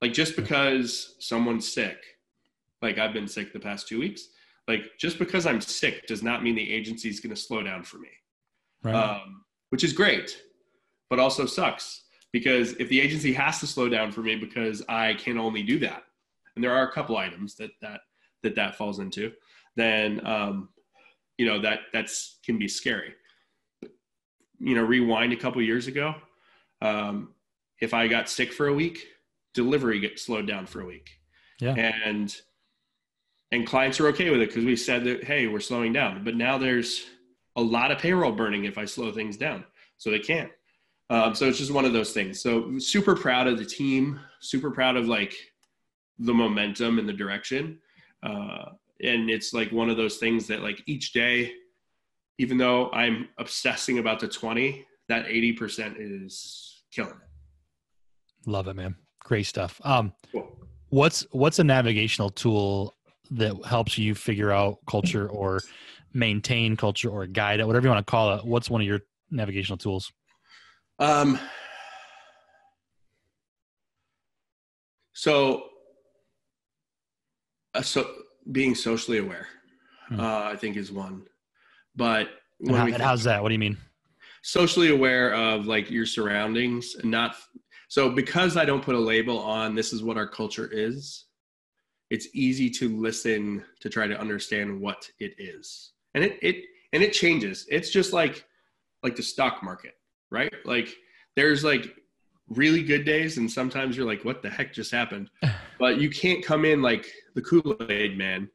Like 0.00 0.12
just 0.12 0.34
because 0.34 1.16
someone's 1.20 1.72
sick, 1.72 1.98
like 2.82 2.98
I've 2.98 3.12
been 3.12 3.28
sick 3.28 3.52
the 3.52 3.60
past 3.60 3.88
two 3.88 4.00
weeks, 4.00 4.28
like 4.68 4.98
just 4.98 5.18
because 5.18 5.46
I'm 5.46 5.60
sick 5.60 6.06
does 6.06 6.22
not 6.22 6.42
mean 6.42 6.54
the 6.54 6.72
agency's 6.72 7.20
going 7.20 7.34
to 7.34 7.40
slow 7.40 7.62
down 7.62 7.82
for 7.84 7.98
me. 7.98 8.08
Right. 8.82 8.94
Um, 8.94 9.44
which 9.70 9.84
is 9.84 9.92
great, 9.92 10.42
but 11.08 11.18
also 11.18 11.46
sucks 11.46 12.02
because 12.32 12.72
if 12.72 12.88
the 12.88 13.00
agency 13.00 13.32
has 13.32 13.60
to 13.60 13.66
slow 13.66 13.88
down 13.88 14.10
for 14.10 14.22
me 14.22 14.36
because 14.36 14.82
I 14.88 15.14
can 15.14 15.38
only 15.38 15.62
do 15.62 15.78
that, 15.80 16.02
and 16.54 16.64
there 16.64 16.72
are 16.72 16.88
a 16.88 16.92
couple 16.92 17.16
items 17.16 17.54
that 17.56 17.70
that 17.80 18.00
that 18.42 18.54
that 18.56 18.76
falls 18.76 18.98
into, 18.98 19.32
then 19.76 20.26
um, 20.26 20.68
you 21.38 21.46
know 21.46 21.60
that 21.60 21.80
that's 21.92 22.38
can 22.44 22.58
be 22.58 22.68
scary. 22.68 23.14
You 24.58 24.74
know, 24.74 24.82
rewind 24.82 25.32
a 25.32 25.36
couple 25.36 25.60
years 25.62 25.86
ago, 25.86 26.14
um, 26.80 27.34
if 27.80 27.94
I 27.94 28.08
got 28.08 28.28
sick 28.28 28.52
for 28.52 28.68
a 28.68 28.74
week, 28.74 29.06
delivery 29.54 30.00
gets 30.00 30.22
slowed 30.22 30.46
down 30.46 30.66
for 30.66 30.80
a 30.80 30.86
week, 30.86 31.10
yeah, 31.60 31.74
and 31.74 32.34
and 33.52 33.66
clients 33.66 34.00
are 34.00 34.08
okay 34.08 34.30
with 34.30 34.40
it 34.40 34.48
because 34.48 34.64
we 34.64 34.74
said 34.74 35.04
that 35.04 35.24
hey, 35.24 35.46
we're 35.46 35.60
slowing 35.60 35.92
down. 35.92 36.24
But 36.24 36.34
now 36.34 36.58
there's 36.58 37.06
a 37.54 37.62
lot 37.62 37.92
of 37.92 37.98
payroll 37.98 38.32
burning 38.32 38.64
if 38.64 38.78
I 38.78 38.86
slow 38.86 39.12
things 39.12 39.36
down, 39.36 39.64
so 39.98 40.10
they 40.10 40.18
can't. 40.18 40.50
Um, 41.10 41.34
so 41.34 41.46
it's 41.46 41.58
just 41.58 41.70
one 41.70 41.84
of 41.84 41.92
those 41.92 42.12
things. 42.12 42.40
So 42.40 42.78
super 42.78 43.14
proud 43.14 43.46
of 43.46 43.58
the 43.58 43.66
team, 43.66 44.18
super 44.40 44.70
proud 44.70 44.96
of 44.96 45.06
like 45.06 45.36
the 46.18 46.32
momentum 46.32 46.98
and 46.98 47.06
the 47.06 47.12
direction. 47.12 47.78
Uh, 48.22 48.70
and 49.02 49.28
it's 49.28 49.52
like 49.52 49.70
one 49.70 49.90
of 49.90 49.98
those 49.98 50.16
things 50.16 50.46
that 50.46 50.62
like 50.62 50.82
each 50.86 51.12
day, 51.12 51.52
even 52.38 52.56
though 52.56 52.90
I'm 52.92 53.28
obsessing 53.36 53.98
about 53.98 54.20
the 54.20 54.28
20, 54.28 54.86
that 55.08 55.26
80% 55.26 55.96
is 55.98 56.84
killing 56.90 57.10
it. 57.10 58.48
Love 58.48 58.68
it, 58.68 58.74
man. 58.74 58.96
Great 59.20 59.44
stuff. 59.44 59.80
Um, 59.84 60.14
cool. 60.30 60.56
what's, 60.88 61.26
what's 61.32 61.58
a 61.58 61.64
navigational 61.64 62.30
tool 62.30 62.96
that 63.32 63.64
helps 63.64 63.98
you 63.98 64.14
figure 64.14 64.50
out 64.50 64.78
culture 64.88 65.28
or 65.28 65.60
maintain 66.12 66.76
culture 66.76 67.08
or 67.08 67.26
guide 67.26 67.60
it, 67.60 67.66
whatever 67.66 67.86
you 67.86 67.92
want 67.92 68.06
to 68.06 68.10
call 68.10 68.34
it? 68.34 68.44
What's 68.44 68.70
one 68.70 68.80
of 68.80 68.86
your 68.86 69.00
navigational 69.30 69.78
tools? 69.78 70.12
Um, 70.98 71.38
so, 75.14 75.64
uh, 77.74 77.82
so 77.82 78.10
being 78.50 78.74
socially 78.74 79.18
aware, 79.18 79.48
hmm. 80.08 80.20
uh, 80.20 80.44
I 80.44 80.56
think 80.56 80.76
is 80.76 80.92
one. 80.92 81.24
But 81.96 82.28
and, 82.60 82.76
how, 82.76 82.90
how's 82.98 83.24
that? 83.24 83.42
What 83.42 83.48
do 83.48 83.54
you 83.54 83.58
mean? 83.58 83.76
Socially 84.42 84.90
aware 84.90 85.34
of 85.34 85.66
like 85.66 85.90
your 85.90 86.06
surroundings 86.06 86.96
and 86.96 87.10
not 87.10 87.36
so 87.88 88.10
because 88.10 88.56
I 88.56 88.64
don't 88.64 88.82
put 88.82 88.94
a 88.94 88.98
label 88.98 89.38
on 89.38 89.74
this 89.74 89.92
is 89.92 90.02
what 90.02 90.16
our 90.16 90.26
culture 90.26 90.68
is. 90.72 91.26
It's 92.12 92.28
easy 92.34 92.68
to 92.70 92.84
listen 92.96 93.64
to 93.80 93.88
try 93.88 94.06
to 94.06 94.20
understand 94.20 94.80
what 94.80 95.08
it 95.18 95.34
is, 95.38 95.92
and 96.14 96.22
it 96.22 96.38
it 96.42 96.56
and 96.92 97.02
it 97.02 97.12
changes. 97.12 97.66
It's 97.70 97.90
just 97.90 98.12
like 98.12 98.44
like 99.02 99.16
the 99.16 99.22
stock 99.22 99.62
market 99.62 99.94
right? 100.32 100.52
Like 100.64 100.88
there's 101.36 101.62
like 101.62 101.94
really 102.48 102.82
good 102.82 103.04
days 103.04 103.38
and 103.38 103.50
sometimes 103.50 103.96
you're 103.96 104.06
like 104.06 104.24
what 104.24 104.42
the 104.42 104.50
heck 104.50 104.72
just 104.72 104.90
happened 104.90 105.30
but 105.78 106.00
you 106.00 106.10
can't 106.10 106.44
come 106.44 106.64
in 106.64 106.82
like 106.82 107.06
the 107.34 107.40
kool-aid 107.40 108.18
man 108.18 108.50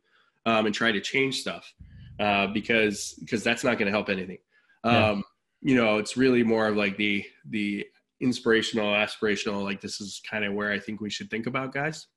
um, 0.45 0.65
and 0.65 0.75
try 0.75 0.91
to 0.91 0.99
change 0.99 1.39
stuff 1.39 1.73
uh, 2.19 2.47
because 2.47 3.15
because 3.21 3.43
that's 3.43 3.63
not 3.63 3.77
going 3.79 3.85
to 3.85 3.91
help 3.91 4.09
anything 4.09 4.37
um, 4.83 4.93
yeah. 4.93 5.21
you 5.61 5.75
know 5.75 5.97
it's 5.97 6.17
really 6.17 6.43
more 6.43 6.67
of 6.67 6.75
like 6.75 6.95
the 6.97 7.25
the 7.49 7.83
inspirational 8.19 8.93
aspirational 8.93 9.63
like 9.63 9.81
this 9.81 9.99
is 10.01 10.21
kind 10.29 10.43
of 10.43 10.53
where 10.53 10.71
i 10.71 10.77
think 10.77 10.99
we 10.99 11.09
should 11.09 11.29
think 11.29 11.47
about 11.47 11.73
guys 11.73 12.07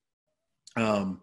um, 0.77 1.21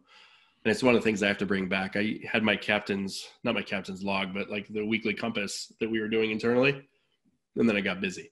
and 0.67 0.73
it's 0.73 0.83
one 0.83 0.93
of 0.93 1.01
the 1.01 1.05
things 1.05 1.23
i 1.23 1.27
have 1.27 1.37
to 1.37 1.45
bring 1.45 1.69
back 1.69 1.95
i 1.95 2.19
had 2.29 2.43
my 2.43 2.55
captain's 2.55 3.27
not 3.43 3.55
my 3.55 3.61
captain's 3.61 4.03
log 4.03 4.33
but 4.33 4.49
like 4.49 4.67
the 4.67 4.85
weekly 4.85 5.13
compass 5.13 5.71
that 5.79 5.89
we 5.89 5.99
were 5.99 6.09
doing 6.09 6.31
internally 6.31 6.83
and 7.59 7.67
then 7.67 7.75
I 7.75 7.81
got 7.81 8.01
busy. 8.01 8.29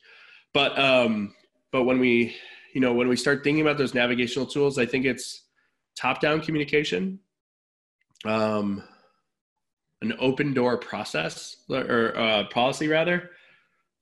But 0.53 0.77
um, 0.79 1.33
but 1.71 1.83
when 1.83 1.99
we 1.99 2.35
you 2.73 2.81
know 2.81 2.93
when 2.93 3.07
we 3.07 3.15
start 3.15 3.43
thinking 3.43 3.61
about 3.61 3.77
those 3.77 3.93
navigational 3.93 4.45
tools, 4.45 4.77
I 4.77 4.85
think 4.85 5.05
it's 5.05 5.43
top 5.95 6.21
down 6.21 6.41
communication, 6.41 7.19
um, 8.25 8.83
an 10.01 10.13
open 10.19 10.53
door 10.53 10.77
process 10.77 11.57
or 11.69 12.17
uh, 12.17 12.45
policy 12.45 12.87
rather. 12.87 13.31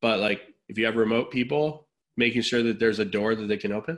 But 0.01 0.19
like 0.19 0.41
if 0.69 0.77
you 0.77 0.85
have 0.85 0.95
remote 0.95 1.31
people, 1.31 1.87
making 2.17 2.41
sure 2.41 2.63
that 2.63 2.79
there's 2.79 2.99
a 2.99 3.05
door 3.05 3.35
that 3.35 3.47
they 3.47 3.57
can 3.57 3.71
open. 3.71 3.97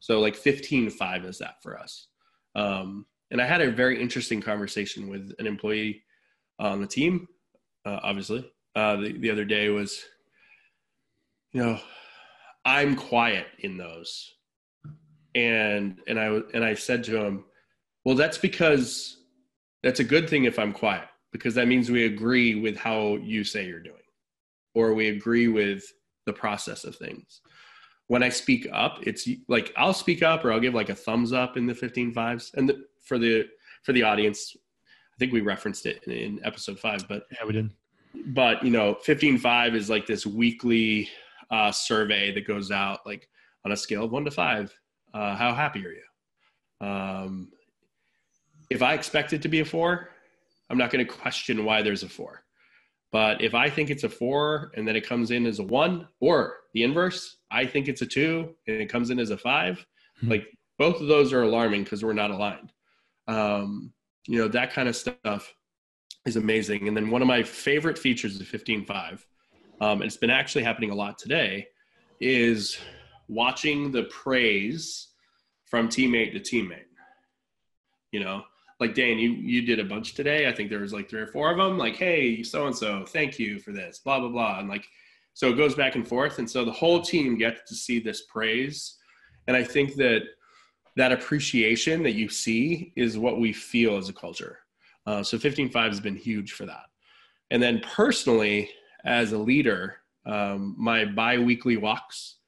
So 0.00 0.20
like 0.20 0.36
15Five 0.36 1.24
is 1.24 1.38
that 1.38 1.62
for 1.62 1.78
us. 1.78 2.08
Um, 2.54 3.06
and 3.34 3.42
I 3.42 3.46
had 3.46 3.60
a 3.60 3.70
very 3.70 4.00
interesting 4.00 4.40
conversation 4.40 5.10
with 5.10 5.34
an 5.40 5.48
employee 5.48 6.04
on 6.60 6.80
the 6.80 6.86
team, 6.86 7.26
uh, 7.84 7.98
obviously. 8.04 8.48
Uh, 8.76 8.94
the, 8.94 9.18
the 9.18 9.28
other 9.28 9.44
day 9.44 9.70
was 9.70 10.04
you 11.50 11.60
know, 11.60 11.80
I'm 12.64 12.94
quiet 12.94 13.46
in 13.58 13.76
those. 13.76 14.34
And 15.34 16.00
and 16.06 16.20
I 16.20 16.26
and 16.54 16.64
I 16.64 16.74
said 16.74 17.02
to 17.04 17.24
him, 17.24 17.44
well, 18.04 18.14
that's 18.14 18.38
because 18.38 19.16
that's 19.82 19.98
a 19.98 20.04
good 20.04 20.30
thing 20.30 20.44
if 20.44 20.56
I'm 20.56 20.72
quiet 20.72 21.08
because 21.32 21.56
that 21.56 21.66
means 21.66 21.90
we 21.90 22.06
agree 22.06 22.54
with 22.54 22.76
how 22.76 23.16
you 23.16 23.42
say 23.42 23.66
you're 23.66 23.80
doing, 23.80 23.96
or 24.76 24.94
we 24.94 25.08
agree 25.08 25.48
with 25.48 25.82
the 26.24 26.32
process 26.32 26.84
of 26.84 26.94
things. 26.94 27.40
When 28.06 28.22
I 28.22 28.28
speak 28.28 28.68
up, 28.72 29.00
it's 29.02 29.28
like 29.48 29.72
I'll 29.76 29.92
speak 29.92 30.22
up 30.22 30.44
or 30.44 30.52
I'll 30.52 30.60
give 30.60 30.74
like 30.74 30.90
a 30.90 30.94
thumbs 30.94 31.32
up 31.32 31.56
in 31.56 31.66
the 31.66 31.74
15Fives. 31.74 32.54
And 32.54 32.68
the, 32.68 32.84
for 33.04 33.18
the 33.18 33.46
for 33.82 33.92
the 33.92 34.02
audience, 34.02 34.56
I 34.56 35.16
think 35.18 35.32
we 35.32 35.40
referenced 35.40 35.86
it 35.86 36.02
in, 36.04 36.12
in 36.12 36.40
episode 36.44 36.78
five, 36.78 37.06
but 37.08 37.24
yeah, 37.32 37.46
we 37.46 37.52
did. 37.52 37.70
But 38.26 38.64
you 38.64 38.70
know, 38.70 38.96
15Five 39.06 39.74
is 39.74 39.90
like 39.90 40.06
this 40.06 40.26
weekly 40.26 41.08
uh, 41.50 41.72
survey 41.72 42.32
that 42.32 42.46
goes 42.46 42.70
out 42.70 43.00
like 43.04 43.28
on 43.64 43.72
a 43.72 43.76
scale 43.76 44.04
of 44.04 44.12
one 44.12 44.24
to 44.24 44.30
five. 44.30 44.76
Uh, 45.12 45.36
how 45.36 45.54
happy 45.54 45.84
are 45.86 45.92
you? 45.92 46.86
Um, 46.86 47.48
if 48.70 48.82
I 48.82 48.94
expect 48.94 49.32
it 49.32 49.42
to 49.42 49.48
be 49.48 49.60
a 49.60 49.64
four, 49.64 50.08
I'm 50.70 50.78
not 50.78 50.90
going 50.90 51.04
to 51.04 51.12
question 51.12 51.64
why 51.64 51.82
there's 51.82 52.02
a 52.02 52.08
four. 52.08 52.42
But 53.12 53.40
if 53.40 53.54
I 53.54 53.70
think 53.70 53.90
it's 53.90 54.02
a 54.02 54.08
four 54.08 54.72
and 54.74 54.88
then 54.88 54.96
it 54.96 55.06
comes 55.06 55.30
in 55.30 55.46
as 55.46 55.60
a 55.60 55.62
one, 55.62 56.08
or 56.20 56.56
the 56.72 56.82
inverse, 56.82 57.36
I 57.50 57.64
think 57.64 57.86
it's 57.86 58.02
a 58.02 58.06
two 58.06 58.54
and 58.66 58.80
it 58.80 58.88
comes 58.88 59.10
in 59.10 59.20
as 59.20 59.30
a 59.30 59.38
5 59.38 59.76
mm-hmm. 59.76 60.28
like 60.28 60.48
both 60.78 61.00
of 61.00 61.06
those 61.06 61.32
are 61.32 61.42
alarming 61.42 61.84
because 61.84 62.02
we're 62.04 62.12
not 62.12 62.32
aligned. 62.32 62.72
Um, 63.26 63.92
you 64.26 64.38
know, 64.38 64.48
that 64.48 64.72
kind 64.72 64.88
of 64.88 64.96
stuff 64.96 65.54
is 66.26 66.36
amazing. 66.36 66.88
And 66.88 66.96
then 66.96 67.10
one 67.10 67.22
of 67.22 67.28
my 67.28 67.42
favorite 67.42 67.98
features 67.98 68.40
of 68.40 68.46
15Five 68.46 69.22
um, 69.80 70.00
and 70.00 70.04
it's 70.04 70.16
been 70.16 70.30
actually 70.30 70.64
happening 70.64 70.90
a 70.90 70.94
lot 70.94 71.18
today, 71.18 71.66
is 72.20 72.78
watching 73.28 73.90
the 73.90 74.04
praise 74.04 75.08
from 75.64 75.88
teammate 75.88 76.32
to 76.32 76.40
teammate. 76.40 76.86
You 78.12 78.20
know, 78.20 78.44
like 78.78 78.94
Dan, 78.94 79.18
you 79.18 79.30
you 79.32 79.62
did 79.62 79.80
a 79.80 79.84
bunch 79.84 80.14
today. 80.14 80.48
I 80.48 80.52
think 80.52 80.70
there 80.70 80.80
was 80.80 80.92
like 80.92 81.10
three 81.10 81.20
or 81.20 81.26
four 81.26 81.50
of 81.50 81.58
them. 81.58 81.76
Like, 81.76 81.96
hey, 81.96 82.42
so 82.42 82.66
and 82.66 82.76
so, 82.76 83.04
thank 83.04 83.38
you 83.38 83.58
for 83.58 83.72
this, 83.72 83.98
blah 83.98 84.20
blah 84.20 84.28
blah, 84.28 84.60
and 84.60 84.68
like, 84.68 84.86
so 85.34 85.50
it 85.50 85.56
goes 85.56 85.74
back 85.74 85.96
and 85.96 86.06
forth, 86.06 86.38
and 86.38 86.48
so 86.48 86.64
the 86.64 86.72
whole 86.72 87.02
team 87.02 87.36
gets 87.36 87.68
to 87.68 87.74
see 87.74 87.98
this 87.98 88.22
praise, 88.22 88.96
and 89.48 89.56
I 89.56 89.64
think 89.64 89.96
that 89.96 90.22
that 90.96 91.12
appreciation 91.12 92.02
that 92.02 92.12
you 92.12 92.28
see 92.28 92.92
is 92.96 93.18
what 93.18 93.40
we 93.40 93.52
feel 93.52 93.96
as 93.96 94.08
a 94.08 94.12
culture. 94.12 94.58
Uh, 95.06 95.22
so 95.22 95.36
15Five 95.36 95.88
has 95.88 96.00
been 96.00 96.16
huge 96.16 96.52
for 96.52 96.66
that. 96.66 96.84
And 97.50 97.62
then 97.62 97.80
personally, 97.80 98.70
as 99.04 99.32
a 99.32 99.38
leader, 99.38 99.96
um, 100.26 100.74
my 100.78 101.04
bi-weekly 101.04 101.76
walks 101.76 102.38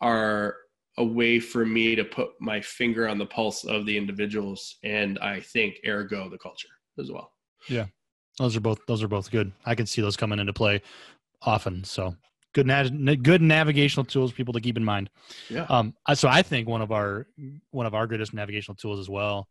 are 0.00 0.56
a 0.98 1.04
way 1.04 1.40
for 1.40 1.64
me 1.64 1.96
to 1.96 2.04
put 2.04 2.30
my 2.40 2.60
finger 2.60 3.08
on 3.08 3.18
the 3.18 3.26
pulse 3.26 3.64
of 3.64 3.86
the 3.86 3.96
individuals 3.96 4.76
and 4.84 5.18
I 5.18 5.40
think 5.40 5.80
ergo 5.86 6.28
the 6.28 6.38
culture 6.38 6.68
as 7.00 7.10
well. 7.10 7.32
Yeah. 7.68 7.86
Those 8.38 8.56
are 8.56 8.60
both 8.60 8.80
those 8.86 9.02
are 9.02 9.08
both 9.08 9.30
good. 9.30 9.52
I 9.64 9.74
can 9.74 9.86
see 9.86 10.02
those 10.02 10.16
coming 10.16 10.38
into 10.38 10.52
play 10.52 10.82
often. 11.42 11.84
So 11.84 12.14
good 12.54 12.66
na- 12.66 13.14
good 13.22 13.42
navigational 13.42 14.04
tools 14.04 14.32
people 14.32 14.54
to 14.54 14.60
keep 14.60 14.76
in 14.78 14.84
mind. 14.84 15.10
Yeah. 15.50 15.66
Um 15.68 15.94
so 16.14 16.28
I 16.28 16.40
think 16.42 16.66
one 16.68 16.80
of 16.80 16.90
our 16.92 17.26
one 17.70 17.84
of 17.86 17.94
our 17.94 18.06
greatest 18.06 18.32
navigational 18.32 18.76
tools 18.76 18.98
as 18.98 19.08
well 19.10 19.48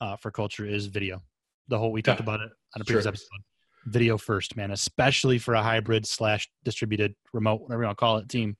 uh, 0.00 0.16
for 0.16 0.30
culture 0.30 0.66
is 0.66 0.86
video. 0.86 1.22
The 1.68 1.78
whole 1.78 1.92
we 1.92 2.02
talked 2.02 2.20
Yeah. 2.20 2.24
about 2.24 2.40
it 2.40 2.50
on 2.74 2.82
a 2.82 2.84
previous 2.84 3.04
Sure. 3.04 3.10
episode. 3.10 3.28
Video 3.86 4.18
first, 4.18 4.56
man, 4.56 4.72
especially 4.72 5.38
for 5.38 5.54
a 5.54 5.62
hybrid 5.62 6.06
slash 6.06 6.50
distributed 6.64 7.14
remote, 7.32 7.60
whatever 7.62 7.82
you 7.82 7.86
want 7.86 7.96
to 7.96 8.00
call 8.00 8.16
it, 8.18 8.28
team. 8.28 8.56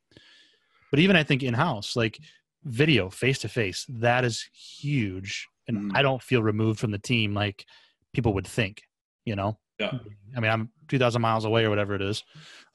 But 0.91 1.01
even 1.01 1.17
I 1.17 1.25
think 1.25 1.43
in 1.43 1.53
house, 1.53 1.97
like 1.97 2.21
video 2.65 3.11
face 3.11 3.39
to 3.41 3.49
face, 3.49 3.85
that 3.89 4.25
is 4.25 4.49
huge. 4.53 5.49
And 5.69 5.77
Mhm. 5.91 5.97
I 5.97 6.03
don't 6.03 6.23
feel 6.23 6.43
removed 6.43 6.79
from 6.79 6.93
the 6.93 6.99
team 6.99 7.35
like 7.35 7.67
people 8.13 8.35
would 8.35 8.47
think, 8.47 8.83
you 9.25 9.35
know? 9.37 9.59
Yeah. 9.81 9.99
I 10.37 10.41
mean, 10.41 10.51
I'm 10.51 10.71
2,000 10.89 11.21
miles 11.21 11.45
away 11.45 11.65
or 11.65 11.71
whatever 11.71 11.95
it 11.95 12.03
is. 12.03 12.23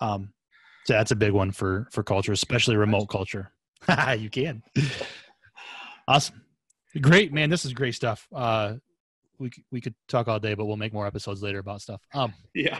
Um, 0.01 0.33
so 0.85 0.93
that's 0.93 1.11
a 1.11 1.15
big 1.15 1.31
one 1.31 1.51
for 1.51 1.87
for 1.91 2.03
culture, 2.03 2.31
especially 2.31 2.75
remote 2.75 3.07
culture. 3.07 3.51
you 4.17 4.29
can. 4.29 4.63
Awesome, 6.07 6.41
great 6.99 7.31
man. 7.33 7.49
This 7.49 7.65
is 7.65 7.73
great 7.73 7.95
stuff. 7.95 8.27
Uh, 8.35 8.75
we 9.39 9.51
we 9.71 9.81
could 9.81 9.95
talk 10.07 10.27
all 10.27 10.39
day, 10.39 10.53
but 10.53 10.65
we'll 10.65 10.77
make 10.77 10.93
more 10.93 11.07
episodes 11.07 11.41
later 11.41 11.59
about 11.59 11.81
stuff. 11.81 12.01
Um, 12.13 12.33
Yeah. 12.53 12.79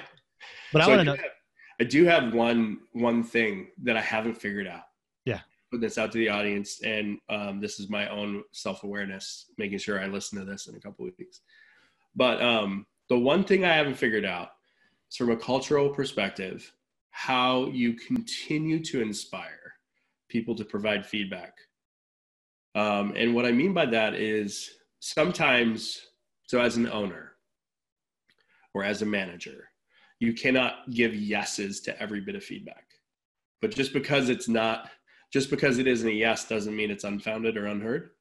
but 0.74 0.84
So 0.84 0.92
I 0.92 0.96
want 0.96 1.00
to 1.00 1.04
know. 1.06 1.16
have, 1.16 1.26
I 1.80 1.84
do 1.86 2.06
have 2.06 2.34
one 2.34 2.80
one 2.94 3.24
thing 3.24 3.68
that 3.84 3.98
I 3.98 4.02
haven't 4.02 4.36
figured 4.36 4.68
out. 4.68 4.84
Yeah. 5.26 5.42
Put 5.72 5.82
this 5.82 5.98
out 5.98 6.12
to 6.12 6.18
the 6.18 6.30
audience, 6.30 6.82
and 6.84 7.18
um, 7.30 7.62
this 7.62 7.80
is 7.80 7.90
my 7.90 8.10
own 8.10 8.44
self 8.52 8.84
awareness, 8.84 9.46
making 9.58 9.78
sure 9.80 10.00
I 10.02 10.08
listen 10.08 10.38
to 10.40 10.46
this 10.46 10.68
in 10.68 10.76
a 10.76 10.80
couple 10.80 11.08
of 11.08 11.14
weeks. 11.18 11.42
But 12.16 12.42
um, 12.42 12.86
the 13.10 13.18
one 13.18 13.44
thing 13.44 13.64
I 13.64 13.74
haven't 13.74 13.96
figured 13.96 14.26
out 14.26 14.50
is 15.10 15.16
from 15.16 15.32
a 15.32 15.38
cultural 15.38 15.90
perspective, 15.90 16.72
how 17.12 17.68
you 17.68 17.94
continue 17.94 18.84
to 18.86 19.02
inspire 19.02 19.74
people 20.30 20.56
to 20.56 20.66
provide 20.66 21.06
feedback. 21.06 21.54
Um, 22.74 23.14
and 23.16 23.36
what 23.36 23.46
I 23.46 23.52
mean 23.52 23.74
by 23.74 23.86
that 23.88 24.16
is 24.16 24.70
sometimes, 25.00 26.00
so 26.48 26.62
as 26.62 26.78
an 26.78 26.90
owner 26.90 27.34
or 28.74 28.84
as 28.84 29.02
a 29.02 29.06
manager, 29.06 29.70
you 30.20 30.34
cannot 30.34 30.90
give 30.92 31.14
yeses 31.14 31.82
to 31.82 32.02
every 32.02 32.22
bit 32.22 32.36
of 32.36 32.44
feedback. 32.44 32.86
But 33.62 33.76
just 33.76 33.92
because 33.92 34.30
it's 34.30 34.48
not, 34.48 34.90
just 35.34 35.50
because 35.50 35.80
it 35.80 35.88
isn't 35.88 36.08
a 36.08 36.12
yes 36.12 36.48
doesn't 36.48 36.76
mean 36.76 36.92
it's 36.92 37.04
unfounded 37.04 37.58
or 37.58 37.68
unheard. 37.68 38.12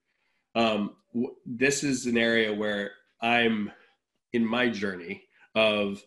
Um, 0.54 0.96
w- 1.14 1.34
this 1.46 1.84
is 1.84 2.06
an 2.06 2.18
area 2.18 2.52
where 2.52 2.92
I'm 3.22 3.70
in 4.32 4.44
my 4.44 4.68
journey 4.68 5.22
of 5.54 6.02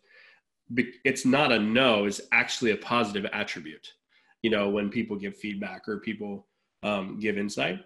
it's 0.76 1.26
not 1.26 1.52
a 1.52 1.60
no, 1.60 2.06
it's 2.06 2.22
actually 2.32 2.72
a 2.72 2.78
positive 2.78 3.30
attribute. 3.34 3.94
You 4.42 4.50
know, 4.50 4.70
when 4.70 4.90
people 4.90 5.16
give 5.16 5.38
feedback 5.38 5.88
or 5.88 6.00
people 6.00 6.48
um, 6.84 7.20
give 7.20 7.38
insight. 7.38 7.80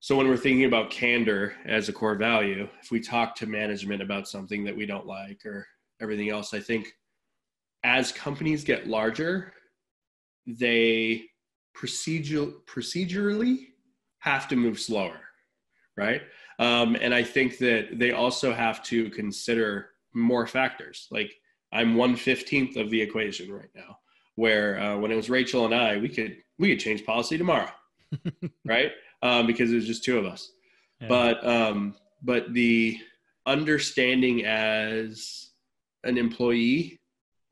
So 0.00 0.16
when 0.16 0.28
we're 0.28 0.36
thinking 0.36 0.66
about 0.66 0.90
candor 0.90 1.54
as 1.66 1.88
a 1.88 1.92
core 1.92 2.14
value, 2.14 2.68
if 2.80 2.90
we 2.90 3.00
talk 3.00 3.34
to 3.36 3.46
management 3.46 4.02
about 4.02 4.28
something 4.28 4.64
that 4.64 4.76
we 4.76 4.86
don't 4.86 5.06
like 5.06 5.44
or 5.44 5.66
everything 6.00 6.30
else, 6.30 6.54
I 6.54 6.60
think 6.60 6.92
as 7.84 8.12
companies 8.12 8.64
get 8.64 8.86
larger, 8.86 9.52
they 10.46 11.24
procedural 11.76 12.52
procedurally 12.66 13.66
have 14.20 14.48
to 14.48 14.56
move 14.56 14.78
slower, 14.78 15.20
right? 15.96 16.22
Um, 16.58 16.96
and 17.00 17.14
I 17.14 17.22
think 17.22 17.58
that 17.58 17.98
they 17.98 18.12
also 18.12 18.52
have 18.52 18.82
to 18.84 19.10
consider 19.10 19.90
more 20.14 20.46
factors. 20.46 21.06
Like 21.10 21.32
I'm 21.72 21.94
one 21.96 22.16
fifteenth 22.16 22.76
of 22.76 22.90
the 22.90 23.00
equation 23.00 23.52
right 23.52 23.70
now, 23.74 23.98
where 24.36 24.78
uh, 24.80 24.96
when 24.98 25.10
it 25.10 25.16
was 25.16 25.28
Rachel 25.30 25.64
and 25.64 25.74
I, 25.74 25.96
we 25.98 26.08
could 26.08 26.36
we 26.58 26.68
could 26.70 26.80
change 26.80 27.04
policy 27.04 27.36
tomorrow, 27.38 27.70
right? 28.64 28.92
Um, 29.22 29.46
because 29.46 29.72
it 29.72 29.76
was 29.76 29.86
just 29.86 30.04
two 30.04 30.18
of 30.18 30.26
us 30.26 30.50
Yeah. 31.00 31.08
but 31.08 31.46
um 31.46 31.94
but 32.22 32.52
the 32.52 32.98
understanding 33.46 34.44
as 34.44 35.48
an 36.04 36.18
employee 36.18 37.00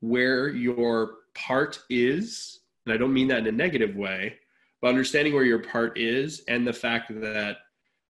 where 0.01 0.49
your 0.49 1.15
part 1.33 1.79
is 1.89 2.59
and 2.85 2.93
i 2.93 2.97
don't 2.97 3.13
mean 3.13 3.27
that 3.29 3.39
in 3.39 3.47
a 3.47 3.51
negative 3.51 3.95
way 3.95 4.37
but 4.81 4.89
understanding 4.89 5.33
where 5.33 5.43
your 5.43 5.59
part 5.59 5.97
is 5.97 6.43
and 6.47 6.65
the 6.67 6.73
fact 6.73 7.09
that 7.21 7.57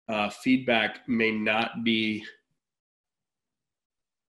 uh, 0.09 0.29
feedback 0.29 1.09
may 1.09 1.31
not 1.33 1.83
be 1.85 2.25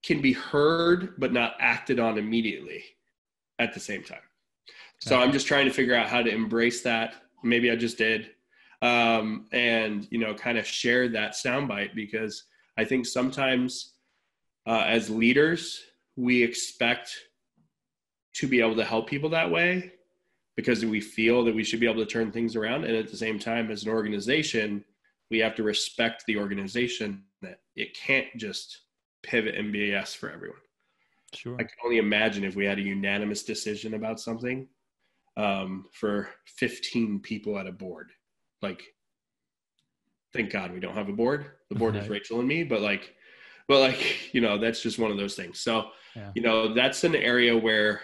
can 0.07 0.21
be 0.21 0.31
heard 0.31 1.19
but 1.19 1.33
not 1.33 1.55
acted 1.59 1.99
on 1.99 2.17
immediately 2.17 2.81
at 3.59 3.73
the 3.73 3.79
same 3.79 4.03
time. 4.03 4.19
So 4.99 5.19
i'm 5.19 5.31
just 5.31 5.45
trying 5.45 5.65
to 5.65 5.73
figure 5.73 5.93
out 5.93 6.07
how 6.07 6.23
to 6.23 6.33
embrace 6.33 6.81
that. 6.83 7.15
Maybe 7.43 7.69
i 7.69 7.75
just 7.75 7.97
did. 7.97 8.31
Um, 8.81 9.47
and 9.51 10.07
you 10.11 10.19
know 10.19 10.33
kind 10.33 10.57
of 10.57 10.65
share 10.65 11.09
that 11.09 11.31
soundbite 11.31 11.95
because 11.95 12.43
i 12.77 12.85
think 12.85 13.07
sometimes 13.07 13.93
uh, 14.67 14.83
as 14.85 15.09
leaders 15.09 15.81
we 16.15 16.43
expect 16.43 17.15
to 18.33 18.47
be 18.47 18.61
able 18.61 18.75
to 18.75 18.85
help 18.85 19.07
people 19.07 19.29
that 19.31 19.49
way 19.49 19.91
because 20.55 20.85
we 20.85 21.01
feel 21.01 21.43
that 21.43 21.55
we 21.55 21.63
should 21.63 21.79
be 21.79 21.89
able 21.89 22.03
to 22.03 22.11
turn 22.11 22.31
things 22.31 22.55
around. 22.55 22.83
And 22.83 22.95
at 22.95 23.09
the 23.09 23.17
same 23.17 23.37
time 23.37 23.69
as 23.71 23.83
an 23.83 23.89
organization 23.89 24.85
we 25.29 25.39
have 25.39 25.55
to 25.55 25.63
respect 25.63 26.23
the 26.25 26.37
organization 26.37 27.23
that 27.41 27.59
it 27.75 27.93
can't 27.93 28.27
just 28.37 28.83
pivot 29.27 29.55
and 29.55 29.71
be 29.71 29.83
a 29.83 29.87
yes 29.93 30.13
for 30.13 30.31
everyone 30.31 30.57
sure. 31.33 31.55
I 31.55 31.63
can 31.63 31.71
only 31.83 31.97
imagine 31.97 32.43
if 32.43 32.55
we 32.55 32.65
had 32.65 32.79
a 32.79 32.81
unanimous 32.81 33.43
decision 33.43 33.93
about 33.93 34.19
something 34.19 34.67
um, 35.35 35.85
for 35.91 36.29
15 36.45 37.19
people 37.19 37.57
at 37.59 37.67
a 37.67 37.71
board. 37.71 38.11
Like, 38.61 38.81
thank 40.33 40.51
God 40.51 40.71
we 40.71 40.79
don't 40.79 40.95
have 40.95 41.09
a 41.09 41.13
board. 41.13 41.45
The 41.69 41.75
board 41.75 41.95
is 41.95 42.09
Rachel 42.09 42.39
and 42.39 42.47
me, 42.47 42.63
but 42.63 42.81
like, 42.81 43.13
but 43.67 43.79
like, 43.81 44.29
you 44.33 44.41
know, 44.41 44.57
that's 44.57 44.81
just 44.81 44.99
one 44.99 45.11
of 45.11 45.17
those 45.17 45.35
things. 45.35 45.59
So, 45.59 45.89
Yeah. 46.15 46.31
you 46.35 46.41
know, 46.41 46.73
that's 46.73 47.03
an 47.03 47.15
area 47.15 47.55
where 47.55 48.01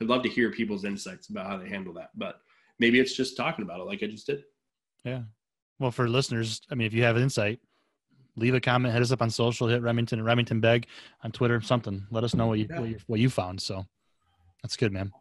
I'd 0.00 0.08
love 0.08 0.22
to 0.22 0.28
hear 0.28 0.50
people's 0.50 0.84
insights 0.84 1.28
about 1.28 1.46
how 1.46 1.56
they 1.58 1.68
handle 1.68 1.94
that. 1.94 2.10
But 2.16 2.40
maybe 2.80 2.98
it's 2.98 3.14
just 3.14 3.36
talking 3.36 3.64
about 3.64 3.80
it 3.80 3.84
like 3.84 4.02
I 4.02 4.06
just 4.06 4.26
did. 4.26 4.42
Yeah. 5.04 5.22
Well, 5.78 5.90
for 5.90 6.08
listeners, 6.08 6.60
I 6.70 6.74
mean, 6.74 6.86
if 6.86 6.94
you 6.94 7.02
have 7.02 7.18
insight, 7.18 7.60
leave 8.36 8.54
a 8.54 8.60
comment, 8.60 8.92
hit 8.94 9.02
us 9.02 9.12
up 9.12 9.22
on 9.22 9.30
social, 9.30 9.68
hit 9.68 9.82
Remington 9.82 10.18
and 10.18 10.26
Remington 10.26 10.60
Begg 10.60 10.86
on 11.22 11.32
Twitter, 11.32 11.60
something. 11.60 12.06
Let 12.10 12.24
us 12.24 12.34
know 12.34 12.46
what 12.48 12.58
you 12.58 12.66
Yeah. 12.68 12.80
what 12.80 12.88
you, 12.88 12.98
what 13.06 13.20
you 13.20 13.30
found. 13.30 13.60
So 13.60 13.86
that's 14.62 14.76
good, 14.76 14.92
man. 14.92 15.12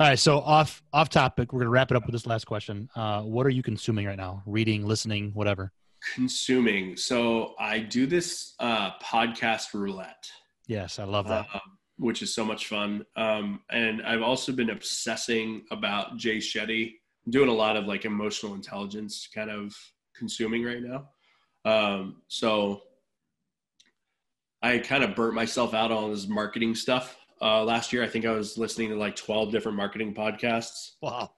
All 0.00 0.06
right, 0.08 0.18
so 0.18 0.38
off 0.40 0.82
off 0.92 1.08
topic, 1.08 1.52
we're 1.52 1.60
gonna 1.60 1.70
wrap 1.70 1.90
it 1.90 1.96
up 1.96 2.06
with 2.06 2.12
this 2.12 2.26
last 2.26 2.44
question. 2.46 2.88
Uh, 2.94 3.22
what 3.22 3.44
are 3.46 3.50
you 3.50 3.62
consuming 3.62 4.06
right 4.06 4.16
now? 4.16 4.42
Reading, 4.46 4.86
listening, 4.86 5.32
whatever. 5.34 5.72
Consuming. 6.14 6.96
So 6.96 7.54
I 7.58 7.80
do 7.80 8.06
this 8.06 8.54
uh, 8.60 8.92
podcast 9.02 9.74
roulette. 9.74 10.30
Yes, 10.68 10.98
I 10.98 11.04
love 11.04 11.26
that. 11.28 11.46
um, 11.52 11.60
which 11.96 12.22
is 12.22 12.32
so 12.32 12.44
much 12.44 12.68
fun. 12.68 13.04
Um, 13.16 13.60
and 13.72 14.02
I've 14.02 14.22
also 14.22 14.52
been 14.52 14.70
obsessing 14.70 15.64
about 15.72 16.16
Jay 16.16 16.36
Shetty. 16.38 16.92
I'm 17.26 17.32
doing 17.32 17.48
a 17.48 17.52
lot 17.52 17.76
of 17.76 17.86
like 17.86 18.04
emotional 18.04 18.54
intelligence 18.54 19.28
kind 19.34 19.50
of 19.50 19.74
consuming 20.14 20.62
right 20.64 20.80
now. 20.80 21.08
Um, 21.64 22.22
so 22.28 22.82
I 24.62 24.78
kind 24.78 25.04
of 25.04 25.14
burnt 25.14 25.34
myself 25.34 25.74
out 25.74 25.92
on 25.92 26.10
this 26.10 26.28
marketing 26.28 26.74
stuff. 26.74 27.16
Uh, 27.40 27.62
last 27.64 27.92
year, 27.92 28.02
I 28.02 28.08
think 28.08 28.24
I 28.24 28.32
was 28.32 28.58
listening 28.58 28.90
to 28.90 28.96
like 28.96 29.14
12 29.16 29.52
different 29.52 29.76
marketing 29.76 30.14
podcasts. 30.14 30.92
wow. 31.02 31.30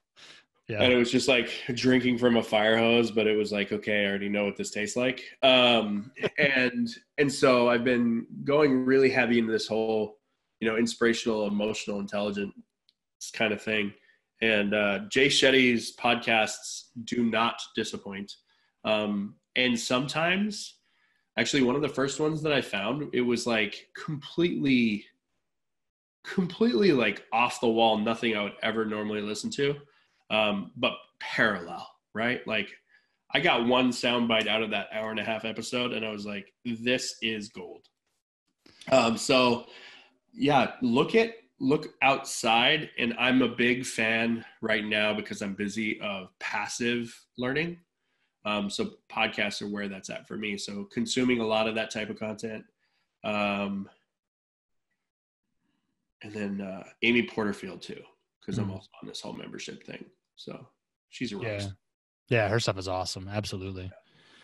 Yeah. 0.71 0.83
And 0.83 0.93
it 0.93 0.97
was 0.97 1.11
just 1.11 1.27
like 1.27 1.51
drinking 1.75 2.18
from 2.18 2.37
a 2.37 2.43
fire 2.43 2.79
hose, 2.79 3.11
but 3.11 3.27
it 3.27 3.37
was 3.37 3.51
like, 3.51 3.73
okay, 3.73 4.05
I 4.05 4.09
already 4.09 4.29
know 4.29 4.45
what 4.45 4.57
this 4.57 4.71
tastes 4.71 4.97
like. 4.97 5.25
Um, 5.43 6.12
and 6.39 6.89
and 7.18 7.33
so 7.33 7.68
I've 7.68 7.83
been 7.83 8.25
going 8.45 8.85
really 8.85 9.11
heavy 9.11 9.41
into 9.41 9.51
this 9.51 9.66
whole, 9.66 10.18
you 10.61 10.68
know, 10.68 10.77
inspirational, 10.77 11.49
emotional, 11.49 11.99
intelligent 11.99 12.55
kind 13.33 13.53
of 13.53 13.61
thing. 13.61 13.93
And 14.43 14.73
uh, 14.73 15.01
Jay 15.09 15.27
Shetty's 15.27 15.95
podcasts 15.97 16.85
do 17.05 17.25
not 17.25 17.61
disappoint. 17.75 18.33
Um, 18.85 19.35
and 19.57 19.78
sometimes, 19.78 20.76
actually, 21.38 21.62
one 21.62 21.76
of 21.76 21.82
the 21.82 21.88
first 21.88 22.20
ones 22.20 22.42
that 22.42 22.53
I 22.53 22.61
found, 22.61 23.11
it 23.12 23.22
was 23.22 23.46
like 23.46 23.88
completely, 23.94 25.05
completely 26.24 26.92
like 26.92 27.24
off 27.32 27.61
the 27.61 27.68
wall, 27.68 27.98
nothing 27.98 28.36
I 28.36 28.42
would 28.42 28.57
ever 28.62 28.84
normally 28.84 29.22
listen 29.22 29.51
to 29.53 29.76
um, 30.30 30.70
but 30.76 30.92
parallel, 31.18 31.88
right? 32.14 32.46
Like 32.46 32.70
I 33.34 33.40
got 33.40 33.66
one 33.66 33.90
soundbite 33.90 34.46
out 34.46 34.62
of 34.62 34.70
that 34.70 34.88
hour 34.92 35.11
and 35.11 35.20
a 35.20 35.24
half 35.24 35.44
episode, 35.44 35.92
and 35.92 36.05
I 36.05 36.11
was 36.11 36.24
like, 36.24 36.53
"This 36.64 37.16
is 37.20 37.48
gold." 37.48 37.86
Um, 38.90 39.16
so, 39.16 39.66
yeah, 40.32 40.72
look 40.82 41.14
at 41.14 41.34
look 41.61 41.88
outside, 42.03 42.90
and 42.98 43.14
I'm 43.18 43.42
a 43.42 43.48
big 43.48 43.84
fan 43.84 44.44
right 44.62 44.84
now 44.84 45.12
because 45.12 45.42
I'm 45.42 45.55
busy 45.55 46.01
of 46.01 46.28
passive 46.38 47.14
learning. 47.36 47.78
Um, 48.45 48.70
so 48.70 48.93
podcasts 49.11 49.61
are 49.61 49.68
where 49.68 49.88
that's 49.88 50.11
at 50.11 50.26
for 50.26 50.36
me. 50.36 50.57
So 50.57 50.84
consuming 50.93 51.41
a 51.41 51.47
lot 51.47 51.68
of 51.68 51.74
that 51.74 51.91
type 51.91 52.11
of 52.11 52.18
content. 52.18 52.64
Um, 53.22 53.88
and 56.22 56.32
then 56.32 56.61
uh, 56.61 56.84
Amy 57.03 57.22
Porterfield 57.22 57.82
too, 57.82 58.01
because 58.41 58.59
mm. 58.59 58.62
I'm 58.62 58.70
also 58.70 58.88
on 59.03 59.09
this 59.09 59.20
whole 59.20 59.32
membership 59.32 59.84
thing. 59.84 60.05
So 60.36 60.66
she's 61.11 61.32
a 61.32 61.36
rose. 61.36 61.45
Yeah, 61.45 61.68
yeah, 62.28 62.49
her 62.49 62.61
stuff 62.61 62.78
is 62.78 62.88
awesome. 62.88 63.28
Absolutely. 63.28 63.84
Yeah. 63.84 63.91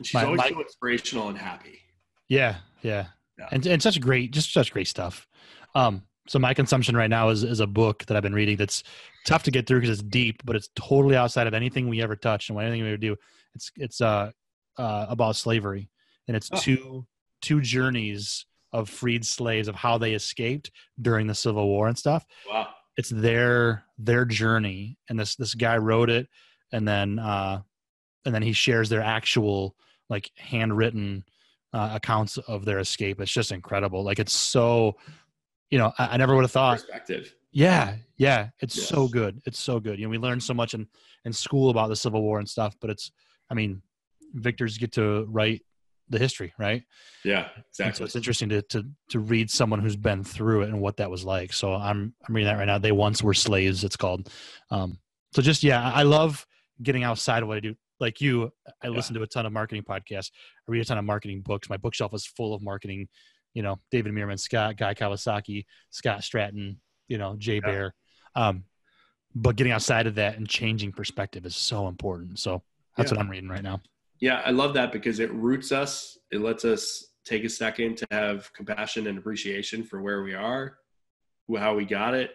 She's 0.02 0.14
my, 0.14 0.24
always 0.24 0.38
my, 0.38 0.50
so 0.50 0.60
inspirational 0.60 1.28
and 1.28 1.38
happy. 1.38 1.80
Yeah, 2.28 2.56
yeah, 2.82 3.06
yeah, 3.38 3.48
and 3.52 3.66
and 3.66 3.82
such 3.82 4.00
great, 4.00 4.32
just 4.32 4.52
such 4.52 4.72
great 4.72 4.88
stuff. 4.88 5.26
Um, 5.74 6.02
so 6.28 6.38
my 6.38 6.54
consumption 6.54 6.96
right 6.96 7.10
now 7.10 7.28
is 7.30 7.44
is 7.44 7.60
a 7.60 7.66
book 7.66 8.04
that 8.06 8.16
I've 8.16 8.22
been 8.22 8.34
reading 8.34 8.56
that's 8.56 8.82
tough 9.26 9.42
to 9.44 9.50
get 9.50 9.66
through 9.66 9.80
because 9.80 10.00
it's 10.00 10.08
deep, 10.08 10.42
but 10.44 10.56
it's 10.56 10.68
totally 10.76 11.16
outside 11.16 11.46
of 11.46 11.54
anything 11.54 11.88
we 11.88 12.02
ever 12.02 12.16
touch 12.16 12.48
and 12.48 12.56
what 12.56 12.64
anything 12.64 12.82
we 12.82 12.88
ever 12.88 12.96
do. 12.96 13.16
It's 13.56 13.72
it's 13.76 14.00
uh, 14.00 14.30
uh 14.78 15.06
about 15.08 15.36
slavery, 15.36 15.88
and 16.28 16.36
it's 16.36 16.48
oh. 16.52 16.58
two 16.58 17.06
two 17.42 17.60
journeys 17.60 18.46
of 18.72 18.88
freed 18.88 19.24
slaves 19.24 19.68
of 19.68 19.74
how 19.74 19.98
they 19.98 20.12
escaped 20.12 20.70
during 21.00 21.26
the 21.26 21.34
Civil 21.34 21.66
War 21.66 21.88
and 21.88 21.96
stuff. 21.96 22.24
Wow. 22.48 22.68
It's 22.96 23.08
their 23.10 23.84
their 23.98 24.24
journey, 24.24 24.98
and 25.08 25.18
this 25.18 25.36
this 25.36 25.54
guy 25.54 25.76
wrote 25.78 26.10
it, 26.10 26.28
and 26.72 26.86
then 26.86 27.18
uh, 27.18 27.62
and 28.24 28.34
then 28.34 28.42
he 28.42 28.52
shares 28.52 28.88
their 28.88 29.02
actual 29.02 29.76
like 30.08 30.30
handwritten 30.36 31.24
uh, 31.72 31.90
accounts 31.94 32.38
of 32.38 32.64
their 32.64 32.78
escape. 32.78 33.20
It's 33.20 33.32
just 33.32 33.52
incredible. 33.52 34.02
Like 34.02 34.18
it's 34.18 34.32
so, 34.32 34.96
you 35.70 35.78
know, 35.78 35.92
I, 35.98 36.08
I 36.08 36.16
never 36.16 36.34
would 36.34 36.44
have 36.44 36.52
thought. 36.52 36.78
Perspective. 36.78 37.34
Yeah, 37.52 37.96
yeah, 38.18 38.48
it's 38.60 38.76
yes. 38.76 38.88
so 38.88 39.08
good. 39.08 39.40
It's 39.46 39.58
so 39.58 39.80
good. 39.80 39.98
You 39.98 40.06
know, 40.06 40.10
we 40.10 40.18
learn 40.18 40.40
so 40.40 40.52
much 40.52 40.74
in 40.74 40.86
in 41.24 41.32
school 41.32 41.70
about 41.70 41.88
the 41.88 41.96
Civil 41.96 42.22
War 42.22 42.38
and 42.38 42.48
stuff, 42.48 42.76
but 42.80 42.90
it's, 42.90 43.10
I 43.50 43.54
mean, 43.54 43.82
victors 44.34 44.78
get 44.78 44.92
to 44.92 45.26
write 45.28 45.62
the 46.08 46.18
history, 46.18 46.52
right? 46.58 46.82
Yeah, 47.24 47.48
exactly. 47.68 47.84
And 47.86 47.96
so 47.96 48.04
it's 48.04 48.16
interesting 48.16 48.48
to 48.50 48.62
to 48.62 48.84
to 49.10 49.20
read 49.20 49.50
someone 49.50 49.80
who's 49.80 49.96
been 49.96 50.22
through 50.24 50.62
it 50.62 50.68
and 50.68 50.80
what 50.80 50.98
that 50.98 51.10
was 51.10 51.24
like. 51.24 51.52
So 51.52 51.72
I'm 51.74 52.14
I'm 52.26 52.34
reading 52.34 52.48
that 52.48 52.58
right 52.58 52.66
now. 52.66 52.78
They 52.78 52.92
once 52.92 53.22
were 53.22 53.34
slaves. 53.34 53.84
It's 53.84 53.96
called. 53.96 54.30
Um, 54.70 54.98
so 55.34 55.42
just 55.42 55.62
yeah, 55.62 55.90
I 55.92 56.02
love 56.02 56.46
getting 56.82 57.04
outside 57.04 57.42
of 57.42 57.48
what 57.48 57.56
I 57.56 57.60
do. 57.60 57.74
Like 57.98 58.20
you, 58.20 58.50
I 58.82 58.88
yeah. 58.88 58.90
listen 58.90 59.14
to 59.14 59.22
a 59.22 59.26
ton 59.26 59.46
of 59.46 59.52
marketing 59.52 59.82
podcasts. 59.82 60.30
I 60.68 60.72
read 60.72 60.82
a 60.82 60.84
ton 60.84 60.98
of 60.98 61.04
marketing 61.04 61.40
books. 61.40 61.68
My 61.70 61.76
bookshelf 61.78 62.14
is 62.14 62.26
full 62.26 62.54
of 62.54 62.62
marketing. 62.62 63.08
You 63.54 63.62
know, 63.62 63.80
David 63.90 64.12
Meerman, 64.12 64.38
Scott, 64.38 64.76
Guy 64.76 64.94
Kawasaki, 64.94 65.64
Scott 65.90 66.20
Stratten. 66.20 66.76
You 67.08 67.18
know, 67.18 67.36
Jay 67.38 67.54
yeah. 67.54 67.60
Baer. 67.60 67.94
Um, 68.34 68.64
but 69.34 69.56
getting 69.56 69.72
outside 69.72 70.06
of 70.06 70.14
that 70.16 70.36
and 70.36 70.48
changing 70.48 70.92
perspective 70.92 71.44
is 71.46 71.56
so 71.56 71.88
important. 71.88 72.38
So 72.38 72.62
that's 72.96 73.10
yeah. 73.10 73.18
what 73.18 73.24
I'm 73.24 73.30
reading 73.30 73.48
right 73.48 73.62
now. 73.62 73.80
Yeah, 74.20 74.40
I 74.44 74.50
love 74.50 74.74
that 74.74 74.92
because 74.92 75.18
it 75.20 75.32
roots 75.32 75.72
us. 75.72 76.18
It 76.30 76.40
lets 76.40 76.64
us 76.64 77.06
take 77.24 77.44
a 77.44 77.48
second 77.48 77.96
to 77.98 78.06
have 78.10 78.52
compassion 78.52 79.06
and 79.08 79.18
appreciation 79.18 79.82
for 79.84 80.00
where 80.00 80.22
we 80.22 80.34
are, 80.34 80.78
how 81.58 81.74
we 81.74 81.84
got 81.84 82.14
it, 82.14 82.30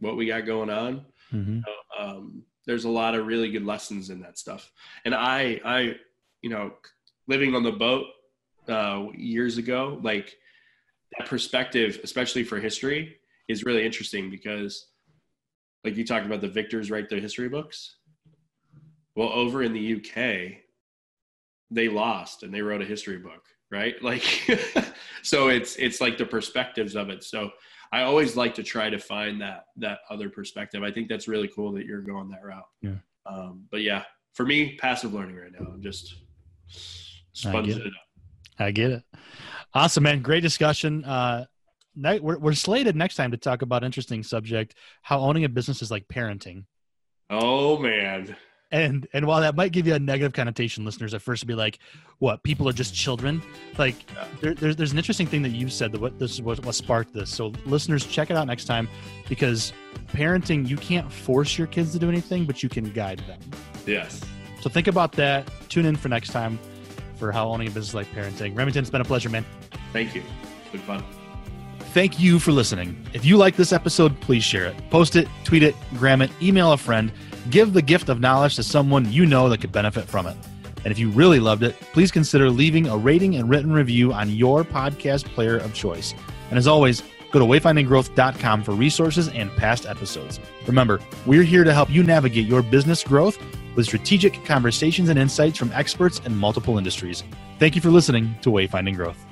what 0.00 0.16
we 0.16 0.26
got 0.26 0.46
going 0.46 0.70
on. 0.70 1.04
Mm-hmm. 1.32 1.60
Um, 1.98 2.42
there's 2.66 2.84
a 2.84 2.90
lot 2.90 3.14
of 3.14 3.26
really 3.26 3.50
good 3.50 3.64
lessons 3.64 4.10
in 4.10 4.20
that 4.20 4.38
stuff. 4.38 4.72
And 5.04 5.14
I, 5.14 5.60
I, 5.64 5.96
you 6.42 6.50
know, 6.50 6.72
living 7.28 7.54
on 7.54 7.62
the 7.62 7.72
boat 7.72 8.06
uh, 8.68 9.06
years 9.14 9.58
ago, 9.58 10.00
like 10.02 10.36
that 11.18 11.28
perspective, 11.28 12.00
especially 12.02 12.44
for 12.44 12.58
history, 12.58 13.16
is 13.48 13.64
really 13.64 13.84
interesting 13.84 14.30
because, 14.30 14.86
like 15.84 15.96
you 15.96 16.04
talked 16.04 16.26
about, 16.26 16.40
the 16.40 16.48
victors 16.48 16.90
write 16.90 17.08
their 17.08 17.20
history 17.20 17.48
books. 17.48 17.96
Well, 19.16 19.30
over 19.30 19.62
in 19.62 19.72
the 19.72 19.96
UK, 19.96 20.58
they 21.70 21.88
lost 21.88 22.42
and 22.42 22.52
they 22.52 22.62
wrote 22.62 22.82
a 22.82 22.86
history 22.86 23.18
book 23.18 23.42
right? 23.70 23.94
Like 24.02 24.24
so 25.22 25.48
it's 25.48 25.76
it's 25.76 26.00
like 26.00 26.18
the 26.18 26.26
perspectives 26.26 26.96
of 26.96 27.08
it. 27.10 27.24
So 27.24 27.50
i 27.92 28.02
always 28.02 28.36
like 28.36 28.54
to 28.54 28.62
try 28.62 28.88
to 28.88 28.98
find 28.98 29.40
that 29.40 29.64
that 29.76 29.98
other 30.10 30.28
perspective. 30.28 30.82
I 30.82 30.90
think 30.90 31.08
that's 31.08 31.28
really 31.28 31.48
cool 31.48 31.72
that 31.72 31.86
you're 31.86 32.02
going 32.02 32.28
that 32.30 32.44
route. 32.44 32.64
Yeah. 32.82 32.96
Um, 33.26 33.64
but 33.70 33.82
yeah 33.82 34.04
for 34.34 34.46
me 34.46 34.76
passive 34.76 35.12
learning 35.12 35.36
right 35.36 35.50
now 35.52 35.66
i'm 35.66 35.82
just 35.82 36.14
sponging 37.32 37.70
it. 37.70 37.78
it 37.78 37.86
up. 37.88 37.92
I 38.58 38.70
get 38.70 38.92
it. 38.92 39.02
Awesome 39.74 40.04
man. 40.04 40.22
Great 40.22 40.42
discussion. 40.42 41.04
Uh 41.04 41.46
we're, 41.96 42.38
we're 42.38 42.54
slated 42.54 42.96
next 42.96 43.16
time 43.16 43.32
to 43.32 43.36
talk 43.36 43.62
about 43.62 43.84
interesting 43.84 44.22
subject 44.22 44.74
how 45.02 45.18
owning 45.20 45.44
a 45.44 45.48
business 45.48 45.82
is 45.82 45.90
like 45.90 46.06
parenting. 46.08 46.64
Oh 47.28 47.78
man 47.78 48.36
and 48.72 49.08
and 49.12 49.26
while 49.26 49.40
that 49.40 49.56
might 49.56 49.72
give 49.72 49.86
you 49.86 49.94
a 49.94 49.98
negative 49.98 50.32
connotation 50.32 50.84
listeners 50.84 51.14
at 51.14 51.22
first 51.22 51.46
be 51.46 51.54
like 51.54 51.78
what 52.18 52.42
people 52.42 52.68
are 52.68 52.72
just 52.72 52.94
children? 52.94 53.42
Like 53.78 53.96
there, 54.40 54.54
there's, 54.54 54.76
there's 54.76 54.92
an 54.92 54.98
interesting 54.98 55.26
thing 55.26 55.42
that 55.42 55.50
you 55.50 55.68
said 55.68 55.90
that 55.92 56.00
what 56.00 56.18
this 56.18 56.32
is 56.32 56.42
what, 56.42 56.64
what 56.64 56.74
sparked 56.74 57.14
this. 57.14 57.30
So 57.30 57.52
listeners 57.66 58.06
check 58.06 58.30
it 58.30 58.36
out 58.36 58.46
next 58.46 58.66
time 58.66 58.88
because 59.28 59.72
parenting 60.08 60.68
you 60.68 60.76
can't 60.76 61.10
force 61.10 61.56
your 61.58 61.66
kids 61.66 61.92
to 61.92 61.98
do 61.98 62.08
anything 62.08 62.44
but 62.44 62.62
you 62.62 62.68
can 62.68 62.90
guide 62.92 63.20
them. 63.20 63.40
Yes. 63.86 64.20
So 64.60 64.68
think 64.68 64.86
about 64.86 65.12
that. 65.12 65.50
Tune 65.68 65.86
in 65.86 65.96
for 65.96 66.08
next 66.08 66.30
time 66.30 66.58
for 67.16 67.32
how 67.32 67.48
owning 67.48 67.68
a 67.68 67.70
business 67.70 67.94
like 67.94 68.06
parenting. 68.12 68.56
Remington 68.56 68.82
it's 68.82 68.90
been 68.90 69.00
a 69.00 69.04
pleasure 69.04 69.30
man. 69.30 69.44
Thank 69.92 70.14
you. 70.14 70.22
It's 70.62 70.72
been 70.72 70.80
fun. 70.82 71.04
Thank 71.92 72.20
you 72.20 72.38
for 72.38 72.52
listening. 72.52 73.04
If 73.14 73.24
you 73.24 73.36
like 73.36 73.56
this 73.56 73.72
episode, 73.72 74.20
please 74.20 74.44
share 74.44 74.66
it. 74.66 74.76
Post 74.90 75.16
it, 75.16 75.26
tweet 75.42 75.64
it, 75.64 75.74
gram 75.94 76.22
it, 76.22 76.30
email 76.40 76.72
a 76.72 76.76
friend 76.76 77.10
Give 77.48 77.72
the 77.72 77.82
gift 77.82 78.08
of 78.08 78.20
knowledge 78.20 78.56
to 78.56 78.62
someone 78.62 79.10
you 79.10 79.24
know 79.24 79.48
that 79.48 79.60
could 79.60 79.72
benefit 79.72 80.04
from 80.04 80.26
it. 80.26 80.36
And 80.84 80.92
if 80.92 80.98
you 80.98 81.10
really 81.10 81.40
loved 81.40 81.62
it, 81.62 81.78
please 81.92 82.10
consider 82.10 82.50
leaving 82.50 82.86
a 82.86 82.96
rating 82.96 83.36
and 83.36 83.48
written 83.48 83.72
review 83.72 84.12
on 84.12 84.30
your 84.30 84.64
podcast 84.64 85.24
player 85.26 85.56
of 85.56 85.74
choice. 85.74 86.14
And 86.50 86.58
as 86.58 86.66
always, 86.66 87.02
go 87.30 87.38
to 87.38 87.44
wayfindinggrowth.com 87.44 88.64
for 88.64 88.72
resources 88.72 89.28
and 89.28 89.50
past 89.56 89.86
episodes. 89.86 90.40
Remember, 90.66 91.00
we're 91.26 91.42
here 91.42 91.64
to 91.64 91.72
help 91.72 91.90
you 91.90 92.02
navigate 92.02 92.46
your 92.46 92.62
business 92.62 93.04
growth 93.04 93.38
with 93.76 93.86
strategic 93.86 94.44
conversations 94.44 95.08
and 95.08 95.18
insights 95.18 95.58
from 95.58 95.72
experts 95.72 96.20
in 96.24 96.36
multiple 96.36 96.76
industries. 96.76 97.22
Thank 97.58 97.74
you 97.74 97.80
for 97.80 97.90
listening 97.90 98.34
to 98.42 98.50
Wayfinding 98.50 98.96
Growth. 98.96 99.29